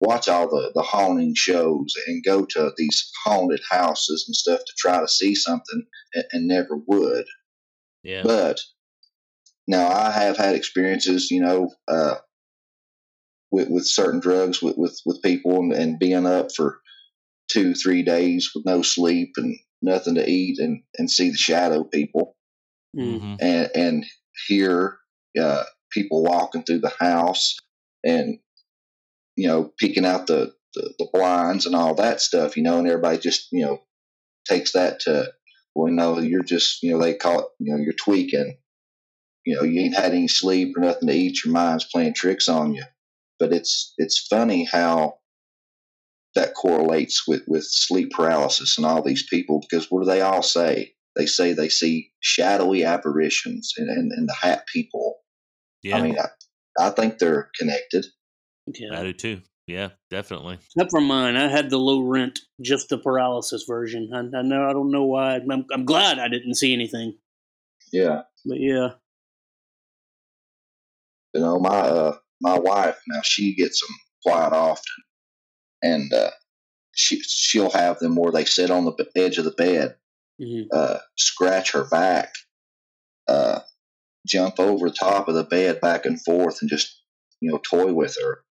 watch 0.00 0.28
all 0.28 0.48
the, 0.48 0.70
the 0.74 0.82
haunting 0.82 1.34
shows 1.34 1.94
and 2.06 2.24
go 2.24 2.44
to 2.44 2.72
these 2.76 3.10
haunted 3.24 3.60
houses 3.70 4.24
and 4.28 4.34
stuff 4.34 4.60
to 4.60 4.72
try 4.76 5.00
to 5.00 5.08
see 5.08 5.34
something 5.34 5.84
and, 6.14 6.24
and 6.32 6.46
never 6.46 6.76
would. 6.86 7.24
yeah. 8.02 8.22
But 8.22 8.60
now 9.66 9.88
I 9.88 10.10
have 10.10 10.36
had 10.36 10.54
experiences, 10.56 11.30
you 11.30 11.40
know, 11.40 11.72
uh, 11.88 12.16
with, 13.50 13.68
with 13.70 13.86
certain 13.86 14.20
drugs 14.20 14.62
with, 14.62 14.76
with, 14.76 15.00
with 15.06 15.22
people 15.22 15.58
and, 15.60 15.72
and 15.72 15.98
being 15.98 16.26
up 16.26 16.48
for 16.54 16.80
two, 17.50 17.74
three 17.74 18.02
days 18.02 18.50
with 18.54 18.64
no 18.66 18.82
sleep 18.82 19.32
and 19.36 19.56
nothing 19.82 20.16
to 20.16 20.28
eat 20.28 20.58
and, 20.58 20.82
and 20.98 21.10
see 21.10 21.30
the 21.30 21.36
shadow 21.36 21.84
people 21.84 22.36
Mm. 22.96 23.20
Mhm. 23.20 23.36
and, 23.40 23.70
and 23.74 24.06
hear 24.46 24.98
uh, 25.40 25.64
people 25.90 26.22
walking 26.22 26.62
through 26.62 26.78
the 26.78 26.92
house 27.00 27.56
and 28.04 28.38
you 29.36 29.48
know 29.48 29.72
peeking 29.80 30.04
out 30.06 30.28
the, 30.28 30.54
the 30.74 30.94
the 31.00 31.08
blinds 31.12 31.66
and 31.66 31.74
all 31.74 31.96
that 31.96 32.20
stuff 32.20 32.56
you 32.56 32.62
know 32.62 32.78
and 32.78 32.86
everybody 32.86 33.18
just 33.18 33.48
you 33.50 33.64
know 33.64 33.80
takes 34.48 34.72
that 34.72 35.00
to 35.00 35.32
well 35.74 35.92
no 35.92 36.20
you're 36.20 36.44
just 36.44 36.82
you 36.84 36.92
know 36.92 37.00
they 37.02 37.14
call 37.14 37.40
it 37.40 37.46
you 37.58 37.74
know 37.74 37.82
you're 37.82 37.94
tweaking 37.94 38.56
you 39.44 39.54
know 39.56 39.62
you 39.62 39.80
ain't 39.80 39.96
had 39.96 40.12
any 40.12 40.28
sleep 40.28 40.76
or 40.76 40.80
nothing 40.80 41.08
to 41.08 41.14
eat 41.14 41.44
your 41.44 41.52
mind's 41.52 41.84
playing 41.84 42.14
tricks 42.14 42.48
on 42.48 42.74
you 42.74 42.84
but 43.38 43.52
it's 43.52 43.94
it's 43.98 44.26
funny 44.28 44.64
how 44.64 45.18
that 46.34 46.54
correlates 46.54 47.26
with 47.28 47.42
with 47.46 47.64
sleep 47.64 48.10
paralysis 48.10 48.76
and 48.76 48.86
all 48.86 49.02
these 49.02 49.26
people 49.28 49.60
because 49.60 49.86
what 49.90 50.02
do 50.02 50.06
they 50.10 50.20
all 50.20 50.42
say 50.42 50.92
they 51.16 51.26
say 51.26 51.52
they 51.52 51.68
see 51.68 52.10
shadowy 52.20 52.84
apparitions 52.84 53.72
and, 53.76 53.88
and, 53.88 54.10
and 54.12 54.28
the 54.28 54.34
hat 54.34 54.64
people 54.72 55.16
Yeah. 55.82 55.98
I 55.98 56.02
mean, 56.02 56.16
I, 56.18 56.86
I 56.86 56.90
think 56.90 57.18
they're 57.18 57.50
connected. 57.56 58.06
Yeah. 58.66 58.98
I 58.98 59.02
do 59.04 59.12
too. 59.12 59.42
Yeah, 59.68 59.90
definitely. 60.10 60.58
Except 60.76 60.90
for 60.90 61.00
mine, 61.00 61.36
I 61.36 61.48
had 61.48 61.70
the 61.70 61.78
low 61.78 62.00
rent, 62.02 62.40
just 62.60 62.88
the 62.88 62.98
paralysis 62.98 63.64
version. 63.68 64.10
I, 64.12 64.38
I 64.38 64.42
know 64.42 64.68
I 64.68 64.72
don't 64.72 64.90
know 64.90 65.04
why. 65.04 65.36
I'm, 65.36 65.64
I'm 65.72 65.84
glad 65.84 66.18
I 66.18 66.28
didn't 66.28 66.54
see 66.56 66.72
anything, 66.72 67.16
Yeah. 67.92 68.22
but 68.44 68.58
yeah. 68.58 68.88
You 71.34 71.40
know, 71.40 71.58
my 71.58 71.70
uh, 71.80 72.16
my 72.40 72.58
wife 72.58 73.00
now 73.08 73.20
she 73.22 73.54
gets 73.54 73.80
them 73.80 73.96
quite 74.22 74.52
often, 74.52 75.02
and 75.82 76.12
uh, 76.12 76.30
she 76.94 77.20
she'll 77.20 77.70
have 77.70 77.98
them 77.98 78.14
where 78.16 78.32
they 78.32 78.44
sit 78.44 78.70
on 78.70 78.84
the 78.84 79.10
edge 79.16 79.38
of 79.38 79.44
the 79.44 79.50
bed, 79.50 79.96
hmm 80.40 80.62
uh, 80.72 80.98
scratch 81.16 81.72
her 81.72 81.84
back, 81.84 82.34
uh, 83.28 83.60
jump 84.26 84.60
over 84.60 84.88
the 84.88 84.94
top 84.94 85.28
of 85.28 85.34
the 85.34 85.44
bed 85.44 85.80
back 85.80 86.06
and 86.06 86.22
forth, 86.22 86.58
and 86.60 86.70
just 86.70 87.00
you 87.40 87.50
know 87.50 87.58
toy 87.58 87.92
with 87.92 88.16
her. 88.22 88.44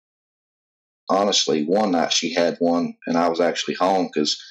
Honestly, 1.11 1.65
one 1.65 1.93
night 1.93 2.13
she 2.13 2.33
had 2.33 2.57
one, 2.61 2.95
and 3.07 3.17
I 3.19 3.29
was 3.29 3.41
actually 3.41 3.75
home 3.75 4.09
because 4.13 4.43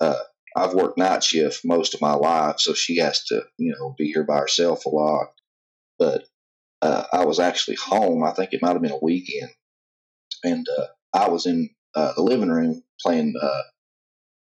uh, 0.00 0.20
I've 0.56 0.74
worked 0.74 0.98
night 0.98 1.24
shift 1.24 1.64
most 1.64 1.94
of 1.94 2.00
my 2.00 2.12
life, 2.14 2.56
so 2.58 2.72
she 2.72 2.98
has 2.98 3.24
to 3.24 3.42
you 3.58 3.74
know 3.76 3.94
be 3.98 4.12
here 4.12 4.24
by 4.24 4.38
herself 4.38 4.84
a 4.84 4.90
lot. 4.90 5.28
But 5.98 6.24
uh, 6.84 7.06
I 7.14 7.24
was 7.24 7.40
actually 7.40 7.76
home. 7.76 8.22
I 8.22 8.32
think 8.32 8.52
it 8.52 8.60
might 8.60 8.72
have 8.72 8.82
been 8.82 8.92
a 8.92 8.98
weekend, 9.00 9.50
and 10.44 10.66
uh, 10.68 10.86
I 11.14 11.30
was 11.30 11.46
in 11.46 11.70
uh, 11.96 12.12
the 12.14 12.22
living 12.22 12.50
room 12.50 12.82
playing 13.00 13.34
uh, 13.40 13.62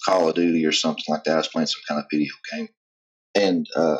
Call 0.04 0.28
of 0.28 0.34
Duty 0.34 0.66
or 0.66 0.72
something 0.72 1.04
like 1.08 1.24
that. 1.24 1.34
I 1.34 1.38
was 1.38 1.48
playing 1.48 1.68
some 1.68 1.80
kind 1.88 1.98
of 1.98 2.06
video 2.12 2.34
game, 2.52 2.68
and 3.34 3.66
uh, 3.74 3.98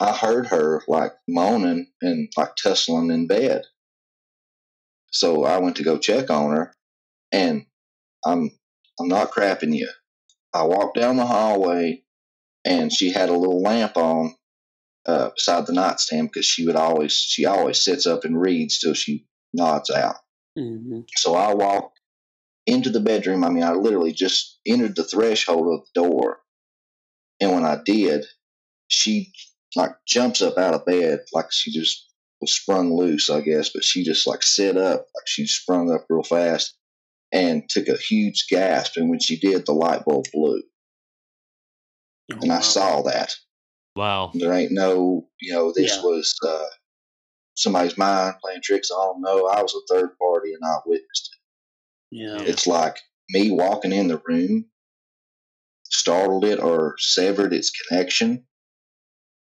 I 0.00 0.16
heard 0.16 0.46
her 0.46 0.82
like 0.88 1.12
moaning 1.28 1.88
and 2.00 2.32
like 2.38 2.56
tussling 2.56 3.10
in 3.10 3.26
bed. 3.26 3.64
So 5.10 5.44
I 5.44 5.58
went 5.58 5.76
to 5.76 5.84
go 5.84 5.98
check 5.98 6.30
on 6.30 6.52
her, 6.52 6.74
and 7.32 7.66
I'm 8.24 8.50
I'm 8.98 9.08
not 9.08 9.30
crapping 9.30 9.76
you. 9.76 9.90
I 10.54 10.64
walked 10.64 10.96
down 10.96 11.18
the 11.18 11.26
hallway, 11.26 12.02
and 12.64 12.90
she 12.90 13.12
had 13.12 13.28
a 13.28 13.36
little 13.36 13.60
lamp 13.60 13.98
on 13.98 14.34
uh, 15.06 15.30
beside 15.30 15.66
the 15.66 15.72
nightstand 15.72 16.28
because 16.28 16.46
she 16.46 16.66
would 16.66 16.76
always 16.76 17.12
she 17.12 17.44
always 17.44 17.82
sits 17.82 18.06
up 18.06 18.24
and 18.24 18.40
reads 18.40 18.78
till 18.78 18.94
she 18.94 19.26
nods 19.52 19.90
out. 19.90 20.16
hmm 20.56 21.00
So 21.16 21.34
I 21.34 21.54
walked 21.54 22.00
into 22.66 22.90
the 22.90 23.00
bedroom. 23.00 23.44
I 23.44 23.50
mean, 23.50 23.64
I 23.64 23.72
literally 23.72 24.12
just 24.12 24.60
entered 24.66 24.96
the 24.96 25.04
threshold 25.04 25.66
of 25.72 25.86
the 25.94 26.02
door. 26.02 26.38
And 27.40 27.52
when 27.52 27.64
I 27.64 27.78
did, 27.84 28.24
she 28.88 29.32
like 29.74 29.92
jumps 30.06 30.42
up 30.42 30.58
out 30.58 30.74
of 30.74 30.84
bed 30.84 31.20
like 31.32 31.50
she 31.50 31.72
just 31.72 32.08
was 32.40 32.52
sprung 32.54 32.94
loose, 32.96 33.30
I 33.30 33.40
guess, 33.40 33.70
but 33.70 33.84
she 33.84 34.04
just 34.04 34.26
like 34.26 34.42
sit 34.42 34.76
up 34.76 35.06
like 35.14 35.26
she 35.26 35.46
sprung 35.46 35.92
up 35.92 36.06
real 36.08 36.22
fast 36.22 36.74
and 37.32 37.68
took 37.68 37.88
a 37.88 37.96
huge 37.96 38.46
gasp. 38.48 38.96
And 38.96 39.08
when 39.08 39.20
she 39.20 39.38
did, 39.38 39.64
the 39.66 39.72
light 39.72 40.04
bulb 40.04 40.26
blew. 40.32 40.62
And 42.42 42.52
I 42.52 42.60
saw 42.60 43.02
that. 43.02 43.34
Wow. 43.94 44.30
There 44.34 44.52
ain't 44.52 44.72
no, 44.72 45.28
you 45.40 45.52
know, 45.52 45.72
this 45.74 45.96
Yeah. 45.96 46.02
was 46.02 46.34
uh, 46.46 46.66
somebody's 47.54 47.98
mind 47.98 48.36
playing 48.42 48.62
tricks 48.62 48.90
on 48.90 49.14
them. 49.14 49.22
No, 49.22 49.46
I 49.48 49.60
was 49.62 49.74
a 49.74 49.94
third 49.94 50.16
party 50.18 50.54
and 50.54 50.64
I 50.64 50.78
witnessed 50.86 51.30
it. 52.10 52.16
Yeah. 52.16 52.36
Yeah. 52.36 52.42
It's 52.44 52.66
like 52.66 52.96
me 53.30 53.50
walking 53.50 53.92
in 53.92 54.08
the 54.08 54.22
room 54.26 54.66
startled 55.84 56.44
it 56.44 56.58
or 56.58 56.94
severed 56.98 57.52
its 57.52 57.70
connection. 57.70 58.46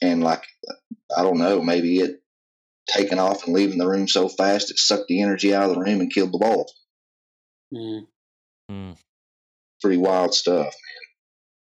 And 0.01 0.23
like, 0.23 0.43
I 1.15 1.21
don't 1.21 1.37
know, 1.37 1.61
maybe 1.61 1.99
it 1.99 2.21
taking 2.87 3.19
off 3.19 3.45
and 3.45 3.53
leaving 3.55 3.77
the 3.77 3.87
room 3.87 4.07
so 4.07 4.27
fast 4.27 4.71
it 4.71 4.77
sucked 4.77 5.07
the 5.07 5.21
energy 5.21 5.53
out 5.53 5.69
of 5.69 5.75
the 5.75 5.81
room 5.81 6.01
and 6.01 6.11
killed 6.13 6.33
the 6.33 6.39
ball. 6.39 6.69
Mm. 7.73 8.01
Mm, 8.69 8.97
Pretty 9.81 9.97
wild 9.97 10.33
stuff. 10.33 10.73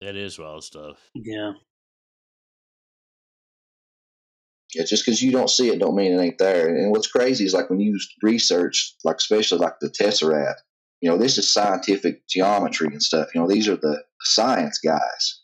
Man. 0.01 0.15
That 0.15 0.17
is 0.17 0.39
wild 0.39 0.65
stuff. 0.65 0.97
Yeah. 1.15 1.53
Yeah, 4.75 4.85
just 4.85 5.05
because 5.05 5.23
you 5.23 5.33
don't 5.33 5.49
see 5.49 5.71
it 5.71 5.79
don't 5.79 5.97
mean 5.97 6.13
it 6.13 6.21
ain't 6.21 6.39
there. 6.39 6.69
And 6.69 6.91
what's 6.91 7.07
crazy 7.07 7.45
is 7.45 7.55
like 7.55 7.71
when 7.71 7.81
you 7.81 7.99
research, 8.23 8.95
like 9.03 9.17
especially 9.17 9.59
like 9.59 9.81
the 9.81 9.89
tesseract, 9.89 10.57
you 11.01 11.09
know, 11.11 11.17
this 11.17 11.39
is 11.39 11.53
scientific 11.53 12.27
geometry 12.29 12.89
and 12.89 13.03
stuff. 13.03 13.29
You 13.35 13.41
know, 13.41 13.49
these 13.49 13.69
are 13.69 13.77
the 13.77 14.03
science 14.23 14.79
guys. 14.79 15.41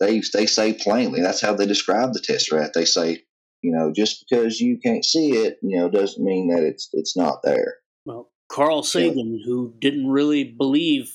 They 0.00 0.22
they 0.32 0.46
say 0.46 0.72
plainly 0.72 1.20
that's 1.22 1.40
how 1.40 1.54
they 1.54 1.66
describe 1.66 2.12
the 2.12 2.20
tesseract. 2.20 2.72
They 2.72 2.84
say 2.84 3.22
You 3.62 3.72
know, 3.72 3.92
just 3.92 4.24
because 4.28 4.60
you 4.60 4.78
can't 4.78 5.04
see 5.04 5.32
it, 5.32 5.58
you 5.62 5.78
know, 5.78 5.90
doesn't 5.90 6.24
mean 6.24 6.48
that 6.48 6.62
it's 6.64 6.88
it's 6.92 7.16
not 7.16 7.42
there. 7.42 7.76
Well, 8.06 8.30
Carl 8.48 8.82
Sagan, 8.82 9.42
who 9.44 9.74
didn't 9.78 10.08
really 10.08 10.44
believe, 10.44 11.14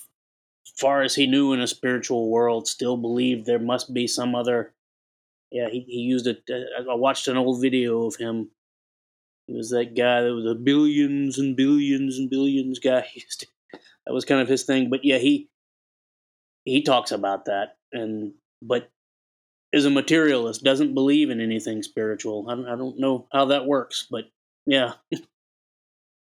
far 0.77 1.01
as 1.01 1.15
he 1.15 1.25
knew 1.25 1.53
in 1.53 1.59
a 1.59 1.67
spiritual 1.67 2.29
world, 2.29 2.67
still 2.67 2.97
believed 2.97 3.45
there 3.45 3.59
must 3.59 3.93
be 3.93 4.07
some 4.07 4.35
other. 4.35 4.73
Yeah, 5.51 5.69
he, 5.69 5.81
he 5.87 5.99
used 5.99 6.27
it. 6.27 6.43
Uh, 6.49 6.91
I 6.91 6.95
watched 6.95 7.27
an 7.27 7.37
old 7.37 7.61
video 7.61 8.05
of 8.05 8.15
him. 8.15 8.49
He 9.47 9.53
was 9.53 9.69
that 9.69 9.95
guy 9.95 10.21
that 10.21 10.33
was 10.33 10.45
a 10.45 10.55
billions 10.55 11.37
and 11.37 11.55
billions 11.55 12.17
and 12.17 12.29
billions 12.29 12.79
guy. 12.79 13.07
To, 13.39 13.47
that 14.05 14.13
was 14.13 14.25
kind 14.25 14.41
of 14.41 14.47
his 14.47 14.63
thing. 14.63 14.89
But 14.89 15.03
yeah, 15.03 15.17
he 15.17 15.49
he 16.63 16.81
talks 16.83 17.11
about 17.11 17.45
that, 17.45 17.77
and 17.91 18.33
but 18.61 18.89
is 19.75 19.85
a 19.85 19.89
materialist, 19.89 20.63
doesn't 20.63 20.93
believe 20.93 21.29
in 21.29 21.41
anything 21.41 21.83
spiritual. 21.83 22.45
I 22.49 22.55
don't, 22.55 22.67
I 22.67 22.75
don't 22.75 22.99
know 22.99 23.27
how 23.33 23.45
that 23.45 23.65
works, 23.65 24.07
but 24.09 24.25
yeah. 24.65 24.93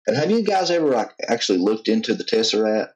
And 0.07 0.17
have 0.17 0.31
you 0.31 0.43
guys 0.43 0.71
ever 0.71 0.89
like 0.89 1.13
actually 1.29 1.59
looked 1.59 1.89
into 1.89 2.15
the 2.15 2.25
Tesseract? 2.25 2.91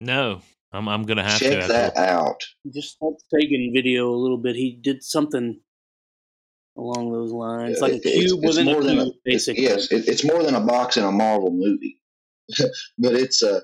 No, 0.00 0.40
I'm 0.72 0.88
I'm 0.88 1.02
gonna 1.02 1.22
have 1.22 1.38
Check 1.38 1.50
to. 1.52 1.58
Check 1.60 1.68
that 1.68 1.96
out. 1.96 2.36
Just 2.72 2.98
that 3.00 3.16
Sagan 3.32 3.72
video 3.74 4.10
a 4.10 4.16
little 4.16 4.38
bit. 4.38 4.56
He 4.56 4.78
did 4.80 5.02
something 5.04 5.60
along 6.76 7.12
those 7.12 7.30
lines, 7.32 7.80
like 7.80 7.92
a 7.92 7.96
It- 7.96 8.06
it's- 8.06 8.22
cube 8.24 8.38
it's 8.42 8.46
within 8.56 8.68
a 8.68 8.72
more 8.72 8.82
than 8.82 8.96
cube, 8.98 9.08
a- 9.14 9.18
basically. 9.30 9.62
yes, 9.64 9.92
it, 9.92 10.08
it's 10.08 10.24
more 10.24 10.42
than 10.42 10.54
a 10.54 10.60
box 10.60 10.96
in 10.96 11.04
a 11.04 11.12
Marvel 11.12 11.50
movie, 11.52 12.00
but 12.98 13.14
it's 13.14 13.42
a, 13.42 13.62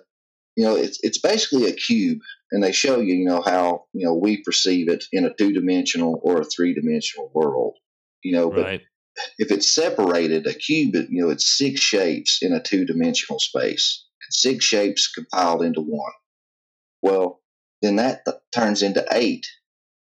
you 0.56 0.64
know, 0.64 0.76
it's 0.76 0.98
it's 1.02 1.18
basically 1.18 1.66
a 1.66 1.72
cube, 1.72 2.18
and 2.52 2.62
they 2.62 2.72
show 2.72 3.00
you, 3.00 3.14
you 3.14 3.24
know, 3.24 3.40
how 3.42 3.86
you 3.94 4.04
know 4.04 4.14
we 4.14 4.42
perceive 4.42 4.88
it 4.90 5.04
in 5.12 5.24
a 5.24 5.32
two 5.32 5.52
dimensional 5.52 6.20
or 6.22 6.40
a 6.42 6.44
three 6.44 6.74
dimensional 6.74 7.30
world, 7.34 7.76
you 8.22 8.32
know. 8.32 8.50
But 8.50 8.64
Right. 8.64 8.82
if 9.38 9.50
it's 9.50 9.72
separated, 9.74 10.46
a 10.46 10.52
cube, 10.54 10.94
you 11.08 11.22
know, 11.22 11.30
it's 11.30 11.56
six 11.56 11.80
shapes 11.80 12.40
in 12.42 12.52
a 12.52 12.62
two 12.62 12.84
dimensional 12.84 13.38
space. 13.40 14.04
It's 14.28 14.42
six 14.42 14.64
shapes 14.66 15.10
compiled 15.10 15.62
into 15.62 15.80
one. 15.80 16.12
Well, 17.02 17.42
then 17.82 17.96
that 17.96 18.24
th- 18.24 18.38
turns 18.54 18.82
into 18.82 19.06
eight 19.12 19.46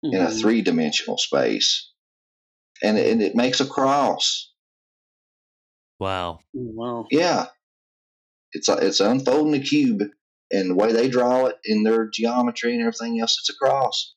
in 0.04 0.22
a 0.22 0.28
Mhm. 0.28 0.42
three 0.42 0.62
dimensional 0.62 1.18
space, 1.18 1.92
and 2.84 2.98
it, 2.98 3.12
and 3.12 3.22
it 3.22 3.36
makes 3.36 3.62
a 3.62 3.66
cross. 3.68 4.52
Wow. 6.00 6.40
Wow. 6.54 7.08
Yeah, 7.12 7.48
it's 8.52 8.70
a, 8.70 8.78
it's 8.78 9.00
unfolding 9.00 9.60
a 9.60 9.64
cube, 9.64 10.04
and 10.52 10.70
the 10.72 10.76
way 10.76 10.92
they 10.92 11.10
draw 11.10 11.48
it 11.48 11.58
in 11.66 11.84
their 11.84 12.08
geometry 12.10 12.74
and 12.74 12.82
everything 12.82 13.20
else, 13.20 13.38
it's 13.40 13.50
a 13.50 13.56
cross. 13.58 14.14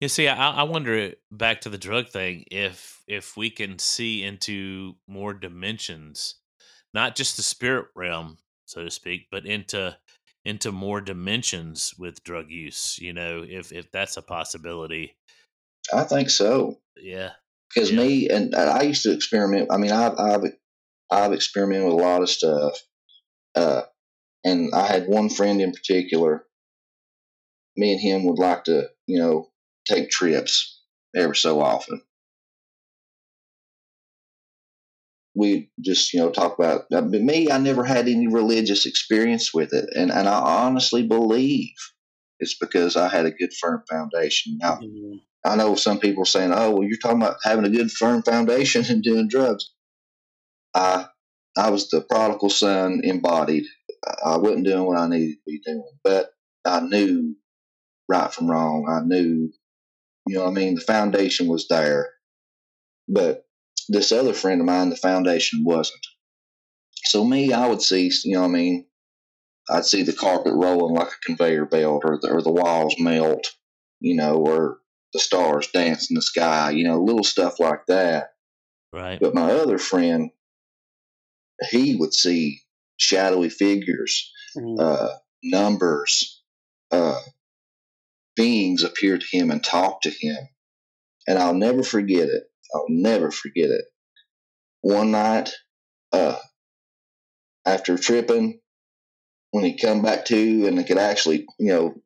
You 0.00 0.08
see, 0.08 0.28
I, 0.28 0.50
I 0.50 0.62
wonder 0.62 1.12
back 1.30 1.60
to 1.62 1.68
the 1.68 1.78
drug 1.78 2.08
thing 2.08 2.44
if 2.50 3.02
if 3.06 3.36
we 3.36 3.50
can 3.50 3.78
see 3.78 4.22
into 4.22 4.96
more 5.06 5.34
dimensions, 5.34 6.36
not 6.94 7.16
just 7.16 7.36
the 7.36 7.42
spirit 7.42 7.88
realm, 7.94 8.38
so 8.64 8.82
to 8.84 8.90
speak, 8.90 9.28
but 9.30 9.44
into 9.46 9.96
into 10.44 10.72
more 10.72 11.00
dimensions 11.00 11.94
with 11.98 12.24
drug 12.24 12.50
use. 12.50 12.98
You 12.98 13.12
know, 13.12 13.44
if 13.46 13.72
if 13.72 13.90
that's 13.92 14.16
a 14.16 14.22
possibility. 14.22 15.16
I 15.92 16.04
think 16.04 16.30
so. 16.30 16.78
Yeah. 16.96 17.32
Because 17.74 17.90
Yeah. 17.90 17.98
me 17.98 18.28
and 18.28 18.54
I 18.54 18.82
used 18.82 19.02
to 19.04 19.12
experiment. 19.12 19.68
I 19.72 19.76
mean, 19.76 19.92
I've 19.92 20.18
I've 20.18 20.44
I've 21.10 21.32
experimented 21.32 21.86
with 21.86 21.94
a 21.94 21.96
lot 22.02 22.22
of 22.22 22.30
stuff, 22.30 22.78
uh, 23.54 23.82
and 24.44 24.74
I 24.74 24.86
had 24.86 25.08
one 25.08 25.30
friend 25.30 25.60
in 25.60 25.72
particular. 25.72 26.46
Me 27.76 27.92
and 27.92 28.00
him 28.00 28.24
would 28.24 28.38
like 28.38 28.64
to, 28.64 28.90
you 29.06 29.18
know, 29.18 29.50
take 29.86 30.10
trips 30.10 30.82
every 31.16 31.36
so 31.36 31.60
often. 31.60 32.02
We 35.40 35.70
just, 35.80 36.12
you 36.12 36.20
know, 36.20 36.30
talk 36.30 36.58
about. 36.58 36.82
uh, 36.92 37.00
me, 37.02 37.50
I 37.50 37.58
never 37.58 37.84
had 37.84 38.08
any 38.08 38.26
religious 38.26 38.84
experience 38.86 39.54
with 39.54 39.72
it, 39.72 39.88
and 39.96 40.10
and 40.12 40.28
I 40.28 40.38
honestly 40.66 41.02
believe 41.06 41.70
it's 42.40 42.56
because 42.58 42.96
I 42.96 43.08
had 43.08 43.26
a 43.26 43.30
good 43.30 43.52
firm 43.60 43.82
foundation. 43.90 44.58
Now, 44.60 44.80
Mhm. 44.82 45.20
I 45.44 45.56
know 45.56 45.74
some 45.76 45.98
people 45.98 46.22
are 46.24 46.26
saying, 46.36 46.52
"Oh, 46.54 46.72
well, 46.72 46.84
you're 46.84 46.98
talking 46.98 47.22
about 47.22 47.38
having 47.42 47.64
a 47.64 47.70
good 47.70 47.90
firm 47.90 48.22
foundation 48.22 48.84
and 48.90 49.02
doing 49.02 49.28
drugs." 49.28 49.72
I 50.74 51.08
I 51.56 51.70
was 51.70 51.88
the 51.88 52.02
prodigal 52.02 52.50
son 52.50 53.00
embodied. 53.04 53.64
I 54.24 54.36
wasn't 54.36 54.66
doing 54.66 54.84
what 54.86 54.98
I 54.98 55.08
needed 55.08 55.36
to 55.36 55.42
be 55.46 55.60
doing, 55.64 55.98
but 56.04 56.30
I 56.66 56.80
knew 56.80 57.36
right 58.08 58.32
from 58.32 58.50
wrong. 58.50 58.86
I 58.88 59.00
knew, 59.06 59.52
you 60.26 60.36
know, 60.36 60.44
what 60.44 60.50
I 60.50 60.54
mean, 60.54 60.74
the 60.76 60.80
foundation 60.82 61.48
was 61.48 61.66
there, 61.68 62.10
but 63.08 63.44
this 63.90 64.12
other 64.12 64.32
friend 64.32 64.60
of 64.60 64.66
mine, 64.66 64.88
the 64.88 64.96
foundation 64.96 65.64
wasn't. 65.64 66.06
So 67.04 67.24
me, 67.24 67.52
I 67.52 67.66
would 67.66 67.82
see, 67.82 68.10
you 68.24 68.34
know, 68.34 68.42
what 68.42 68.48
I 68.48 68.52
mean, 68.52 68.86
I'd 69.68 69.84
see 69.84 70.02
the 70.02 70.12
carpet 70.12 70.52
rolling 70.54 70.94
like 70.94 71.08
a 71.08 71.26
conveyor 71.26 71.66
belt, 71.66 72.02
or 72.04 72.18
the, 72.20 72.30
or 72.30 72.40
the 72.40 72.52
walls 72.52 72.94
melt, 73.00 73.48
you 73.98 74.14
know, 74.14 74.36
or 74.36 74.78
the 75.12 75.18
stars 75.18 75.68
dance 75.72 76.08
in 76.08 76.14
the 76.14 76.22
sky, 76.22 76.70
you 76.70 76.84
know, 76.84 77.02
little 77.02 77.24
stuff 77.24 77.58
like 77.58 77.86
that. 77.88 78.28
Right. 78.92 79.18
But 79.20 79.34
my 79.34 79.50
other 79.50 79.78
friend, 79.78 80.30
he 81.68 81.96
would 81.96 82.14
see 82.14 82.60
shadowy 82.96 83.50
figures, 83.50 84.32
Mhm. 84.56 84.80
uh, 84.80 85.18
numbers, 85.42 86.42
uh, 86.92 87.20
beings 88.36 88.84
appear 88.84 89.18
to 89.18 89.26
him 89.32 89.50
and 89.50 89.64
talk 89.64 90.02
to 90.02 90.10
him. 90.10 90.48
And 91.26 91.38
I'll 91.38 91.54
never 91.54 91.82
forget 91.82 92.28
it. 92.28 92.49
I'll 92.74 92.86
never 92.88 93.30
forget 93.30 93.70
it. 93.70 93.84
One 94.82 95.10
night, 95.10 95.50
uh, 96.12 96.38
after 97.66 97.98
tripping, 97.98 98.60
when 99.50 99.64
he 99.64 99.76
come 99.76 100.02
back 100.02 100.24
to 100.26 100.66
and 100.66 100.78
he 100.78 100.84
could 100.84 100.98
actually, 100.98 101.46
you 101.58 101.72
know, 101.72 102.02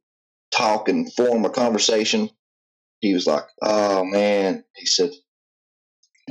talk 0.50 0.88
and 0.88 1.12
form 1.12 1.44
a 1.44 1.50
conversation, 1.50 2.30
he 3.00 3.12
was 3.12 3.26
like, 3.26 3.44
"Oh 3.62 4.04
man," 4.04 4.64
he 4.74 4.86
said, 4.86 5.10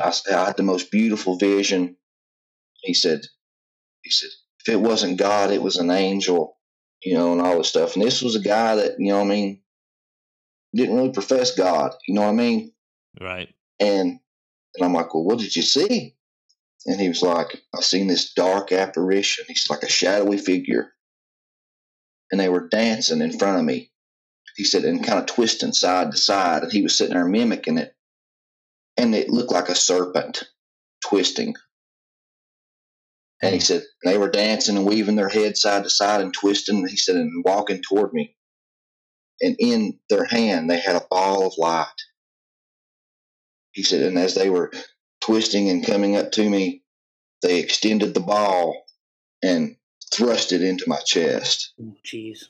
"I, 0.01 0.13
I 0.31 0.45
had 0.45 0.57
the 0.57 0.63
most 0.63 0.91
beautiful 0.91 1.37
vision." 1.37 1.97
He 2.81 2.93
said, 2.93 3.21
"He 4.01 4.09
said 4.09 4.29
if 4.59 4.73
it 4.73 4.81
wasn't 4.81 5.19
God, 5.19 5.51
it 5.51 5.61
was 5.61 5.77
an 5.77 5.91
angel, 5.91 6.57
you 7.03 7.13
know, 7.13 7.33
and 7.33 7.41
all 7.41 7.57
this 7.57 7.69
stuff." 7.69 7.95
And 7.95 8.03
this 8.03 8.21
was 8.21 8.35
a 8.35 8.39
guy 8.41 8.75
that, 8.75 8.95
you 8.99 9.09
know, 9.09 9.19
what 9.19 9.25
I 9.25 9.35
mean, 9.35 9.61
didn't 10.75 10.95
really 10.95 11.11
profess 11.11 11.55
God, 11.55 11.93
you 12.07 12.15
know 12.15 12.21
what 12.21 12.29
I 12.29 12.33
mean? 12.33 12.73
Right. 13.21 13.53
And 13.79 14.19
and 14.75 14.85
I'm 14.85 14.93
like, 14.93 15.13
"Well, 15.13 15.23
what 15.23 15.39
did 15.39 15.55
you 15.55 15.61
see?" 15.61 16.15
And 16.85 16.99
he 16.99 17.07
was 17.07 17.21
like, 17.21 17.61
"I 17.73 17.81
seen 17.81 18.07
this 18.07 18.33
dark 18.33 18.71
apparition. 18.71 19.45
He's 19.47 19.69
like 19.69 19.83
a 19.83 19.89
shadowy 19.89 20.37
figure, 20.37 20.93
and 22.31 22.39
they 22.39 22.49
were 22.49 22.67
dancing 22.67 23.21
in 23.21 23.37
front 23.37 23.59
of 23.59 23.65
me." 23.65 23.91
He 24.55 24.63
said, 24.63 24.85
and 24.85 25.03
kind 25.03 25.19
of 25.19 25.25
twisting 25.25 25.73
side 25.73 26.11
to 26.11 26.17
side, 26.17 26.63
and 26.63 26.71
he 26.71 26.83
was 26.83 26.97
sitting 26.97 27.15
there 27.15 27.25
mimicking 27.25 27.79
it, 27.79 27.95
and 28.97 29.15
it 29.15 29.29
looked 29.29 29.51
like 29.51 29.69
a 29.69 29.75
serpent 29.75 30.43
twisting. 31.03 31.55
And 33.41 33.51
he 33.51 33.59
hmm. 33.59 33.63
said, 33.63 33.83
and 34.03 34.13
they 34.13 34.17
were 34.17 34.29
dancing 34.29 34.77
and 34.77 34.85
weaving 34.85 35.15
their 35.15 35.29
heads 35.29 35.61
side 35.61 35.83
to 35.83 35.89
side 35.89 36.21
and 36.21 36.33
twisting. 36.33 36.77
And 36.77 36.89
he 36.89 36.97
said, 36.97 37.15
and 37.15 37.43
walking 37.43 37.81
toward 37.81 38.13
me. 38.13 38.35
And 39.41 39.55
in 39.59 39.99
their 40.09 40.23
hand, 40.25 40.69
they 40.69 40.79
had 40.79 40.95
a 40.95 41.05
ball 41.09 41.45
of 41.45 41.53
light. 41.57 41.87
He 43.73 43.83
said, 43.83 44.03
and 44.03 44.17
as 44.17 44.35
they 44.35 44.49
were 44.49 44.71
twisting 45.21 45.69
and 45.69 45.85
coming 45.85 46.15
up 46.15 46.31
to 46.33 46.49
me, 46.49 46.83
they 47.41 47.59
extended 47.59 48.13
the 48.13 48.19
ball 48.19 48.85
and 49.43 49.75
thrust 50.13 50.51
it 50.51 50.61
into 50.61 50.85
my 50.87 50.99
chest. 50.99 51.73
Oh, 51.81 51.95
Jeez. 52.05 52.45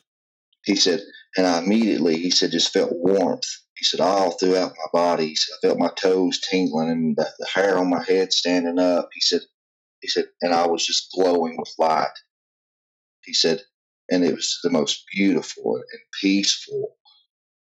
He 0.65 0.75
said, 0.75 1.01
and 1.35 1.47
I 1.47 1.59
immediately, 1.59 2.17
he 2.17 2.29
said, 2.29 2.51
just 2.51 2.71
felt 2.71 2.91
warmth. 2.93 3.47
He 3.75 3.85
said, 3.85 4.01
all 4.01 4.31
throughout 4.31 4.73
my 4.77 4.89
body. 4.93 5.27
He 5.29 5.35
said, 5.35 5.55
I 5.55 5.67
felt 5.67 5.79
my 5.79 5.91
toes 5.97 6.39
tingling 6.39 6.89
and 6.89 7.17
the, 7.17 7.27
the 7.39 7.47
hair 7.47 7.77
on 7.77 7.89
my 7.89 8.03
head 8.03 8.31
standing 8.31 8.79
up. 8.79 9.09
He 9.13 9.21
said, 9.21 9.41
he 10.01 10.07
said, 10.09 10.25
and 10.41 10.53
I 10.53 10.67
was 10.67 10.85
just 10.85 11.11
glowing 11.13 11.55
with 11.57 11.73
light. 11.79 12.11
He 13.23 13.33
said, 13.33 13.61
and 14.09 14.23
it 14.23 14.35
was 14.35 14.59
the 14.63 14.69
most 14.69 15.05
beautiful 15.13 15.77
and 15.77 16.01
peaceful, 16.21 16.97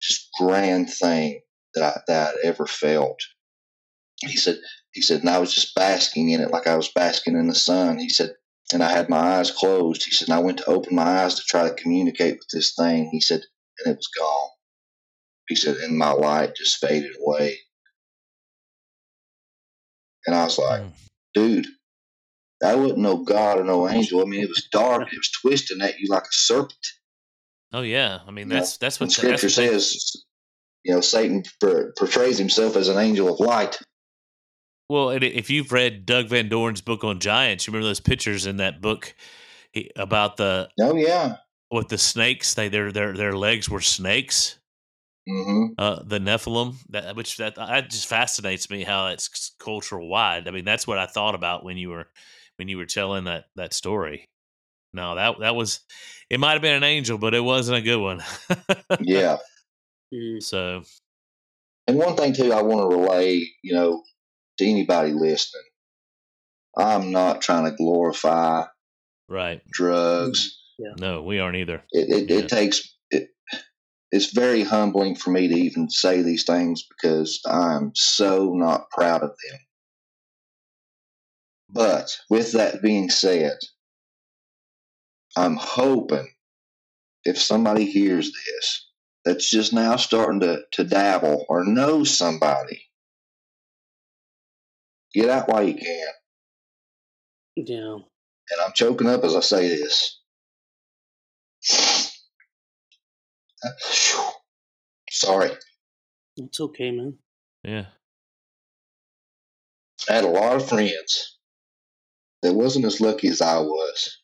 just 0.01 0.31
grand 0.39 0.91
thing 0.91 1.43
that 1.75 1.85
I, 1.85 2.01
that 2.07 2.35
I'd 2.35 2.45
ever 2.45 2.67
felt. 2.67 3.21
He 4.23 4.37
said, 4.37 4.59
he 4.93 5.01
said, 5.03 5.21
and 5.21 5.31
I 5.31 5.39
was 5.39 5.55
just 5.55 5.75
basking 5.75 6.31
in 6.31 6.41
it 6.41 6.51
like 6.51 6.67
I 6.67 6.77
was 6.77 6.91
basking 6.95 7.37
in 7.37 7.47
the 7.49 7.55
sun. 7.55 7.99
He 7.99 8.09
said, 8.11 8.35
and 8.73 8.83
I 8.83 8.91
had 8.91 9.09
my 9.09 9.19
eyes 9.19 9.51
closed. 9.51 10.05
He 10.05 10.11
said, 10.11 10.29
and 10.29 10.35
I 10.37 10.41
went 10.41 10.59
to 10.59 10.67
open 10.69 10.95
my 10.95 11.23
eyes 11.23 11.37
to 11.37 11.43
try 11.47 11.69
to 11.69 11.75
communicate 11.75 12.35
with 12.35 12.49
this 12.53 12.75
thing. 12.75 13.09
He 13.11 13.21
said, 13.21 13.41
and 13.79 13.93
it 13.93 13.97
was 13.97 14.09
gone. 14.19 14.49
He 15.49 15.57
said, 15.57 15.77
and 15.79 15.97
my 15.97 16.13
light 16.13 16.55
just 16.55 16.77
faded 16.79 17.13
away. 17.25 17.57
And 20.27 20.37
I 20.37 20.45
was 20.45 20.59
like, 20.59 20.83
Mm. 20.83 20.93
dude, 21.35 21.67
that 22.61 22.79
wasn't 22.79 22.99
no 23.01 23.19
God 23.25 23.59
or 23.59 23.65
no 23.65 23.89
angel. 23.89 24.21
I 24.21 24.25
mean, 24.25 24.43
it 24.43 24.49
was 24.49 24.69
dark. 24.71 25.13
It 25.13 25.17
was 25.19 25.31
twisting 25.41 25.81
at 25.81 25.99
you 25.99 26.09
like 26.11 26.25
a 26.25 26.33
serpent. 26.33 26.87
Oh 27.73 27.83
yeah. 27.83 28.21
I 28.27 28.31
mean 28.33 28.51
Yeah. 28.51 28.59
that's 28.59 28.77
that's 28.77 29.01
And 29.01 29.09
what 29.09 29.13
Scripture 29.13 29.47
that's 29.49 29.57
what 29.57 29.63
they- 29.65 29.73
says, 29.79 30.25
you 30.85 30.93
know, 30.95 31.01
Satan 31.01 31.43
portrays 31.97 32.37
himself 32.39 32.77
as 32.77 32.89
an 32.89 32.99
angel 32.99 33.33
of 33.33 33.41
light. 33.41 33.79
Well, 34.91 35.11
and 35.11 35.23
if 35.23 35.51
you've 35.51 35.71
read 35.71 36.05
Doug 36.05 36.27
Van 36.27 36.49
Dorn's 36.49 36.81
book 36.81 37.05
on 37.05 37.21
giants, 37.21 37.65
you 37.65 37.73
remember 37.73 37.87
those 37.87 38.01
pictures 38.01 38.45
in 38.45 38.57
that 38.57 38.81
book 38.81 39.15
about 39.95 40.37
the 40.37 40.69
Oh 40.81 40.97
yeah. 40.97 41.37
with 41.71 41.87
the 41.87 41.97
snakes. 41.97 42.55
They 42.55 42.69
their 42.69 42.91
their 42.91 43.13
their 43.13 43.37
legs 43.37 43.71
were 43.71 43.81
snakes. 43.81 44.59
hmm 45.29 45.67
Uh, 45.79 46.03
the 46.03 46.19
Nephilim, 46.19 46.75
that 46.89 47.15
which 47.15 47.37
that 47.37 47.55
that 47.55 47.89
just 47.89 48.09
fascinates 48.09 48.69
me 48.69 48.83
how 48.83 49.07
it's 49.07 49.55
cultural 49.61 50.09
wide. 50.09 50.49
I 50.49 50.51
mean, 50.51 50.65
that's 50.65 50.89
what 50.89 50.99
I 50.99 51.07
thought 51.07 51.37
about 51.37 51.65
when 51.65 51.77
you 51.77 51.91
were 51.91 52.09
when 52.57 52.67
you 52.67 52.77
were 52.77 52.85
telling 52.87 53.25
that 53.25 53.45
that 53.55 53.73
story. 53.73 54.25
No, 54.93 55.15
that 55.15 55.39
that 55.39 55.55
was 55.55 55.83
it. 56.31 56.41
Might 56.41 56.55
have 56.55 56.63
been 56.63 56.75
an 56.75 56.83
angel, 56.83 57.17
but 57.17 57.33
it 57.33 57.45
wasn't 57.45 57.79
a 57.79 57.83
good 57.83 58.01
one. 58.01 58.25
Yeah. 58.99 59.37
So 60.41 60.83
And 61.87 61.97
one 61.97 62.17
thing 62.17 62.33
too, 62.33 62.53
I 62.53 62.63
want 62.63 62.91
to 62.91 62.97
relay, 62.97 63.45
you 63.63 63.73
know, 63.73 64.03
to 64.61 64.71
anybody 64.71 65.13
listening. 65.13 65.65
I'm 66.77 67.11
not 67.13 67.41
trying 67.43 67.65
to 67.65 67.77
glorify 67.77 68.67
right, 69.29 69.61
drugs. 69.73 70.57
no, 70.99 71.23
we 71.23 71.41
aren't 71.41 71.57
either. 71.57 71.83
It 71.93 72.09
it, 72.09 72.31
Yeah. 72.31 72.39
it 72.39 72.49
takes 72.49 72.95
it. 73.11 73.31
It's 74.13 74.33
very 74.33 74.63
humbling 74.63 75.17
for 75.17 75.31
me 75.31 75.49
to 75.49 75.55
even 75.55 75.91
say 75.91 76.23
these 76.23 76.45
things 76.45 76.85
because 76.89 77.41
I'm 77.47 77.93
so 77.95 78.55
not 78.55 78.91
proud 78.91 79.23
of 79.23 79.31
them. 79.31 79.61
But 81.69 82.17
with 82.29 82.53
that 82.53 82.83
being 82.83 83.11
said, 83.11 83.59
I'm 85.37 85.57
hoping 85.57 86.29
if 87.25 87.41
somebody 87.41 87.85
hears 87.87 88.33
this 88.33 88.89
that's 89.25 89.49
just 89.51 89.73
now 89.73 89.97
starting 89.97 90.41
to, 90.41 90.63
to 90.73 90.85
dabble 90.85 91.47
or 91.49 91.65
knows 91.65 92.17
somebody, 92.17 92.90
get 95.15 95.29
out 95.29 95.49
while 95.49 95.63
you 95.63 95.75
can. 95.75 96.07
Yeah. 97.57 97.95
And 98.53 98.61
I'm 98.65 98.73
choking 98.75 99.09
up 99.09 99.25
as 99.25 99.37
I 99.37 99.41
say 99.41 99.69
this. 99.69 100.21
Sorry. 105.11 105.51
It's 106.37 106.61
okay, 106.61 106.91
man. 106.91 107.19
Yeah, 107.63 107.87
I 110.09 110.15
had 110.15 110.25
a 110.25 110.29
lot 110.29 110.57
of 110.57 110.67
friends 110.69 111.39
that 112.43 112.55
wasn't 112.55 112.87
as 112.87 113.01
lucky 113.01 113.29
as 113.29 113.43
I 113.43 113.59
was. 113.59 114.19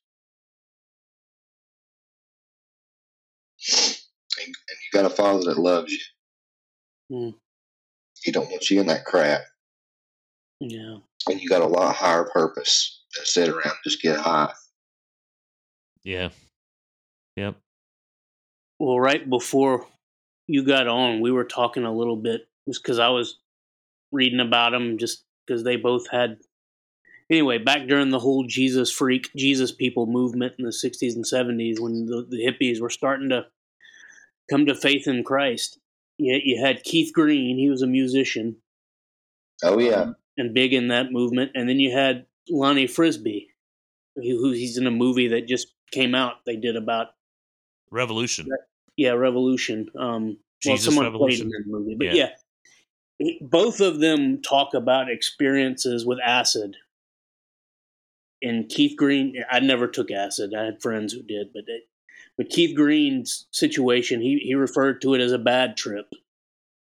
And, 4.38 4.46
and 4.46 4.54
you 4.68 4.92
got 4.92 5.10
a 5.10 5.14
father 5.14 5.44
that 5.44 5.58
loves 5.58 5.92
you. 5.92 5.98
Hmm. 7.10 7.36
He 8.22 8.32
don't 8.32 8.50
want 8.50 8.70
you 8.70 8.80
in 8.80 8.86
that 8.86 9.04
crap. 9.04 9.42
Yeah. 10.60 10.98
And 11.28 11.40
you 11.40 11.48
got 11.48 11.62
a 11.62 11.66
lot 11.66 11.94
higher 11.94 12.24
purpose 12.24 13.02
than 13.14 13.24
sit 13.24 13.48
around 13.48 13.64
and 13.64 13.74
just 13.84 14.00
get 14.02 14.18
high. 14.18 14.52
yeah, 16.04 16.28
yep. 17.36 17.56
Well, 18.78 19.00
right 19.00 19.28
before 19.28 19.86
you 20.46 20.64
got 20.64 20.86
on, 20.86 21.20
we 21.20 21.30
were 21.32 21.44
talking 21.44 21.84
a 21.84 21.92
little 21.92 22.16
bit 22.16 22.46
just 22.68 22.82
because 22.82 22.98
I 22.98 23.08
was 23.08 23.38
reading 24.12 24.40
about 24.40 24.70
them, 24.72 24.98
just 24.98 25.24
because 25.46 25.64
they 25.64 25.76
both 25.76 26.08
had. 26.10 26.38
Anyway, 27.28 27.58
back 27.58 27.88
during 27.88 28.10
the 28.10 28.20
whole 28.20 28.44
Jesus 28.46 28.92
freak, 28.92 29.30
Jesus 29.34 29.72
people 29.72 30.06
movement 30.06 30.54
in 30.58 30.64
the 30.64 30.70
60s 30.70 31.16
and 31.16 31.24
70s, 31.24 31.80
when 31.80 32.06
the, 32.06 32.24
the 32.28 32.46
hippies 32.46 32.80
were 32.80 32.90
starting 32.90 33.30
to 33.30 33.46
come 34.48 34.66
to 34.66 34.74
faith 34.76 35.08
in 35.08 35.24
Christ, 35.24 35.80
you, 36.18 36.38
you 36.44 36.64
had 36.64 36.84
Keith 36.84 37.12
Green, 37.12 37.58
he 37.58 37.68
was 37.68 37.82
a 37.82 37.86
musician 37.86 38.56
Oh 39.62 39.78
yeah. 39.78 40.02
um, 40.02 40.16
and 40.36 40.54
big 40.54 40.72
in 40.72 40.88
that 40.88 41.12
movement. 41.12 41.52
And 41.54 41.68
then 41.68 41.78
you 41.80 41.92
had 41.92 42.26
Lonnie 42.50 42.86
Frisbee, 42.86 43.48
who, 44.14 44.22
who 44.22 44.52
he's 44.52 44.76
in 44.78 44.86
a 44.86 44.90
movie 44.90 45.28
that 45.28 45.46
just 45.48 45.68
came 45.92 46.14
out. 46.14 46.44
They 46.46 46.56
did 46.56 46.76
about 46.76 47.08
Revolution. 47.90 48.48
yeah, 48.96 49.10
Revolution. 49.12 49.88
Um, 49.98 50.38
Jesus 50.62 50.86
well, 50.86 50.92
someone 50.94 51.12
Revolution. 51.12 51.50
played 51.50 51.64
in 51.64 51.70
the 51.70 51.78
movie, 51.78 51.94
but 51.96 52.06
Yeah. 52.14 52.14
yeah. 52.14 53.32
Both 53.40 53.80
of 53.80 54.00
them 54.00 54.42
talk 54.42 54.74
about 54.74 55.10
experiences 55.10 56.04
with 56.04 56.18
acid. 56.24 56.76
And 58.42 58.68
Keith 58.68 58.96
Green, 58.96 59.42
I 59.50 59.60
never 59.60 59.88
took 59.88 60.10
acid. 60.10 60.52
I 60.54 60.64
had 60.64 60.82
friends 60.82 61.12
who 61.14 61.22
did, 61.22 61.48
but 61.54 61.64
it, 61.66 61.84
but 62.36 62.50
Keith 62.50 62.76
Green's 62.76 63.46
situation, 63.50 64.20
he 64.20 64.38
he 64.38 64.54
referred 64.54 65.00
to 65.02 65.14
it 65.14 65.22
as 65.22 65.32
a 65.32 65.38
bad 65.38 65.76
trip. 65.78 66.06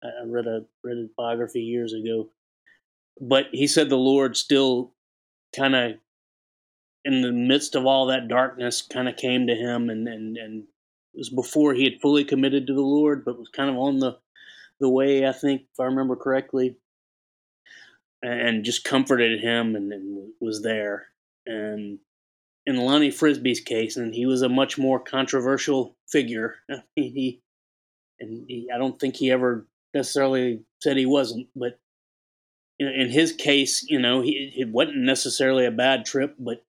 I 0.04 0.08
I 0.08 0.26
read 0.28 0.46
a 0.46 0.66
read 0.84 0.98
a 0.98 1.08
biography 1.18 1.62
years 1.62 1.94
ago, 1.94 2.30
but 3.20 3.46
he 3.52 3.68
said 3.68 3.90
the 3.90 3.98
Lord 3.98 4.38
still 4.38 4.94
kind 5.56 5.76
of 5.76 5.92
in 7.06 7.22
the 7.22 7.32
midst 7.32 7.76
of 7.76 7.86
all 7.86 8.08
that 8.08 8.28
darkness 8.28 8.82
kind 8.82 9.08
of 9.08 9.16
came 9.16 9.48
to 9.48 9.56
him 9.56 9.90
and 9.90 10.08
and 10.08 10.38
and 10.38 10.64
it 11.14 11.18
was 11.18 11.30
before 11.30 11.74
he 11.74 11.84
had 11.86 12.02
fully 12.02 12.24
committed 12.24 12.68
to 12.68 12.74
the 12.74 12.82
Lord, 12.82 13.26
but 13.26 13.38
was 13.38 13.50
kind 13.50 13.70
of 13.70 13.78
on 13.78 14.00
the 14.00 14.18
the 14.80 14.90
way 14.90 15.28
I 15.28 15.34
think, 15.34 15.64
if 15.74 15.80
I 15.80 15.86
remember 15.86 16.16
correctly, 16.16 16.78
and 18.22 18.64
just 18.64 18.86
comforted 18.86 19.42
him 19.42 19.76
and, 19.76 19.92
and 19.92 20.32
was 20.40 20.62
there. 20.62 21.08
And 21.46 22.00
in 22.66 22.78
Lonnie 22.78 23.12
Frisbee's 23.12 23.60
case, 23.60 23.98
and 23.98 24.14
he 24.14 24.26
was 24.26 24.42
a 24.42 24.50
much 24.50 24.78
more 24.78 25.00
controversial 25.00 25.96
figure. 26.08 26.56
He 26.96 27.42
and 28.20 28.46
he, 28.48 28.70
I 28.74 28.78
don't 28.78 29.00
think 29.00 29.16
he 29.16 29.32
ever 29.32 29.66
necessarily 29.94 30.62
said 30.82 30.98
he 30.98 31.06
wasn't, 31.06 31.48
but 31.56 31.80
in, 32.80 32.88
in 32.88 33.10
his 33.10 33.34
case, 33.34 33.86
you 33.88 34.00
know, 34.00 34.22
he 34.22 34.54
it 34.58 34.70
wasn't 34.70 34.98
necessarily 34.98 35.66
a 35.66 35.72
bad 35.72 36.06
trip, 36.06 36.36
but 36.40 36.66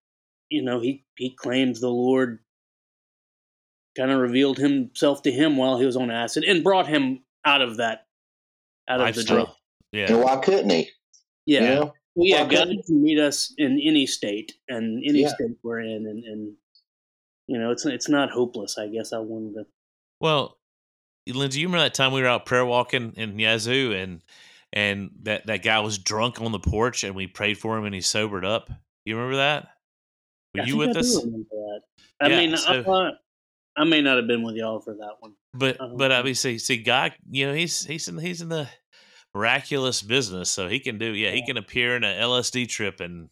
you 0.48 0.62
know, 0.62 0.80
he 0.80 1.04
he 1.16 1.30
claims 1.30 1.80
the 1.80 1.88
Lord 1.88 2.40
kind 3.96 4.10
of 4.10 4.20
revealed 4.20 4.58
himself 4.58 5.22
to 5.22 5.32
him 5.32 5.56
while 5.56 5.78
he 5.78 5.86
was 5.86 5.96
on 5.96 6.10
acid 6.10 6.44
and 6.44 6.62
brought 6.62 6.86
him 6.86 7.22
out 7.44 7.62
of 7.62 7.78
that 7.78 8.06
out 8.88 9.00
of 9.00 9.14
the 9.14 9.24
drug. 9.24 9.48
Yeah, 9.92 10.12
And 10.12 10.22
why 10.22 10.36
couldn't 10.36 10.70
he? 10.70 10.88
Yeah. 11.46 11.60
You 11.60 11.66
know? 11.66 11.94
Well, 12.14 12.26
yeah, 12.26 12.42
Why 12.42 12.48
God 12.48 12.68
can 12.86 13.02
meet 13.02 13.18
us 13.18 13.52
in 13.56 13.80
any 13.80 14.06
state 14.06 14.52
and 14.68 15.02
any 15.04 15.22
Yeah. 15.22 15.28
state 15.28 15.56
we're 15.62 15.80
in, 15.80 16.06
and, 16.06 16.24
and 16.24 16.54
you 17.46 17.58
know, 17.58 17.70
it's 17.70 17.86
it's 17.86 18.08
not 18.08 18.30
hopeless. 18.30 18.78
I 18.78 18.88
guess 18.88 19.12
I 19.12 19.18
wanted 19.18 19.54
to. 19.54 19.66
Well, 20.20 20.58
Lindsay, 21.26 21.60
you 21.60 21.68
remember 21.68 21.84
that 21.84 21.94
time 21.94 22.12
we 22.12 22.20
were 22.20 22.28
out 22.28 22.46
prayer 22.46 22.64
walking 22.64 23.12
in 23.16 23.38
Yazoo 23.38 23.92
and 23.92 24.22
and 24.72 25.10
that, 25.22 25.46
that 25.46 25.62
guy 25.62 25.80
was 25.80 25.98
drunk 25.98 26.40
on 26.40 26.52
the 26.52 26.58
porch 26.60 27.04
and 27.04 27.14
we 27.14 27.26
prayed 27.26 27.58
for 27.58 27.76
him 27.76 27.84
and 27.84 27.94
he 27.94 28.00
sobered 28.00 28.44
up. 28.44 28.70
You 29.04 29.16
remember 29.16 29.36
that? 29.38 29.68
Were 30.54 30.62
I 30.62 30.64
you 30.64 30.76
with 30.76 30.96
I 30.96 31.00
us? 31.00 31.16
I 32.22 32.28
Yeah, 32.28 32.36
mean, 32.38 32.56
so- 32.56 32.92
I, 32.92 33.80
I 33.80 33.84
may 33.84 34.00
not 34.02 34.16
have 34.16 34.26
been 34.26 34.42
with 34.42 34.56
y'all 34.56 34.80
for 34.80 34.94
that 34.94 35.14
one. 35.20 35.34
But 35.54 35.78
but 35.96 36.12
I 36.12 36.22
mean, 36.22 36.34
see, 36.34 36.58
see, 36.58 36.76
God, 36.82 37.12
you 37.28 37.46
know, 37.46 37.54
he's 37.54 37.84
he's 37.84 38.06
in 38.08 38.18
he's 38.18 38.40
in 38.40 38.48
the 38.48 38.68
miraculous 39.34 40.00
business, 40.02 40.48
so 40.50 40.68
he 40.68 40.78
can 40.80 40.98
do. 40.98 41.06
Yeah, 41.12 41.30
he 41.32 41.44
can 41.44 41.56
appear 41.56 41.96
in 41.96 42.04
a 42.04 42.08
LSD 42.08 42.68
trip, 42.68 43.00
and 43.00 43.30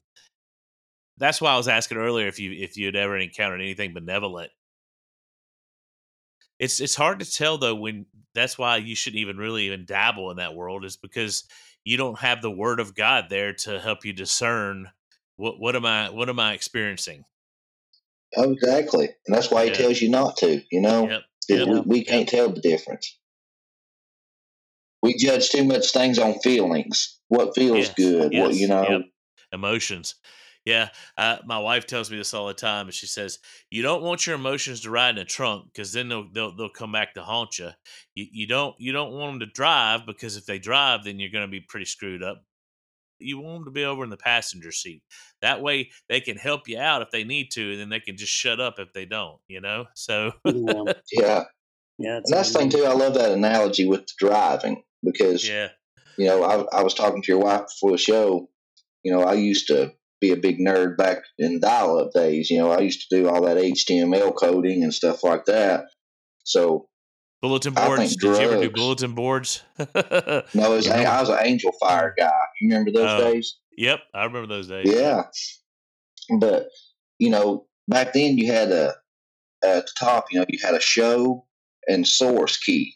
that's 1.16 1.40
why 1.40 1.52
I 1.52 1.56
was 1.56 1.68
asking 1.68 1.98
earlier 1.98 2.26
if 2.26 2.40
you 2.40 2.50
if 2.52 2.76
you'd 2.76 2.96
ever 2.96 3.16
encountered 3.16 3.60
anything 3.60 3.94
benevolent. 3.94 4.50
It's 6.58 6.80
it's 6.80 6.94
hard 6.94 7.20
to 7.20 7.30
tell 7.30 7.58
though 7.58 7.74
when 7.74 8.06
that's 8.34 8.58
why 8.58 8.76
you 8.76 8.94
shouldn't 8.94 9.20
even 9.20 9.36
really 9.36 9.66
even 9.66 9.84
dabble 9.84 10.30
in 10.30 10.38
that 10.38 10.54
world 10.54 10.84
is 10.84 10.96
because 10.96 11.44
you 11.84 11.96
don't 11.96 12.18
have 12.18 12.42
the 12.42 12.50
word 12.50 12.80
of 12.80 12.94
God 12.94 13.26
there 13.30 13.52
to 13.52 13.78
help 13.78 14.04
you 14.04 14.12
discern 14.12 14.90
what 15.36 15.58
what 15.60 15.76
am 15.76 15.86
I 15.86 16.10
what 16.10 16.28
am 16.28 16.40
I 16.40 16.52
experiencing. 16.52 17.24
Oh, 18.36 18.52
exactly. 18.52 19.08
And 19.26 19.34
that's 19.34 19.50
why 19.50 19.64
he 19.64 19.70
tells 19.70 20.00
you 20.00 20.10
not 20.10 20.36
to, 20.38 20.62
you 20.70 20.82
know? 20.82 21.08
Yep. 21.08 21.22
Yep. 21.48 21.68
we, 21.68 21.80
we 21.80 22.04
can't 22.04 22.28
tell 22.28 22.50
the 22.50 22.60
difference. 22.60 23.18
We 25.02 25.16
judge 25.16 25.48
too 25.48 25.64
much 25.64 25.92
things 25.92 26.18
on 26.18 26.38
feelings. 26.40 27.18
What 27.28 27.54
feels 27.54 27.86
Yes, 27.86 27.94
good? 27.94 28.32
What 28.34 28.54
you 28.54 28.68
know? 28.68 28.86
yep. 28.88 29.00
emotions. 29.52 30.16
Yeah, 30.68 30.90
uh, 31.16 31.38
my 31.46 31.58
wife 31.58 31.86
tells 31.86 32.10
me 32.10 32.18
this 32.18 32.34
all 32.34 32.46
the 32.46 32.52
time, 32.52 32.88
and 32.88 32.94
she 32.94 33.06
says 33.06 33.38
you 33.70 33.80
don't 33.80 34.02
want 34.02 34.26
your 34.26 34.34
emotions 34.34 34.82
to 34.82 34.90
ride 34.90 35.16
in 35.16 35.22
a 35.22 35.24
trunk 35.24 35.64
because 35.72 35.94
then 35.94 36.10
they'll, 36.10 36.30
they'll 36.30 36.54
they'll 36.54 36.68
come 36.68 36.92
back 36.92 37.14
to 37.14 37.22
haunt 37.22 37.58
you. 37.58 37.70
You 38.14 38.26
you 38.30 38.46
don't 38.46 38.74
you 38.78 38.92
don't 38.92 39.12
want 39.12 39.32
them 39.32 39.48
to 39.48 39.54
drive 39.54 40.04
because 40.04 40.36
if 40.36 40.44
they 40.44 40.58
drive, 40.58 41.04
then 41.04 41.18
you're 41.18 41.30
going 41.30 41.46
to 41.46 41.50
be 41.50 41.62
pretty 41.66 41.86
screwed 41.86 42.22
up. 42.22 42.44
You 43.18 43.38
want 43.38 43.60
them 43.60 43.64
to 43.64 43.70
be 43.70 43.86
over 43.86 44.04
in 44.04 44.10
the 44.10 44.18
passenger 44.18 44.70
seat. 44.70 45.02
That 45.40 45.62
way, 45.62 45.88
they 46.10 46.20
can 46.20 46.36
help 46.36 46.68
you 46.68 46.78
out 46.78 47.00
if 47.00 47.10
they 47.12 47.24
need 47.24 47.50
to, 47.52 47.70
and 47.72 47.80
then 47.80 47.88
they 47.88 48.00
can 48.00 48.18
just 48.18 48.32
shut 48.34 48.60
up 48.60 48.74
if 48.78 48.92
they 48.92 49.06
don't. 49.06 49.40
You 49.48 49.62
know, 49.62 49.86
so 49.94 50.32
Yeah, 50.44 50.92
Yeah. 51.12 51.44
yeah. 51.96 52.20
That's 52.26 52.52
the 52.52 52.58
thing 52.58 52.68
too. 52.68 52.84
I 52.84 52.92
love 52.92 53.14
that 53.14 53.32
analogy 53.32 53.86
with 53.86 54.02
the 54.02 54.12
driving 54.18 54.82
because 55.02 55.48
yeah, 55.48 55.68
you 56.18 56.26
know 56.26 56.44
I, 56.44 56.80
I 56.80 56.82
was 56.82 56.92
talking 56.92 57.22
to 57.22 57.32
your 57.32 57.40
wife 57.40 57.68
before 57.68 57.92
the 57.92 57.96
show. 57.96 58.50
You 59.02 59.12
know, 59.12 59.22
I 59.22 59.32
used 59.32 59.68
to 59.68 59.94
be 60.20 60.32
a 60.32 60.36
big 60.36 60.58
nerd 60.58 60.96
back 60.96 61.18
in 61.38 61.60
dial-up 61.60 62.12
days. 62.12 62.50
You 62.50 62.58
know, 62.58 62.70
I 62.70 62.80
used 62.80 63.08
to 63.08 63.16
do 63.16 63.28
all 63.28 63.42
that 63.42 63.56
HTML 63.56 64.34
coding 64.36 64.82
and 64.82 64.92
stuff 64.92 65.22
like 65.22 65.44
that. 65.46 65.84
So 66.44 66.88
bulletin 67.42 67.74
boards. 67.74 68.16
Did 68.16 68.22
you 68.22 68.36
ever 68.36 68.60
do 68.60 68.70
bulletin 68.70 69.14
boards? 69.14 69.62
no, 69.78 69.84
it 69.94 70.54
was, 70.54 70.88
I 70.88 71.20
was 71.20 71.28
an 71.28 71.36
Angelfire 71.38 72.12
guy. 72.18 72.32
You 72.60 72.68
remember 72.68 72.90
those 72.92 73.20
Oh. 73.20 73.32
days? 73.32 73.58
Yep, 73.76 74.00
I 74.12 74.24
remember 74.24 74.48
those 74.48 74.66
days. 74.66 74.86
Yeah, 74.92 75.22
but 76.40 76.66
you 77.20 77.30
know, 77.30 77.66
back 77.86 78.12
then 78.12 78.36
you 78.36 78.52
had 78.52 78.72
a 78.72 78.94
at 79.64 79.86
the 79.86 79.92
top, 79.98 80.26
you 80.32 80.38
know, 80.40 80.46
you 80.48 80.58
had 80.62 80.74
a 80.74 80.80
show 80.80 81.46
and 81.86 82.06
source 82.06 82.56
key. 82.56 82.94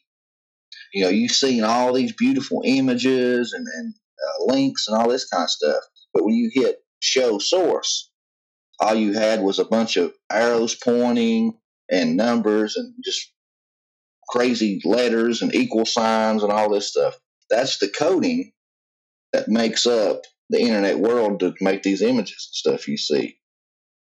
You 0.93 1.05
know, 1.05 1.09
you've 1.11 1.31
seen 1.33 1.63
all 1.65 1.93
these 1.93 2.13
beautiful 2.13 2.63
images 2.65 3.53
and, 3.53 3.67
and 3.77 3.95
uh, 3.95 4.53
links 4.53 4.89
and 4.89 4.97
all 4.97 5.09
this 5.09 5.25
kind 5.29 5.45
of 5.45 5.51
stuff, 5.51 5.83
but 6.13 6.25
when 6.25 6.35
you 6.35 6.51
hit 6.53 6.79
show 7.03 7.39
source, 7.39 8.11
all 8.81 8.95
you 8.95 9.13
had 9.13 9.43
was 9.43 9.59
a 9.59 9.65
bunch 9.65 9.97
of 9.97 10.13
arrows 10.31 10.75
pointing 10.75 11.59
and 11.91 12.17
numbers 12.17 12.77
and 12.77 12.95
just 13.05 13.33
crazy 14.29 14.81
letters 14.85 15.43
and 15.43 15.55
equal 15.55 15.85
signs 15.85 16.43
and 16.43 16.53
all 16.53 16.71
this 16.71 16.89
stuff. 16.89 17.19
That's 17.51 17.79
the 17.79 17.89
coding 17.89 18.53
that 19.33 19.49
makes 19.49 19.85
up 19.85 20.23
the 20.49 20.61
internet 20.61 20.99
world 20.99 21.41
to 21.41 21.55
make 21.61 21.83
these 21.83 22.03
images 22.03 22.49
and 22.49 22.75
stuff 22.75 22.89
you 22.89 22.97
see. 22.97 23.37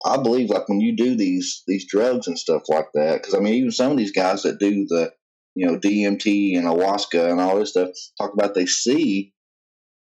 I 0.06 0.18
believe 0.18 0.50
like 0.50 0.68
when 0.70 0.80
you 0.80 0.96
do 0.96 1.16
these 1.16 1.64
these 1.68 1.86
drugs 1.86 2.28
and 2.28 2.40
stuff 2.40 2.64
like 2.70 2.88
that, 2.94 3.22
because 3.22 3.36
I 3.36 3.40
mean 3.40 3.56
even 3.56 3.72
some 3.72 3.92
of 3.92 3.98
these 3.98 4.14
guys 4.14 4.44
that 4.44 4.60
do 4.60 4.86
the 4.88 5.12
you 5.56 5.68
know 5.68 5.78
DMT 5.78 6.58
and 6.58 6.66
ayahuasca 6.66 7.30
and 7.30 7.42
all 7.42 7.60
this 7.60 7.72
stuff 7.72 7.90
talk 8.18 8.34
about 8.34 8.56
they 8.56 8.66
see 8.66 9.34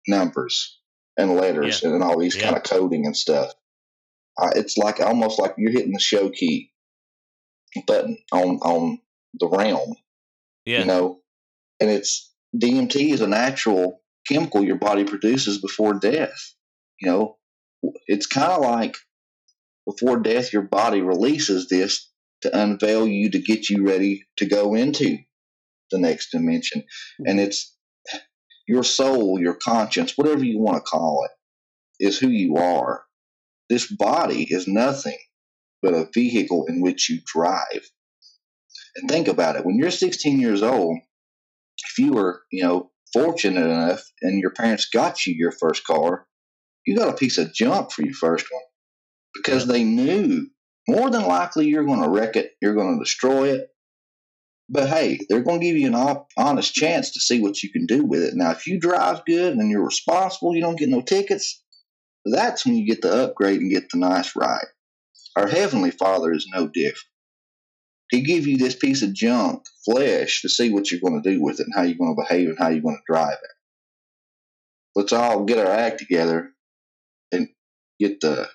numbers 0.07 0.80
and 1.17 1.37
letters 1.37 1.83
yeah. 1.83 1.91
and 1.91 2.03
all 2.03 2.19
these 2.19 2.37
yeah. 2.37 2.45
kind 2.45 2.57
of 2.57 2.63
coding 2.63 3.07
and 3.07 3.17
stuff. 3.17 3.53
Uh, 4.39 4.51
it's 4.55 4.77
like 4.77 5.01
almost 5.01 5.39
like 5.39 5.55
you're 5.59 5.73
hitting 5.73 5.93
the 5.93 6.01
show 6.01 6.31
key 6.31 6.73
button 7.87 8.19
on 8.33 8.59
on 8.63 9.01
the 9.39 9.49
realm. 9.49 9.95
Yeah. 10.65 10.81
You 10.81 10.85
know, 10.87 11.21
and 11.81 11.91
it's 11.91 12.33
DMT 12.57 13.13
is 13.13 13.21
a 13.21 13.27
natural 13.27 14.01
chemical 14.29 14.63
your 14.63 14.79
body 14.79 15.05
produces 15.05 15.59
before 15.59 15.95
death. 15.95 16.55
You 17.01 17.11
know, 17.11 17.37
it's 18.07 18.27
kind 18.27 18.53
of 18.53 18.61
like 18.61 18.97
before 19.87 20.21
death, 20.21 20.53
your 20.53 20.63
body 20.63 21.01
releases 21.01 21.69
this 21.69 22.11
to 22.43 22.59
unveil 22.59 23.07
you 23.07 23.31
to 23.31 23.39
get 23.39 23.69
you 23.69 23.87
ready 23.87 24.27
to 24.37 24.47
go 24.47 24.75
into 24.75 25.19
the 25.91 25.99
next 25.99 26.31
dimension. 26.31 26.85
And 27.27 27.41
it's 27.41 27.75
your 28.71 28.85
soul, 28.85 29.41
your 29.41 29.55
conscience, 29.55 30.13
whatever 30.17 30.45
you 30.45 30.61
want 30.61 30.77
to 30.77 30.83
call 30.83 31.25
it, 31.25 32.05
is 32.07 32.19
who 32.19 32.29
you 32.29 32.55
are. 32.55 33.03
This 33.69 33.91
body 33.91 34.47
is 34.49 34.69
nothing 34.69 35.19
but 35.83 35.93
a 35.93 36.09
vehicle 36.15 36.67
in 36.69 36.81
which 36.81 37.11
you 37.11 37.19
drive. 37.27 37.91
And 38.95 39.11
think 39.11 39.27
about 39.27 39.57
it 39.57 39.67
when 39.67 39.77
you're 39.77 39.91
16 39.91 40.41
years 40.41 40.63
old, 40.63 40.99
if 41.91 41.99
you 41.99 42.13
were, 42.13 42.43
you 42.53 42.63
know, 42.63 42.93
fortunate 43.13 43.65
enough 43.65 44.05
and 44.23 44.41
your 44.41 44.53
parents 44.53 44.89
got 44.89 45.27
you 45.27 45.35
your 45.35 45.53
first 45.53 45.85
car, 45.85 46.27
you 46.87 46.97
got 46.97 47.09
a 47.09 47.17
piece 47.17 47.39
of 47.39 47.53
junk 47.53 47.91
for 47.91 48.03
your 48.03 48.15
first 48.15 48.47
one 48.53 48.63
because 49.35 49.67
they 49.67 49.83
knew 49.83 50.47
more 50.89 51.11
than 51.11 51.27
likely 51.27 51.67
you're 51.67 51.85
going 51.85 52.03
to 52.03 52.09
wreck 52.09 52.37
it, 52.37 52.53
you're 52.63 52.75
going 52.75 52.97
to 52.97 53.05
destroy 53.05 53.53
it. 53.53 53.69
But 54.73 54.89
hey, 54.89 55.19
they're 55.29 55.43
going 55.43 55.61
to 55.61 55.67
give 55.67 55.77
you 55.77 55.89
an 55.89 55.97
op- 55.97 56.29
honest 56.39 56.73
chance 56.73 57.13
to 57.13 57.21
see 57.21 57.41
what 57.41 57.61
you 57.63 57.71
can 57.71 57.87
do 57.87 58.05
with 58.05 58.23
it. 58.23 58.35
Now, 58.37 58.53
if 58.53 58.69
you 58.69 58.79
drive 58.79 59.25
good 59.25 59.55
and 59.55 59.69
you're 59.69 59.85
responsible, 59.85 60.55
you 60.55 60.63
don't 60.63 60.79
get 60.79 60.89
no 60.89 61.03
tickets, 61.03 61.61
that's 62.25 62.65
when 62.65 62.77
you 62.77 62.87
get 62.87 63.03
the 63.03 63.25
upgrade 63.25 63.61
and 63.61 63.71
get 63.71 63.91
the 63.91 63.99
nice 63.99 64.37
ride. 64.37 64.67
Our 65.37 65.49
Heavenly 65.49 65.91
Father 65.91 66.33
is 66.33 66.47
no 66.55 66.69
different. 66.69 67.05
He 68.11 68.23
give 68.23 68.47
you 68.47 68.59
this 68.59 68.77
piece 68.77 69.03
of 69.03 69.13
junk, 69.13 69.63
flesh, 69.85 70.43
to 70.43 70.49
see 70.49 70.73
what 70.73 70.91
you're 70.91 71.01
going 71.01 71.21
to 71.21 71.31
do 71.31 71.43
with 71.43 71.61
it 71.61 71.67
and 71.67 71.75
how 71.75 71.83
you're 71.83 71.99
going 71.99 72.15
to 72.15 72.23
behave 72.23 72.49
and 72.49 72.59
how 72.59 72.69
you're 72.69 72.83
going 72.83 72.97
to 72.97 73.13
drive 73.13 73.39
it. 73.43 73.51
Let's 74.95 75.13
all 75.13 75.45
get 75.45 75.59
our 75.59 75.73
act 75.73 75.99
together 75.99 76.51
and 77.33 77.49
get 77.99 78.21
the 78.21 78.49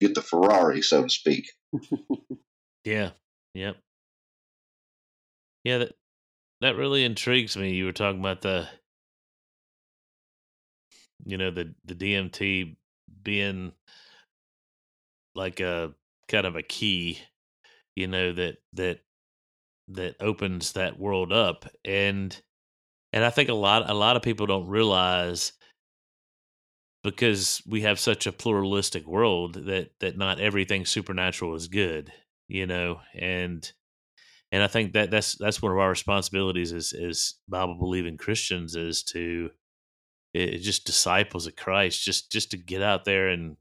get 0.00 0.14
the 0.14 0.22
Ferrari, 0.22 0.82
so 0.82 1.04
to 1.04 1.08
speak. 1.08 1.50
yeah. 2.84 3.10
Yep. 3.54 3.76
Yeah, 5.64 5.78
that 5.78 5.96
that 6.60 6.76
really 6.76 7.04
intrigues 7.04 7.56
me. 7.56 7.74
You 7.74 7.86
were 7.86 7.92
talking 7.92 8.20
about 8.20 8.42
the 8.42 8.68
you 11.24 11.36
know, 11.38 11.50
the 11.50 11.74
the 11.84 11.94
DMT 11.94 12.76
being 13.22 13.72
like 15.34 15.60
a 15.60 15.92
kind 16.28 16.46
of 16.46 16.56
a 16.56 16.62
key, 16.62 17.18
you 17.96 18.06
know, 18.06 18.32
that 18.32 18.58
that 18.74 19.00
that 19.88 20.16
opens 20.20 20.72
that 20.72 20.98
world 20.98 21.32
up 21.32 21.66
and 21.84 22.40
and 23.12 23.24
I 23.24 23.30
think 23.30 23.48
a 23.50 23.54
lot 23.54 23.90
a 23.90 23.94
lot 23.94 24.16
of 24.16 24.22
people 24.22 24.46
don't 24.46 24.68
realize 24.68 25.52
because 27.02 27.62
we 27.66 27.80
have 27.82 27.98
such 27.98 28.26
a 28.26 28.32
pluralistic 28.32 29.06
world 29.06 29.54
that 29.66 29.90
that 30.00 30.16
not 30.16 30.40
everything 30.40 30.84
supernatural 30.86 31.54
is 31.54 31.68
good, 31.68 32.12
you 32.48 32.66
know, 32.66 33.00
and 33.14 33.72
and 34.52 34.62
I 34.62 34.66
think 34.66 34.92
that 34.92 35.10
that's 35.10 35.34
that's 35.36 35.62
one 35.62 35.72
of 35.72 35.78
our 35.78 35.88
responsibilities 35.88 36.72
as 36.72 36.92
as 36.92 37.34
Bible 37.48 37.76
believing 37.78 38.18
Christians 38.18 38.76
is 38.76 39.02
to 39.04 39.50
it, 40.34 40.58
just 40.58 40.84
disciples 40.84 41.46
of 41.46 41.56
Christ, 41.56 42.04
just 42.04 42.30
just 42.30 42.50
to 42.52 42.58
get 42.58 42.82
out 42.82 43.04
there 43.04 43.28
and 43.28 43.56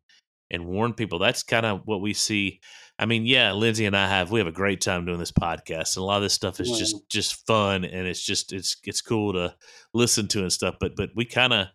and 0.51 0.67
warn 0.67 0.93
people. 0.93 1.17
That's 1.17 1.43
kind 1.43 1.65
of 1.65 1.81
what 1.85 2.01
we 2.01 2.13
see. 2.13 2.59
I 2.99 3.05
mean, 3.05 3.25
yeah, 3.25 3.53
Lindsay 3.53 3.85
and 3.85 3.95
I 3.95 4.07
have 4.07 4.31
we 4.31 4.39
have 4.41 4.47
a 4.47 4.51
great 4.51 4.81
time 4.81 5.05
doing 5.05 5.17
this 5.17 5.31
podcast, 5.31 5.95
and 5.95 6.03
a 6.03 6.05
lot 6.05 6.17
of 6.17 6.23
this 6.23 6.33
stuff 6.33 6.59
is 6.59 6.69
just 6.77 7.09
just 7.09 7.47
fun, 7.47 7.85
and 7.85 8.05
it's 8.05 8.23
just 8.23 8.51
it's 8.51 8.75
it's 8.83 9.01
cool 9.01 9.31
to 9.33 9.55
listen 9.93 10.27
to 10.29 10.41
and 10.41 10.51
stuff. 10.51 10.75
But 10.77 10.97
but 10.97 11.11
we 11.15 11.23
kind 11.23 11.53
of 11.53 11.67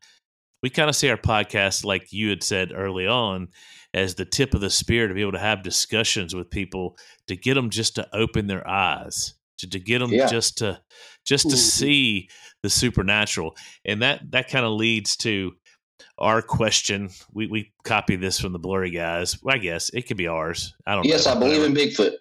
we 0.62 0.68
kind 0.68 0.90
of 0.90 0.96
see 0.96 1.08
our 1.08 1.16
podcast, 1.16 1.84
like 1.84 2.12
you 2.12 2.28
had 2.28 2.42
said 2.42 2.70
early 2.74 3.06
on, 3.06 3.48
as 3.96 4.14
the 4.14 4.26
tip 4.26 4.52
of 4.52 4.60
the 4.60 4.68
spear 4.68 5.08
to 5.08 5.14
be 5.14 5.22
able 5.22 5.32
to 5.32 5.38
have 5.38 5.62
discussions 5.62 6.34
with 6.34 6.50
people 6.50 6.96
to 7.26 7.34
get 7.34 7.54
them 7.54 7.70
just 7.70 7.94
to 7.96 8.06
open 8.14 8.46
their 8.46 8.68
eyes, 8.68 9.34
to, 9.58 9.68
to 9.68 9.80
get 9.80 10.00
them 10.00 10.12
yeah. 10.12 10.26
just 10.26 10.58
to 10.58 10.78
just 11.24 11.44
to 11.44 11.56
mm-hmm. 11.56 11.56
see 11.56 12.28
the 12.62 12.68
supernatural, 12.68 13.56
and 13.84 14.02
that 14.02 14.30
that 14.30 14.50
kind 14.50 14.66
of 14.66 14.72
leads 14.72 15.16
to 15.16 15.52
our 16.18 16.42
question. 16.42 17.08
We 17.32 17.46
we 17.46 17.72
copy 17.84 18.16
this 18.16 18.38
from 18.38 18.52
the 18.52 18.58
blurry 18.58 18.90
guys. 18.90 19.38
I 19.48 19.56
guess 19.56 19.88
it 19.88 20.02
could 20.02 20.18
be 20.18 20.28
ours. 20.28 20.74
I 20.86 20.94
don't. 20.94 21.06
Yes, 21.06 21.24
know. 21.24 21.32
Yes 21.32 21.36
i 21.36 21.40
believe 21.40 21.62
in 21.62 21.74
Bigfoot. 21.74 22.12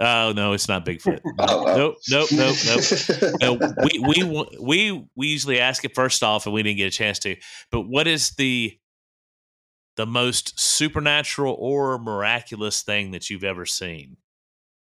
Oh 0.00 0.32
no, 0.34 0.52
it's 0.52 0.68
not 0.68 0.84
Bigfoot. 0.84 1.20
oh, 1.38 1.68
oh. 1.68 1.76
Nope, 1.76 1.96
nope, 2.10 2.28
nope, 2.32 2.56
nope. 2.66 3.40
no, 3.40 3.74
we 3.84 4.00
we 4.00 4.58
we 4.60 5.08
we 5.14 5.26
usually 5.28 5.60
ask 5.60 5.84
it 5.84 5.94
first 5.94 6.24
off, 6.24 6.46
and 6.46 6.52
we 6.52 6.64
didn't 6.64 6.78
get 6.78 6.88
a 6.88 6.96
chance 6.96 7.20
to. 7.20 7.36
But 7.70 7.82
what 7.82 8.08
is 8.08 8.30
the 8.30 8.76
the 9.96 10.06
most 10.06 10.58
supernatural 10.58 11.56
or 11.58 11.98
miraculous 11.98 12.82
thing 12.82 13.12
that 13.12 13.30
you've 13.30 13.44
ever 13.44 13.66
seen? 13.66 14.16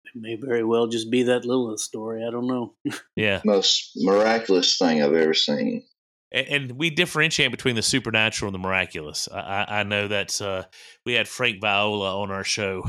It 0.05 0.19
may 0.19 0.35
very 0.35 0.63
well 0.63 0.87
just 0.87 1.09
be 1.09 1.23
that 1.23 1.45
Lilith 1.45 1.79
story. 1.79 2.23
I 2.25 2.31
don't 2.31 2.47
know. 2.47 2.73
Yeah, 3.15 3.41
most 3.45 3.91
miraculous 3.95 4.77
thing 4.77 5.01
I've 5.01 5.13
ever 5.13 5.33
seen. 5.33 5.83
And, 6.31 6.47
and 6.47 6.71
we 6.73 6.89
differentiate 6.89 7.51
between 7.51 7.75
the 7.75 7.81
supernatural 7.81 8.49
and 8.49 8.55
the 8.55 8.67
miraculous. 8.67 9.29
I, 9.31 9.65
I 9.67 9.83
know 9.83 10.07
that 10.07 10.41
uh, 10.41 10.63
we 11.05 11.13
had 11.13 11.27
Frank 11.27 11.61
Viola 11.61 12.21
on 12.21 12.31
our 12.31 12.43
show, 12.43 12.83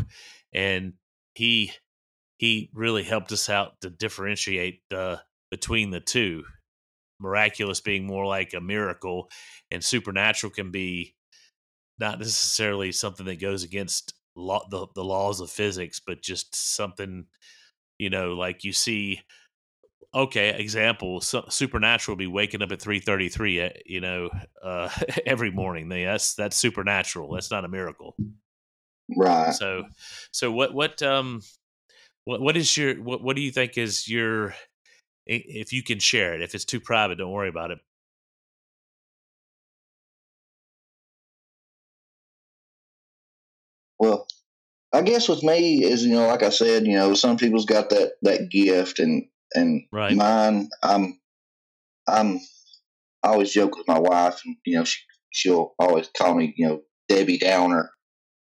and 0.53 0.95
he 1.35 1.73
he 2.39 2.71
really 2.75 3.05
helped 3.05 3.33
us 3.33 3.49
out 3.49 3.81
to 3.83 3.91
differentiate 3.91 4.81
uh, 4.95 5.17
between 5.51 5.91
the 5.91 6.01
two. 6.01 6.45
Miraculous 7.21 7.81
being 7.81 8.07
more 8.07 8.27
like 8.27 8.55
a 8.55 8.61
miracle, 8.61 9.31
and 9.71 9.85
supernatural 9.85 10.51
can 10.51 10.71
be 10.71 11.14
not 11.99 12.19
necessarily 12.19 12.93
something 12.93 13.27
that 13.27 13.41
goes 13.41 13.63
against 13.63 14.15
law, 14.37 14.67
the, 14.71 14.87
the 14.95 15.05
laws 15.05 15.41
of 15.41 15.51
physics, 15.51 16.01
but 16.05 16.23
just 16.23 16.55
something, 16.55 17.27
you 17.99 18.11
know, 18.11 18.35
like 18.35 18.65
you 18.65 18.73
see. 18.73 19.21
Okay, 20.15 20.51
example: 20.57 21.21
so, 21.21 21.45
supernatural 21.49 22.17
be 22.17 22.29
waking 22.29 22.63
up 22.63 22.71
at 22.71 22.81
three 22.81 23.01
thirty 23.01 23.29
three, 23.29 23.59
eh, 23.59 23.71
you 23.85 24.01
know, 24.01 24.31
uh, 24.63 24.89
every 25.27 25.51
morning. 25.51 25.89
That's 25.89 26.35
that's 26.35 26.57
supernatural. 26.57 27.33
That's 27.35 27.51
not 27.51 27.65
a 27.65 27.69
miracle, 27.69 28.15
right? 29.17 29.53
So, 29.53 29.85
so 30.31 30.53
what 30.53 30.73
what 30.73 31.03
um 31.03 31.43
what 32.25 32.41
what 32.41 32.57
is 32.57 32.77
your 32.77 32.95
what 33.03 33.23
what 33.23 33.35
do 33.35 33.43
you 33.43 33.51
think 33.51 33.77
is 33.77 34.09
your 34.09 34.55
if 35.27 35.73
you 35.73 35.83
can 35.83 35.99
share 35.99 36.35
it? 36.35 36.43
If 36.43 36.55
it's 36.55 36.65
too 36.65 36.81
private, 36.81 37.19
don't 37.19 37.33
worry 37.33 37.49
about 37.49 37.73
it. 37.73 37.79
Well, 43.99 44.27
I 44.93 45.03
guess 45.03 45.29
with 45.29 45.43
me 45.43 45.85
is 45.85 46.05
you 46.05 46.15
know, 46.15 46.27
like 46.27 46.43
I 46.43 46.51
said, 46.51 46.87
you 46.87 46.95
know, 46.95 47.15
some 47.15 47.37
people's 47.37 47.67
got 47.67 47.91
that 47.91 48.13
that 48.23 48.51
gift, 48.51 48.99
and 48.99 49.25
and 49.55 49.83
right. 49.93 50.15
mine, 50.15 50.69
I'm 50.83 51.19
I'm 52.09 52.41
I 53.23 53.29
always 53.29 53.53
joke 53.53 53.77
with 53.77 53.89
my 53.89 53.99
wife, 53.99 54.41
and 54.45 54.57
you 54.65 54.77
know, 54.77 54.85
she 54.85 55.01
she'll 55.33 55.75
always 55.79 56.09
call 56.17 56.35
me, 56.35 56.55
you 56.57 56.69
know, 56.69 56.83
Debbie 57.09 57.39
Downer, 57.39 57.91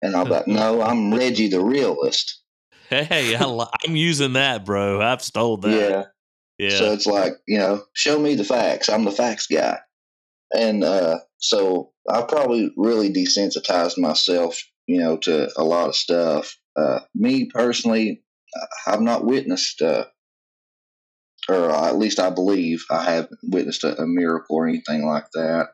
and 0.03 0.17
I'm 0.17 0.29
like, 0.29 0.49
no, 0.49 0.83
I'm 0.83 1.15
Reggie 1.15 1.49
the 1.49 1.61
realist. 1.61 2.41
Hey, 2.89 3.37
I, 3.37 3.69
am 3.87 3.97
using 3.97 4.35
that, 4.35 4.67
bro. 4.67 5.01
I've 5.01 5.23
stole 5.23 5.57
that. 5.59 5.71
Yeah. 5.71 6.05
Yeah. 6.59 6.79
So 6.79 6.93
it's 6.93 7.07
like, 7.07 7.33
you 7.49 7.59
know, 7.59 7.83
show 7.95 8.19
me 8.19 8.35
the 8.35 8.45
facts. 8.45 8.89
I'm 8.89 9.05
the 9.05 9.11
facts 9.11 9.47
guy. 9.47 9.79
And 10.55 10.85
uh, 10.85 11.19
so 11.39 11.93
I 12.09 12.23
probably 12.23 12.71
really 12.77 13.11
desensitized 13.11 13.99
myself, 13.99 14.63
you 14.93 15.01
know, 15.01 15.17
to 15.17 15.51
a 15.57 15.65
lot 15.65 15.89
of 15.89 15.97
stuff. 15.97 16.55
Uh, 16.77 17.01
me 17.15 17.47
personally, 17.47 18.23
I've 18.87 19.01
not 19.01 19.25
witnessed, 19.25 19.81
uh, 19.81 20.05
or 21.49 21.71
at 21.71 21.97
least 21.97 22.19
I 22.19 22.29
believe 22.29 22.85
I 22.91 23.05
haven't 23.05 23.41
witnessed 23.43 23.85
a, 23.85 23.99
a 24.03 24.07
miracle 24.07 24.57
or 24.57 24.69
anything 24.69 25.07
like 25.07 25.27
that. 25.33 25.69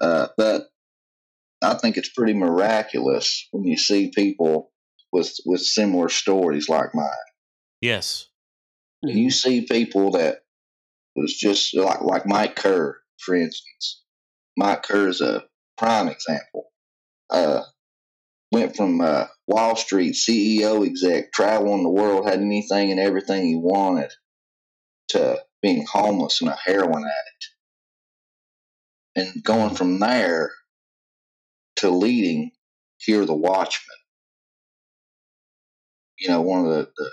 Uh, 0.00 0.28
but 0.38 0.68
I 1.62 1.74
think 1.74 1.98
it's 1.98 2.08
pretty 2.08 2.32
miraculous 2.32 3.46
when 3.50 3.64
you 3.64 3.76
see 3.76 4.10
people 4.14 4.72
with 5.12 5.36
with 5.44 5.60
similar 5.60 6.08
stories 6.08 6.68
like 6.70 6.94
mine. 6.94 7.10
Yes. 7.82 8.28
And 9.02 9.18
you 9.18 9.30
see 9.30 9.66
people 9.70 10.12
that 10.12 10.38
was 11.14 11.34
just 11.34 11.76
like 11.76 12.00
like 12.00 12.26
Mike 12.26 12.56
Kerr, 12.56 12.98
for 13.20 13.34
instance. 13.34 14.02
Mike 14.56 14.82
Kerr 14.82 15.08
is 15.08 15.20
a 15.20 15.44
prime 15.76 16.08
example. 16.08 16.70
Uh, 17.28 17.62
went 18.52 18.76
from 18.76 19.00
uh, 19.00 19.26
Wall 19.46 19.74
Street 19.74 20.14
CEO 20.14 20.86
exec, 20.86 21.32
traveling 21.32 21.82
the 21.82 21.88
world, 21.88 22.28
had 22.28 22.40
anything 22.40 22.90
and 22.90 23.00
everything 23.00 23.46
he 23.46 23.56
wanted, 23.56 24.12
to 25.08 25.38
being 25.62 25.86
homeless 25.90 26.40
and 26.42 26.50
a 26.50 26.58
heroin 26.64 27.04
addict. 27.04 27.50
And 29.16 29.42
going 29.42 29.74
from 29.74 29.98
there 29.98 30.52
to 31.76 31.90
leading 31.90 32.52
Hear 32.98 33.24
the 33.24 33.34
Watchman. 33.34 33.96
You 36.18 36.28
know, 36.28 36.40
one 36.42 36.64
of 36.64 36.70
the, 36.70 36.90
the, 36.96 37.10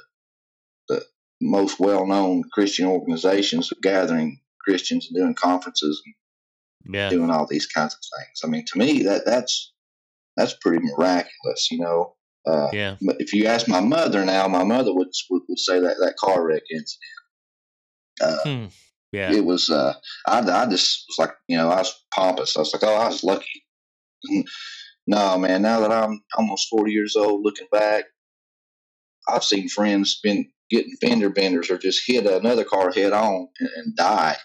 the 0.89 1.05
most 1.41 1.79
well 1.79 2.05
known 2.05 2.43
Christian 2.51 2.85
organizations 2.85 3.71
gathering 3.81 4.39
Christians 4.63 5.07
and 5.07 5.15
doing 5.15 5.33
conferences 5.33 6.01
and 6.05 6.93
Yeah. 6.93 7.09
doing 7.09 7.31
all 7.31 7.47
these 7.47 7.65
kinds 7.65 7.95
of 7.95 7.99
things. 8.19 8.41
I 8.43 8.47
mean, 8.47 8.65
to 8.71 8.77
me, 8.77 9.03
that 9.03 9.25
that's 9.25 9.73
that's 10.39 10.55
pretty 10.61 10.83
miraculous, 10.83 11.69
you 11.71 11.79
know. 11.79 12.15
Uh, 12.47 12.69
Yeah. 12.73 12.95
but 13.01 13.17
if 13.19 13.33
you 13.33 13.45
ask 13.45 13.67
my 13.67 13.81
mother 13.81 14.25
now, 14.25 14.47
my 14.47 14.63
mother 14.63 14.93
would 14.93 15.09
would, 15.29 15.43
would 15.49 15.59
say 15.59 15.79
that 15.79 15.97
that 15.99 16.15
car 16.17 16.45
wreck 16.45 16.63
incident. 16.71 16.99
Uh, 18.21 18.37
Hmm. 18.43 18.65
Yeah. 19.11 19.31
It 19.31 19.45
was. 19.45 19.69
Uh, 19.69 19.93
I 20.27 20.39
I 20.39 20.65
just 20.67 21.05
was 21.09 21.17
like, 21.19 21.35
you 21.47 21.57
know, 21.57 21.69
I 21.69 21.77
was 21.77 22.05
pompous. 22.13 22.55
I 22.55 22.59
was 22.61 22.73
like, 22.73 22.83
oh, 22.83 22.95
I 22.95 23.07
was 23.07 23.23
lucky. 23.23 23.65
no, 25.07 25.37
man. 25.37 25.61
Now 25.63 25.79
that 25.81 25.91
I'm 25.91 26.23
almost 26.35 26.69
forty 26.69 26.91
years 26.91 27.15
old, 27.15 27.43
looking 27.43 27.67
back, 27.71 28.05
I've 29.27 29.43
seen 29.43 29.67
friends 29.69 30.19
been 30.23 30.51
getting 30.69 30.95
fender 31.01 31.29
benders 31.29 31.71
or 31.71 31.77
just 31.79 32.03
hit 32.05 32.27
another 32.27 32.63
car 32.63 32.91
head 32.91 33.13
on 33.13 33.47
and, 33.59 33.69
and 33.77 33.95
die. 33.95 34.37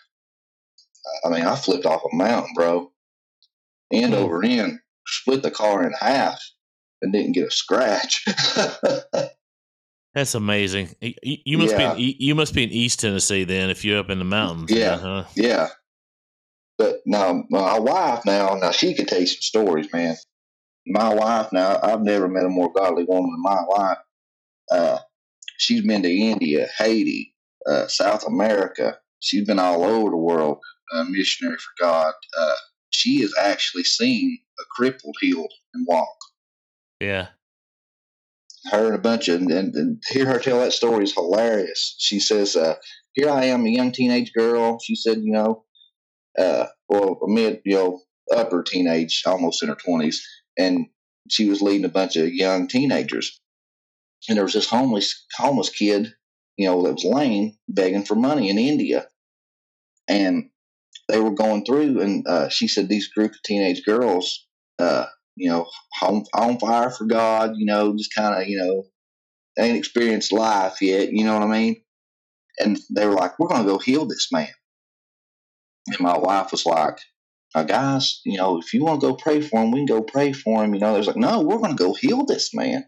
I 1.25 1.29
mean, 1.29 1.43
I 1.45 1.57
flipped 1.57 1.87
off 1.87 2.03
a 2.11 2.17
mountain, 2.17 2.55
bro, 2.55 2.93
end 3.93 4.15
Hmm. 4.15 4.21
over 4.21 4.45
end, 4.45 4.79
split 5.21 5.43
the 5.43 5.51
car 5.51 5.85
in 5.85 5.93
half, 5.99 6.39
and 7.03 7.13
didn't 7.13 7.33
get 7.33 7.49
a 7.49 7.51
scratch. 7.51 8.25
That's 10.15 10.35
amazing. 10.35 10.95
You 11.01 11.59
must 11.59 11.73
Yeah. 11.73 11.95
be 11.95 12.11
in, 12.11 12.17
you 12.21 12.35
must 12.37 12.55
be 12.55 12.63
in 12.63 12.71
East 12.71 13.01
Tennessee 13.01 13.43
then 13.45 13.69
if 13.71 13.85
you're 13.85 13.99
up 13.99 14.11
in 14.11 14.19
the 14.21 14.25
mountains. 14.25 14.71
Yeah. 14.71 14.97
Huh? 14.97 15.25
yeah, 15.35 15.69
but 16.79 17.01
now 17.05 17.45
my 17.51 17.79
wife 17.81 18.25
now, 18.25 18.55
now 18.55 18.71
she 18.71 18.95
could 18.95 19.09
tell 19.09 19.21
you 19.21 19.27
some 19.27 19.41
stories, 19.41 19.93
man. 19.93 20.17
My 20.87 21.13
wife 21.13 21.51
now, 21.53 21.81
I've 21.83 22.03
never 22.03 22.29
met 22.29 22.45
a 22.45 22.49
more 22.49 22.71
godly 22.73 23.05
woman 23.05 23.31
than 23.33 23.43
my 23.43 23.63
wife. 23.67 23.99
Uh, 24.71 24.99
she's 25.59 25.81
been 25.85 26.03
to 26.03 26.11
India, 26.11 26.69
Haiti, 26.79 27.35
uh, 27.67 27.89
South 27.89 28.25
America. 28.27 28.99
She's 29.21 29.47
been 29.47 29.59
all 29.59 29.83
over 29.83 30.11
the 30.11 30.17
world, 30.17 30.59
uh, 30.93 31.05
missionary 31.05 31.57
for 31.57 31.85
God. 31.85 32.13
She 32.95 33.23
has 33.23 33.35
actually 33.41 33.85
seen 33.85 34.39
a 34.61 34.65
crippled 34.71 35.17
healed 35.21 35.53
and 35.75 35.87
walk. 35.87 36.17
Yeah. 37.01 37.29
her 38.71 38.87
and 38.87 38.95
a 38.95 38.99
bunch 38.99 39.29
of 39.29 39.41
and, 39.43 39.75
and 39.75 40.03
hear 40.09 40.27
her 40.27 40.39
tell 40.39 40.61
that 40.61 40.73
story 40.73 41.05
is 41.05 41.15
hilarious. 41.15 41.97
She 41.99 42.21
says, 42.21 42.57
uh, 42.57 42.77
"Here 43.15 43.29
I 43.31 43.47
am, 43.47 43.67
a 43.67 43.71
young 43.71 43.93
teenage 43.93 44.33
girl." 44.33 44.79
She 44.81 44.97
said, 44.97 45.19
"You 45.19 45.33
know, 45.33 45.65
uh, 46.39 46.67
well, 46.89 47.19
mid, 47.27 47.61
you 47.65 47.75
know, 47.77 48.03
upper 48.35 48.63
teenage, 48.63 49.23
almost 49.27 49.63
in 49.63 49.69
her 49.71 49.77
twenties, 49.77 50.27
and 50.59 50.87
she 51.31 51.49
was 51.49 51.63
leading 51.63 51.85
a 51.85 51.91
bunch 51.91 52.17
of 52.17 52.33
young 52.33 52.69
teenagers, 52.69 53.41
and 54.29 54.37
there 54.39 54.45
was 54.45 54.55
this 54.55 54.69
homeless 54.69 55.27
homeless 55.37 55.71
kid, 55.71 56.15
you 56.57 56.67
know, 56.67 56.83
that 56.85 56.95
was 56.95 57.05
lame, 57.05 57.57
begging 57.69 58.05
for 58.05 58.15
money 58.17 58.51
in 58.51 58.59
India, 58.59 59.09
and 60.09 60.51
they 61.09 61.21
were 61.21 61.35
going 61.35 61.65
through, 61.65 62.01
and 62.01 62.27
uh, 62.27 62.49
she 62.49 62.69
said 62.69 62.89
these 62.89 63.09
group 63.09 63.33
of 63.33 63.43
teenage 63.43 63.85
girls." 63.85 64.47
Uh, 64.79 65.07
you 65.37 65.51
know, 65.51 65.67
on, 66.03 66.25
on 66.33 66.59
fire 66.59 66.91
for 66.91 67.05
God, 67.05 67.53
you 67.57 67.67
know, 67.67 67.97
just 67.97 68.15
kind 68.15 68.41
of, 68.41 68.49
you 68.49 68.59
know, 68.59 68.85
they 69.57 69.69
ain't 69.69 69.79
experienced 69.79 70.33
life 70.33 70.81
yet, 70.81 71.13
you 71.13 71.25
know 71.25 71.35
what 71.35 71.43
I 71.43 71.51
mean? 71.51 71.83
And 72.59 72.79
they 72.95 73.07
were 73.07 73.15
like, 73.15 73.39
we're 73.39 73.49
going 73.49 73.65
to 73.65 73.69
go 73.69 73.79
heal 73.79 74.07
this 74.07 74.29
man. 74.33 74.49
And 75.89 76.01
my 76.01 76.17
wife 76.17 76.53
was 76.53 76.65
like, 76.67 76.99
now, 77.55 77.65
guys, 77.65 78.21
you 78.25 78.39
know, 78.39 78.59
if 78.59 78.73
you 78.73 78.85
want 78.85 79.01
to 79.01 79.09
go 79.09 79.17
pray 79.17 79.41
for 79.41 79.63
him, 79.63 79.71
we 79.71 79.81
can 79.81 79.87
go 79.87 80.03
pray 80.03 80.33
for 80.33 80.65
him. 80.65 80.75
You 80.75 80.81
know, 80.81 80.95
there's 80.95 81.07
like, 81.07 81.17
no, 81.17 81.41
we're 81.41 81.59
going 81.59 81.77
to 81.77 81.83
go 81.83 81.95
heal 81.95 82.25
this 82.25 82.55
man. 82.55 82.85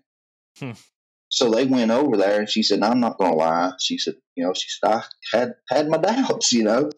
Hmm. 0.58 0.72
So 1.28 1.50
they 1.50 1.66
went 1.66 1.90
over 1.90 2.16
there, 2.16 2.38
and 2.38 2.48
she 2.48 2.62
said, 2.62 2.82
"I'm 2.82 3.00
not 3.00 3.18
going 3.18 3.32
to 3.32 3.36
lie." 3.36 3.72
She 3.80 3.98
said, 3.98 4.14
"You 4.36 4.44
know, 4.44 4.54
she 4.54 4.68
said 4.68 4.92
I 4.92 5.02
had 5.32 5.54
had 5.68 5.88
my 5.88 5.96
doubts, 5.98 6.52
you 6.52 6.62
know." 6.62 6.90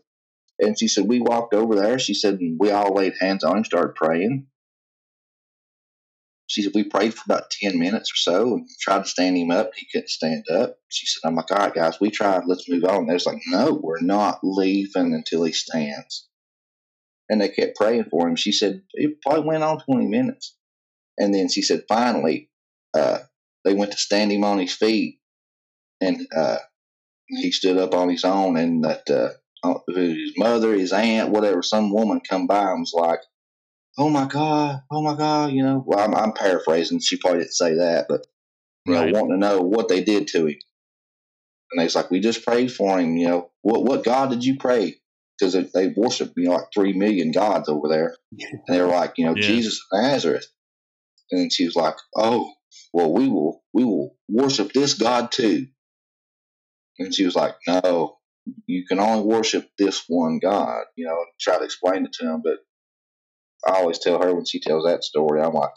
And 0.60 0.78
she 0.78 0.88
said, 0.88 1.06
"We 1.06 1.20
walked 1.20 1.54
over 1.54 1.74
there." 1.76 1.98
She 1.98 2.14
said, 2.14 2.38
"We 2.58 2.70
all 2.70 2.94
laid 2.94 3.14
hands 3.20 3.44
on 3.44 3.58
him, 3.58 3.64
started 3.64 3.94
praying." 3.94 4.46
She 6.48 6.62
said, 6.62 6.72
we 6.74 6.84
prayed 6.84 7.12
for 7.12 7.22
about 7.26 7.50
10 7.50 7.78
minutes 7.78 8.10
or 8.10 8.16
so 8.16 8.54
and 8.54 8.66
tried 8.80 9.04
to 9.04 9.08
stand 9.08 9.36
him 9.36 9.50
up. 9.50 9.72
He 9.76 9.86
couldn't 9.92 10.08
stand 10.08 10.44
up. 10.50 10.78
She 10.88 11.04
said, 11.04 11.28
I'm 11.28 11.34
like, 11.34 11.50
all 11.50 11.58
right, 11.58 11.74
guys, 11.74 12.00
we 12.00 12.10
tried. 12.10 12.44
Let's 12.46 12.68
move 12.68 12.84
on. 12.84 13.06
They 13.06 13.12
was 13.12 13.26
like, 13.26 13.42
no, 13.46 13.78
we're 13.80 14.00
not 14.00 14.40
leaving 14.42 15.12
until 15.12 15.44
he 15.44 15.52
stands. 15.52 16.26
And 17.28 17.40
they 17.40 17.50
kept 17.50 17.76
praying 17.76 18.06
for 18.10 18.26
him. 18.26 18.36
She 18.36 18.52
said, 18.52 18.82
it 18.94 19.20
probably 19.20 19.44
went 19.44 19.62
on 19.62 19.80
20 19.80 20.06
minutes. 20.06 20.56
And 21.18 21.34
then 21.34 21.50
she 21.50 21.60
said, 21.60 21.84
finally, 21.86 22.48
uh, 22.94 23.18
they 23.66 23.74
went 23.74 23.92
to 23.92 23.98
stand 23.98 24.32
him 24.32 24.44
on 24.44 24.58
his 24.58 24.72
feet. 24.72 25.20
And 26.00 26.26
uh, 26.34 26.58
he 27.26 27.52
stood 27.52 27.76
up 27.76 27.92
on 27.92 28.08
his 28.08 28.24
own. 28.24 28.56
And 28.56 28.84
that 28.84 29.10
uh, 29.10 29.30
Uh, 29.62 29.74
his 29.88 30.32
mother, 30.36 30.74
his 30.74 30.92
aunt, 30.92 31.30
whatever, 31.30 31.62
some 31.62 31.92
woman 31.92 32.20
come 32.28 32.46
by 32.46 32.70
and 32.70 32.80
was 32.80 32.94
like, 32.94 33.20
oh 33.98 34.10
my 34.10 34.26
god, 34.26 34.82
oh 34.90 35.02
my 35.02 35.16
god, 35.16 35.52
you 35.52 35.62
know. 35.62 35.82
Well, 35.86 36.00
I'm, 36.00 36.14
I'm 36.14 36.32
paraphrasing. 36.32 37.00
She 37.00 37.18
probably 37.18 37.40
didn't 37.40 37.54
say 37.54 37.74
that, 37.76 38.06
but 38.08 38.26
you 38.86 38.94
Right. 38.94 39.12
know, 39.12 39.20
wanting 39.20 39.40
to 39.40 39.46
know 39.46 39.60
what 39.60 39.88
they 39.88 40.02
did 40.04 40.28
to 40.28 40.46
him. 40.46 40.56
And 41.72 41.80
they 41.80 41.84
was 41.84 41.96
like, 41.96 42.10
we 42.10 42.20
just 42.20 42.44
prayed 42.44 42.72
for 42.72 42.98
him. 42.98 43.16
You 43.16 43.28
know, 43.28 43.50
what 43.62 43.84
what 43.84 44.04
God 44.04 44.30
did 44.30 44.44
you 44.44 44.56
pray? 44.58 44.96
Because 45.38 45.54
they, 45.54 45.62
they 45.74 45.94
worship, 45.96 46.32
you 46.36 46.46
know, 46.46 46.56
like 46.56 46.66
three 46.74 46.92
million 46.94 47.32
gods 47.32 47.68
over 47.68 47.88
there, 47.88 48.16
and 48.40 48.62
they 48.68 48.80
were 48.80 48.88
like, 48.88 49.14
you 49.18 49.26
know, 49.26 49.34
Yeah. 49.36 49.42
Jesus 49.46 49.80
of 49.92 50.02
Nazareth. 50.02 50.46
And 51.30 51.42
then 51.42 51.50
she 51.50 51.66
was 51.66 51.76
like, 51.76 51.96
oh, 52.16 52.52
well, 52.92 53.12
we 53.12 53.28
will 53.28 53.62
we 53.74 53.84
will 53.84 54.16
worship 54.28 54.72
this 54.72 54.94
God 54.94 55.32
too. 55.32 55.66
And 56.98 57.14
she 57.14 57.24
was 57.26 57.36
like, 57.36 57.56
no, 57.66 58.17
you 58.66 58.86
can 58.86 58.98
only 59.00 59.24
worship 59.24 59.68
this 59.78 60.04
one 60.08 60.38
God. 60.40 60.84
You 60.96 61.06
know, 61.06 61.24
try 61.40 61.58
to 61.58 61.64
explain 61.64 62.04
it 62.06 62.12
to 62.14 62.26
him, 62.26 62.42
but 62.42 62.58
I 63.66 63.78
always 63.78 63.98
tell 63.98 64.20
her 64.22 64.34
when 64.34 64.44
she 64.46 64.60
tells 64.60 64.84
that 64.84 65.04
story, 65.04 65.40
I'm 65.42 65.54
like, 65.54 65.70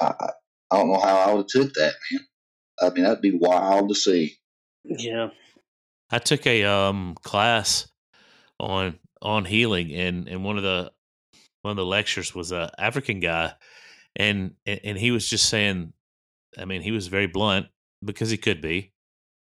I, 0.00 0.14
I- 0.20 0.32
I 0.70 0.76
don't 0.76 0.88
know 0.92 1.00
how 1.00 1.16
I 1.16 1.32
would 1.32 1.38
have 1.38 1.46
took 1.46 1.72
that, 1.74 1.94
man. 2.12 2.20
I 2.80 2.90
mean, 2.90 3.04
that'd 3.04 3.22
be 3.22 3.32
wild 3.32 3.88
to 3.88 3.94
see. 3.94 4.36
Yeah. 4.84 5.30
I 6.10 6.18
took 6.18 6.46
a 6.46 6.64
um 6.64 7.14
class 7.22 7.88
on 8.60 8.98
on 9.22 9.44
healing 9.46 9.92
and 9.94 10.28
and 10.28 10.44
one 10.44 10.56
of 10.58 10.62
the 10.62 10.92
one 11.62 11.70
of 11.72 11.76
the 11.76 11.86
lectures 11.86 12.34
was 12.34 12.52
a 12.52 12.70
African 12.78 13.20
guy 13.20 13.54
and 14.16 14.54
and 14.66 14.80
and 14.84 14.98
he 14.98 15.10
was 15.10 15.28
just 15.28 15.48
saying 15.48 15.92
I 16.58 16.64
mean 16.66 16.82
he 16.82 16.92
was 16.92 17.08
very 17.08 17.26
blunt 17.26 17.66
because 18.04 18.30
he 18.30 18.36
could 18.36 18.60
be 18.60 18.92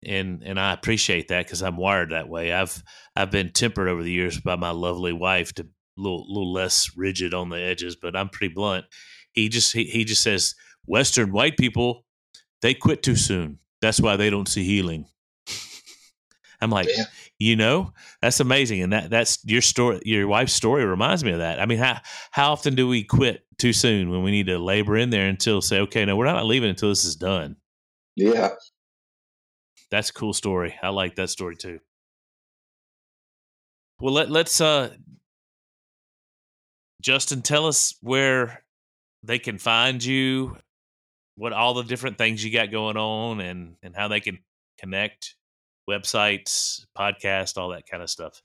and 0.04 0.42
and 0.44 0.58
I 0.60 0.72
appreciate 0.72 1.28
that 1.28 1.48
cuz 1.48 1.62
I'm 1.62 1.76
wired 1.76 2.10
that 2.10 2.28
way. 2.28 2.52
I've 2.52 2.82
I've 3.16 3.30
been 3.30 3.52
tempered 3.52 3.88
over 3.88 4.02
the 4.02 4.12
years 4.12 4.38
by 4.40 4.56
my 4.56 4.70
lovely 4.70 5.12
wife 5.12 5.52
to 5.54 5.62
a 5.62 5.66
little 6.00 6.24
little 6.28 6.52
less 6.52 6.90
rigid 6.96 7.34
on 7.34 7.48
the 7.50 7.60
edges, 7.60 7.96
but 7.96 8.14
I'm 8.16 8.28
pretty 8.28 8.54
blunt. 8.54 8.86
He 9.32 9.48
just 9.48 9.72
he, 9.72 9.84
he 9.84 10.04
just 10.04 10.22
says 10.22 10.54
western 10.86 11.32
white 11.32 11.56
people 11.56 12.04
they 12.62 12.74
quit 12.74 13.02
too 13.02 13.16
soon. 13.16 13.58
That's 13.80 14.00
why 14.00 14.16
they 14.16 14.30
don't 14.30 14.48
see 14.48 14.64
healing. 14.64 15.06
I'm 16.60 16.70
like, 16.70 16.88
Yeah. 16.88 17.04
you 17.38 17.54
know, 17.54 17.92
that's 18.20 18.40
amazing, 18.40 18.82
and 18.82 18.92
that 18.92 19.10
that's 19.10 19.38
your 19.44 19.60
story. 19.60 20.00
Your 20.04 20.26
wife's 20.26 20.52
story 20.54 20.84
reminds 20.84 21.22
me 21.22 21.30
of 21.32 21.38
that. 21.38 21.60
I 21.60 21.66
mean, 21.66 21.78
how 21.78 21.98
how 22.32 22.52
often 22.52 22.74
do 22.74 22.88
we 22.88 23.04
quit 23.04 23.44
too 23.58 23.72
soon 23.72 24.10
when 24.10 24.22
we 24.24 24.30
need 24.32 24.46
to 24.46 24.58
labor 24.58 24.96
in 24.96 25.10
there 25.10 25.28
until 25.28 25.60
say, 25.60 25.80
okay, 25.80 26.04
no, 26.04 26.16
we're 26.16 26.24
not 26.24 26.44
leaving 26.46 26.70
until 26.70 26.88
this 26.88 27.04
is 27.04 27.16
done. 27.16 27.56
Yeah. 28.16 28.50
That's 29.90 30.10
a 30.10 30.12
cool 30.12 30.32
story. 30.32 30.74
I 30.82 30.88
like 30.88 31.16
that 31.16 31.30
story 31.30 31.56
too. 31.56 31.80
Well, 34.00 34.14
let 34.14 34.30
let's 34.30 34.60
uh 34.60 34.94
Justin, 37.00 37.42
tell 37.42 37.66
us 37.66 37.94
where 38.00 38.64
they 39.22 39.38
can 39.38 39.58
find 39.58 40.02
you, 40.02 40.56
what 41.36 41.52
all 41.52 41.74
the 41.74 41.84
different 41.84 42.18
things 42.18 42.44
you 42.44 42.52
got 42.52 42.70
going 42.70 42.96
on, 42.96 43.40
and 43.40 43.76
and 43.82 43.94
how 43.94 44.08
they 44.08 44.20
can 44.20 44.38
connect, 44.78 45.36
websites, 45.88 46.84
podcast, 46.96 47.56
all 47.56 47.70
that 47.70 47.86
kind 47.88 48.02
of 48.02 48.10
stuff. 48.10 48.42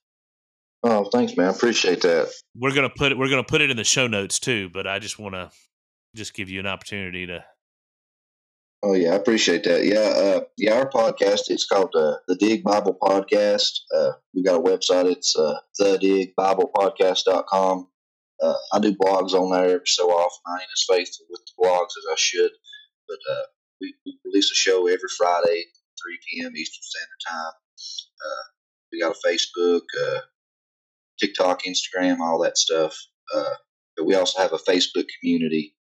Oh, 0.83 1.05
thanks, 1.05 1.37
man. 1.37 1.47
I 1.47 1.51
appreciate 1.51 2.01
that. 2.01 2.31
We're 2.55 2.73
gonna 2.73 2.89
put 2.89 3.11
it. 3.11 3.17
We're 3.17 3.29
gonna 3.29 3.43
put 3.43 3.61
it 3.61 3.69
in 3.69 3.77
the 3.77 3.83
show 3.83 4.07
notes 4.07 4.39
too. 4.39 4.69
But 4.69 4.87
I 4.87 4.99
just 4.99 5.17
want 5.19 5.35
to 5.35 5.49
just 6.15 6.33
give 6.33 6.49
you 6.49 6.59
an 6.59 6.67
opportunity 6.67 7.25
to. 7.27 7.43
Oh 8.85 8.95
yeah, 8.95 9.13
I 9.13 9.15
appreciate 9.15 9.63
that. 9.63 9.85
Yeah, 9.85 9.99
uh, 9.99 10.41
yeah. 10.57 10.73
Our 10.73 10.89
podcast 10.89 11.49
it's 11.49 11.65
called 11.65 11.95
uh, 11.95 12.15
the 12.27 12.35
Dig 12.35 12.65
Bible 12.65 12.97
Podcast. 13.01 13.79
Uh, 13.95 14.11
we 14.35 14.43
got 14.43 14.59
a 14.59 14.61
website. 14.61 15.09
It's 15.09 15.37
uh, 15.37 15.57
thedigbiblepodcast.com. 15.79 17.87
Uh, 18.41 18.53
I 18.73 18.79
do 18.79 18.93
blogs 18.93 19.31
on 19.31 19.51
there 19.51 19.75
every 19.75 19.85
so 19.85 20.09
often. 20.09 20.41
I 20.47 20.55
ain't 20.55 20.67
as 20.75 20.85
faithful 20.89 21.27
with 21.29 21.39
the 21.45 21.53
blogs 21.63 21.95
as 21.97 22.03
I 22.11 22.15
should, 22.17 22.51
but 23.07 23.19
uh, 23.31 23.43
we, 23.79 23.95
we 24.05 24.19
release 24.25 24.51
a 24.51 24.55
show 24.55 24.85
every 24.87 25.07
Friday, 25.17 25.63
3 26.03 26.19
p.m. 26.29 26.53
Eastern 26.53 26.83
Standard 26.83 27.21
Time. 27.25 27.53
Uh, 28.25 28.43
we 28.91 28.99
got 28.99 29.15
a 29.15 29.19
Facebook, 29.25 29.83
uh, 30.05 30.19
TikTok, 31.21 31.61
Instagram, 31.63 32.19
all 32.19 32.39
that 32.43 32.57
stuff. 32.57 32.97
But 33.95 34.05
we 34.05 34.15
also 34.15 34.41
have 34.41 34.51
a 34.51 34.57
Facebook 34.57 35.05
community 35.21 35.77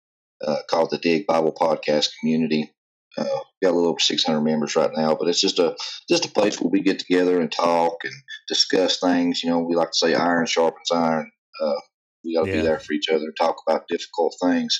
called 0.69 0.91
the 0.91 0.99
Dig 0.99 1.27
Bible 1.27 1.55
Podcast 1.59 2.11
Community. 2.21 2.75
Uh, 3.19 3.25
got 3.63 3.73
a 3.73 3.75
little 3.75 3.89
over 3.89 3.99
600 3.99 4.41
members 4.41 4.77
right 4.77 4.91
now, 4.95 5.15
but 5.15 5.29
it's 5.29 5.41
just 5.41 5.59
a 5.59 5.77
just 6.09 6.27
a 6.27 6.31
place 6.31 6.61
where 6.61 6.71
we 6.71 6.81
get 6.83 6.99
together 6.99 7.41
and 7.41 7.51
talk 7.51 7.97
and 8.05 8.13
discuss 8.49 9.01
things. 9.01 9.43
You 9.43 9.51
know, 9.51 9.59
we 9.61 9.75
like 9.75 9.91
to 9.91 9.99
say 9.99 10.15
iron 10.15 10.47
sharpens 10.47 10.91
iron. 10.93 11.31
Uh, 11.61 11.81
we 12.25 12.37
got 12.37 12.43
to 12.43 12.49
Yeah. 12.49 12.53
be 12.53 12.63
there 12.63 12.79
for 12.79 12.93
each 12.93 13.09
other 13.09 13.25
and 13.25 13.37
talk 13.39 13.57
about 13.67 13.89
difficult 13.89 14.37
things. 14.43 14.79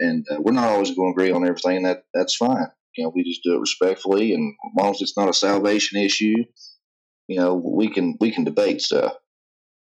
And 0.00 0.24
uh, 0.30 0.38
we're 0.40 0.52
not 0.52 0.68
always 0.68 0.94
going 0.94 1.12
to 1.14 1.20
agree 1.20 1.32
on 1.32 1.46
everything. 1.46 1.82
That 1.82 2.04
that's 2.14 2.36
fine. 2.36 2.68
You 2.96 3.04
know, 3.04 3.12
we 3.14 3.24
just 3.24 3.42
do 3.44 3.54
it 3.56 3.60
respectfully, 3.60 4.32
and 4.34 4.54
as 4.64 4.82
long 4.82 4.90
as 4.92 5.00
it's 5.02 5.16
not 5.16 5.28
a 5.28 5.34
salvation 5.34 6.00
issue, 6.00 6.34
you 7.28 7.38
know, 7.40 7.54
we 7.54 7.88
can 7.90 8.16
we 8.20 8.30
can 8.32 8.44
debate 8.44 8.80
stuff. 8.82 9.14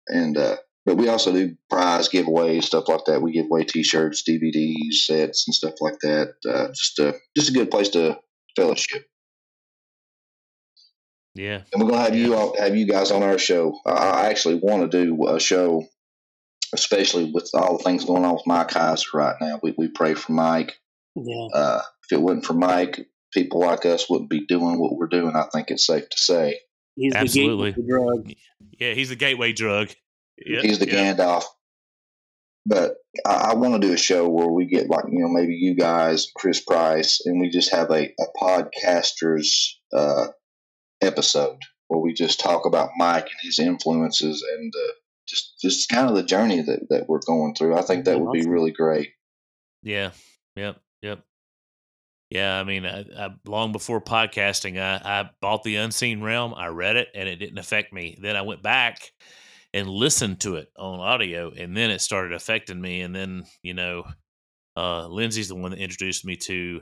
And 0.09 0.37
uh, 0.37 0.57
but 0.85 0.97
we 0.97 1.09
also 1.09 1.32
do 1.32 1.57
prize 1.70 2.09
giveaways, 2.09 2.64
stuff 2.64 2.89
like 2.89 3.05
that. 3.07 3.22
We 3.22 3.32
give 3.32 3.47
away 3.47 3.64
T-shirts, 3.64 4.22
DVDs, 4.28 5.05
sets, 5.07 5.47
and 5.47 5.55
stuff 5.55 5.74
like 5.80 5.99
that. 6.01 6.35
Uh, 6.47 6.68
just 6.68 6.99
a 6.99 7.14
just 7.37 7.51
a 7.51 7.55
good 7.55 7.70
place 7.70 7.89
to 7.91 8.18
fellowship. 8.57 9.05
Yeah, 11.35 11.62
And 11.72 11.82
we're 11.82 11.91
gonna 11.91 12.03
have 12.03 12.14
you 12.14 12.35
all, 12.37 12.57
have 12.57 12.76
you 12.76 12.87
guys 12.87 13.11
on 13.11 13.24
our 13.24 13.39
show. 13.39 13.76
I, 13.85 13.91
I 13.91 14.26
actually 14.28 14.55
want 14.57 14.89
to 14.89 15.05
do 15.05 15.26
a 15.26 15.41
show, 15.41 15.85
especially 16.72 17.32
with 17.32 17.51
all 17.55 17.78
the 17.78 17.82
things 17.82 18.05
going 18.05 18.24
on 18.24 18.35
with 18.35 18.47
Mike 18.47 18.68
Heiser 18.68 19.14
right 19.14 19.35
now. 19.41 19.59
We 19.61 19.74
we 19.76 19.89
pray 19.89 20.14
for 20.14 20.32
Mike. 20.32 20.78
Yeah. 21.16 21.47
Uh, 21.53 21.82
if 22.05 22.12
it 22.12 22.22
wasn't 22.22 22.45
for 22.45 22.55
Mike, 22.55 23.09
people 23.32 23.61
like 23.61 23.85
us 23.85 24.09
wouldn't 24.09 24.30
be 24.30 24.47
doing 24.47 24.78
what 24.78 24.97
we're 24.97 25.09
doing. 25.09 25.35
I 25.35 25.47
think 25.53 25.70
it's 25.70 25.87
safe 25.87 26.09
to 26.09 26.18
say. 26.18 26.61
He's 26.95 27.14
Absolutely. 27.14 27.72
the 27.72 27.82
gateway 27.82 27.89
drug. 27.89 28.32
yeah. 28.78 28.93
He's 28.93 29.09
the 29.09 29.16
gateway 29.16 29.53
drug. 29.53 29.91
He's 30.37 30.78
the. 30.78 30.87
Gandalf. 30.87 31.45
But 32.66 32.97
I, 33.26 33.51
I 33.51 33.55
want 33.55 33.74
to 33.74 33.87
do 33.87 33.93
a 33.93 33.99
show 33.99 34.28
where 34.28 34.49
we 34.49 34.66
get 34.66 34.89
like 34.89 35.05
you 35.11 35.20
know 35.20 35.28
maybe 35.28 35.55
you 35.55 35.74
guys, 35.74 36.30
Chris 36.35 36.61
Price, 36.61 37.20
and 37.24 37.41
we 37.41 37.51
just 37.51 37.72
have 37.72 37.91
a, 37.91 38.05
a 38.18 38.26
podcasters 38.41 39.72
uh, 39.93 40.28
episode 41.03 41.59
where 41.89 42.01
we 42.01 42.14
just 42.14 42.41
talk 42.41 42.66
about 42.66 42.91
Mike 42.97 43.24
and 43.24 43.41
his 43.43 43.59
influences 43.59 44.43
and 44.57 44.72
uh, 44.74 44.93
just 45.28 45.61
just 45.61 45.89
kind 45.89 46.09
of 46.09 46.14
the 46.14 46.22
journey 46.22 46.62
that, 46.62 46.87
that 46.91 47.09
we're 47.09 47.20
going 47.26 47.55
through. 47.55 47.76
I 47.76 47.82
think 47.82 48.07
that 48.07 48.20
would 48.20 48.32
be 48.32 48.47
really 48.47 48.72
great. 48.72 49.11
Yeah. 49.82 50.11
Yep. 50.57 50.80
Yep. 51.03 51.20
Yeah. 52.30 52.59
I 52.59 52.64
mean, 52.64 52.87
I, 52.87 53.05
I, 53.16 53.28
long 53.45 53.72
before 53.72 54.01
podcasting, 54.01 54.80
I, 54.80 55.20
I 55.20 55.30
bought 55.41 55.62
the 55.62 55.76
Unseen 55.76 56.22
Realm. 56.22 56.55
I 56.55 56.68
read 56.68 56.97
it, 56.97 57.09
and 57.14 57.28
it 57.28 57.37
didn't 57.37 57.59
affect 57.59 57.93
me. 57.93 58.18
Then 58.20 58.37
I 58.37 58.43
went 58.43 58.62
back 58.62 59.12
and 59.75 59.89
listened 59.89 60.41
to 60.41 60.55
it 60.55 60.70
on 60.79 61.01
audio, 61.01 61.51
and 61.51 61.77
then 61.77 61.91
it 61.91 62.01
started 62.01 62.33
affecting 62.33 62.81
me. 62.81 63.03
And 63.03 63.14
then 63.14 63.45
you 63.62 63.75
know, 63.75 64.05
uh, 64.77 65.07
Lindsay's 65.09 65.49
the 65.49 65.57
one 65.57 65.72
that 65.72 65.81
introduced 65.81 66.25
me 66.25 66.37
to 66.37 66.81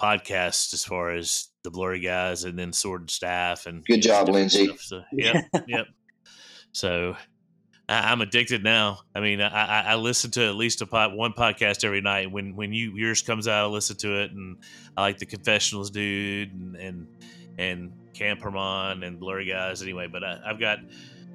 podcasts 0.00 0.72
as 0.72 0.84
far 0.84 1.12
as 1.12 1.48
the 1.64 1.70
Blurry 1.70 2.00
Guys, 2.00 2.44
and 2.44 2.58
then 2.58 2.72
Sword 2.72 3.02
and 3.02 3.10
Staff. 3.10 3.66
And 3.66 3.84
Good 3.84 4.00
job, 4.00 4.26
different 4.26 4.52
Lindsay. 4.54 4.66
stuff. 4.66 4.80
So, 4.80 5.02
yep. 5.12 5.44
yep. 5.68 5.86
So 6.72 7.16
I, 7.88 8.12
I'm 8.12 8.20
addicted 8.20 8.62
now. 8.62 9.00
I 9.14 9.20
mean, 9.20 9.40
I, 9.40 9.48
I, 9.48 9.80
I 9.80 9.94
listen 9.96 10.30
to 10.32 10.46
at 10.46 10.54
least 10.54 10.80
a 10.82 10.86
pod, 10.86 11.12
one 11.14 11.32
podcast 11.32 11.84
every 11.84 12.00
night. 12.00 12.30
When 12.30 12.54
when 12.54 12.72
you 12.72 12.92
yours 12.94 13.22
comes 13.22 13.48
out, 13.48 13.64
I 13.64 13.66
listen 13.66 13.96
to 13.98 14.22
it, 14.22 14.30
and 14.30 14.58
I 14.96 15.02
like 15.02 15.18
the 15.18 15.26
Confessionals 15.26 15.90
dude 15.90 16.52
and 16.54 16.76
and 16.76 17.06
and 17.58 17.92
Camp 18.14 18.40
Hermon 18.40 19.02
and 19.02 19.18
Blurry 19.18 19.46
Guys. 19.46 19.82
Anyway, 19.82 20.06
but 20.06 20.22
I, 20.22 20.38
I've 20.46 20.60
got. 20.60 20.78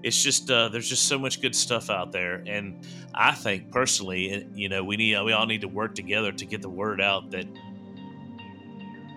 It's 0.06 0.22
just 0.22 0.52
uh, 0.52 0.70
there's 0.70 0.88
just 0.88 1.08
so 1.08 1.18
much 1.18 1.42
good 1.42 1.56
stuff 1.56 1.90
out 1.90 2.12
there, 2.12 2.44
and 2.46 2.86
I 3.16 3.32
think 3.32 3.72
personally, 3.72 4.48
you 4.54 4.70
know, 4.70 4.84
we 4.84 4.98
need 4.98 5.20
we 5.24 5.34
all 5.34 5.48
need 5.48 5.62
to 5.62 5.68
work 5.68 5.96
together 5.96 6.32
to 6.32 6.46
get 6.46 6.62
the 6.62 6.70
word 6.70 7.02
out 7.02 7.32
that 7.32 7.48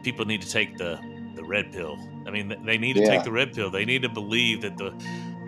people 0.03 0.25
need 0.25 0.41
to 0.41 0.49
take 0.49 0.79
the 0.79 0.99
the 1.37 1.45
red 1.45 1.73
pill. 1.73 1.99
I 2.27 2.31
mean, 2.31 2.55
they 2.65 2.79
need 2.79 2.95
to 2.95 3.03
Yeah. 3.03 3.09
take 3.11 3.23
the 3.23 3.31
red 3.33 3.53
pill. 3.53 3.71
They 3.71 3.85
need 3.85 4.01
to 4.03 4.09
believe 4.09 4.63
that 4.63 4.79
the 4.79 4.91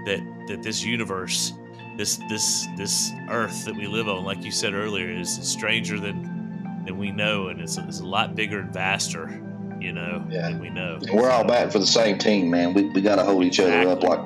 that 0.05 0.20
that 0.49 0.62
this 0.62 0.84
universe, 0.84 1.55
this 1.97 2.16
this 2.28 2.66
this 2.76 3.11
Earth 3.30 3.64
that 3.64 3.74
we 3.74 3.86
live 3.86 4.09
on, 4.11 4.24
like 4.24 4.45
you 4.45 4.51
said 4.53 4.74
earlier, 4.74 5.09
is 5.09 5.30
stranger 5.43 5.99
than 5.99 6.82
than 6.84 6.99
we 6.99 7.11
know, 7.12 7.49
and 7.49 7.62
it's, 7.62 7.78
it's 7.78 8.01
a 8.01 8.07
lot 8.07 8.34
bigger 8.34 8.61
and 8.61 8.72
vaster, 8.74 9.41
you 9.80 9.93
know, 9.93 10.22
Yeah. 10.30 10.49
than 10.51 10.61
we 10.61 10.68
know. 10.70 10.99
We're 11.12 11.30
all 11.30 11.45
batting 11.45 11.70
for 11.70 11.78
the 11.78 11.86
same 11.86 12.18
team, 12.18 12.51
man. 12.51 12.74
We, 12.74 12.91
we 12.91 13.01
got 13.01 13.16
to 13.16 13.24
hold 13.24 13.43
each 13.45 13.59
other 13.61 13.88
up 13.88 14.03
like 14.03 14.20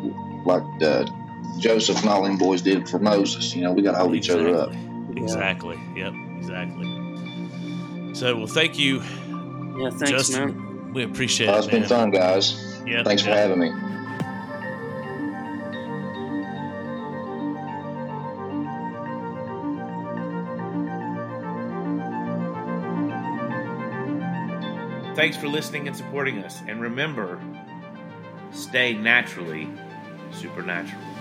like 0.47 0.63
uh, 0.83 1.07
Joseph 1.59 2.01
and 2.01 2.09
all 2.09 2.23
them 2.23 2.39
boys 2.39 2.63
did 2.63 2.89
for 2.89 2.99
Moses. 2.99 3.55
You 3.55 3.63
know, 3.63 3.73
we 3.73 3.83
got 3.83 3.93
to 3.93 3.99
hold 3.99 4.15
each 4.15 4.31
other 4.31 4.55
up. 4.55 4.73
Exactly. 5.17 5.79
Yep. 5.97 6.13
Exactly. 6.39 6.85
So, 8.15 8.37
well, 8.37 8.47
thank 8.47 8.79
you, 8.79 8.99
Yeah, 9.79 9.91
thanks, 9.91 10.11
Justin. 10.11 10.57
man. 10.57 10.93
We 10.93 11.03
appreciate 11.03 11.49
it. 11.49 11.57
it's 11.57 11.67
been 11.67 11.85
fun, 11.85 12.11
guys. 12.11 12.81
Yeah. 12.87 13.03
Thanks 13.03 13.23
for 13.23 13.31
having 13.31 13.59
me. 13.59 13.73
Thanks 25.15 25.37
for 25.37 25.47
listening 25.47 25.87
and 25.87 25.97
supporting 25.97 26.43
us. 26.43 26.61
And 26.67 26.81
remember, 26.81 27.41
stay 28.51 28.95
naturally 28.95 29.69
supernatural. 30.35 31.14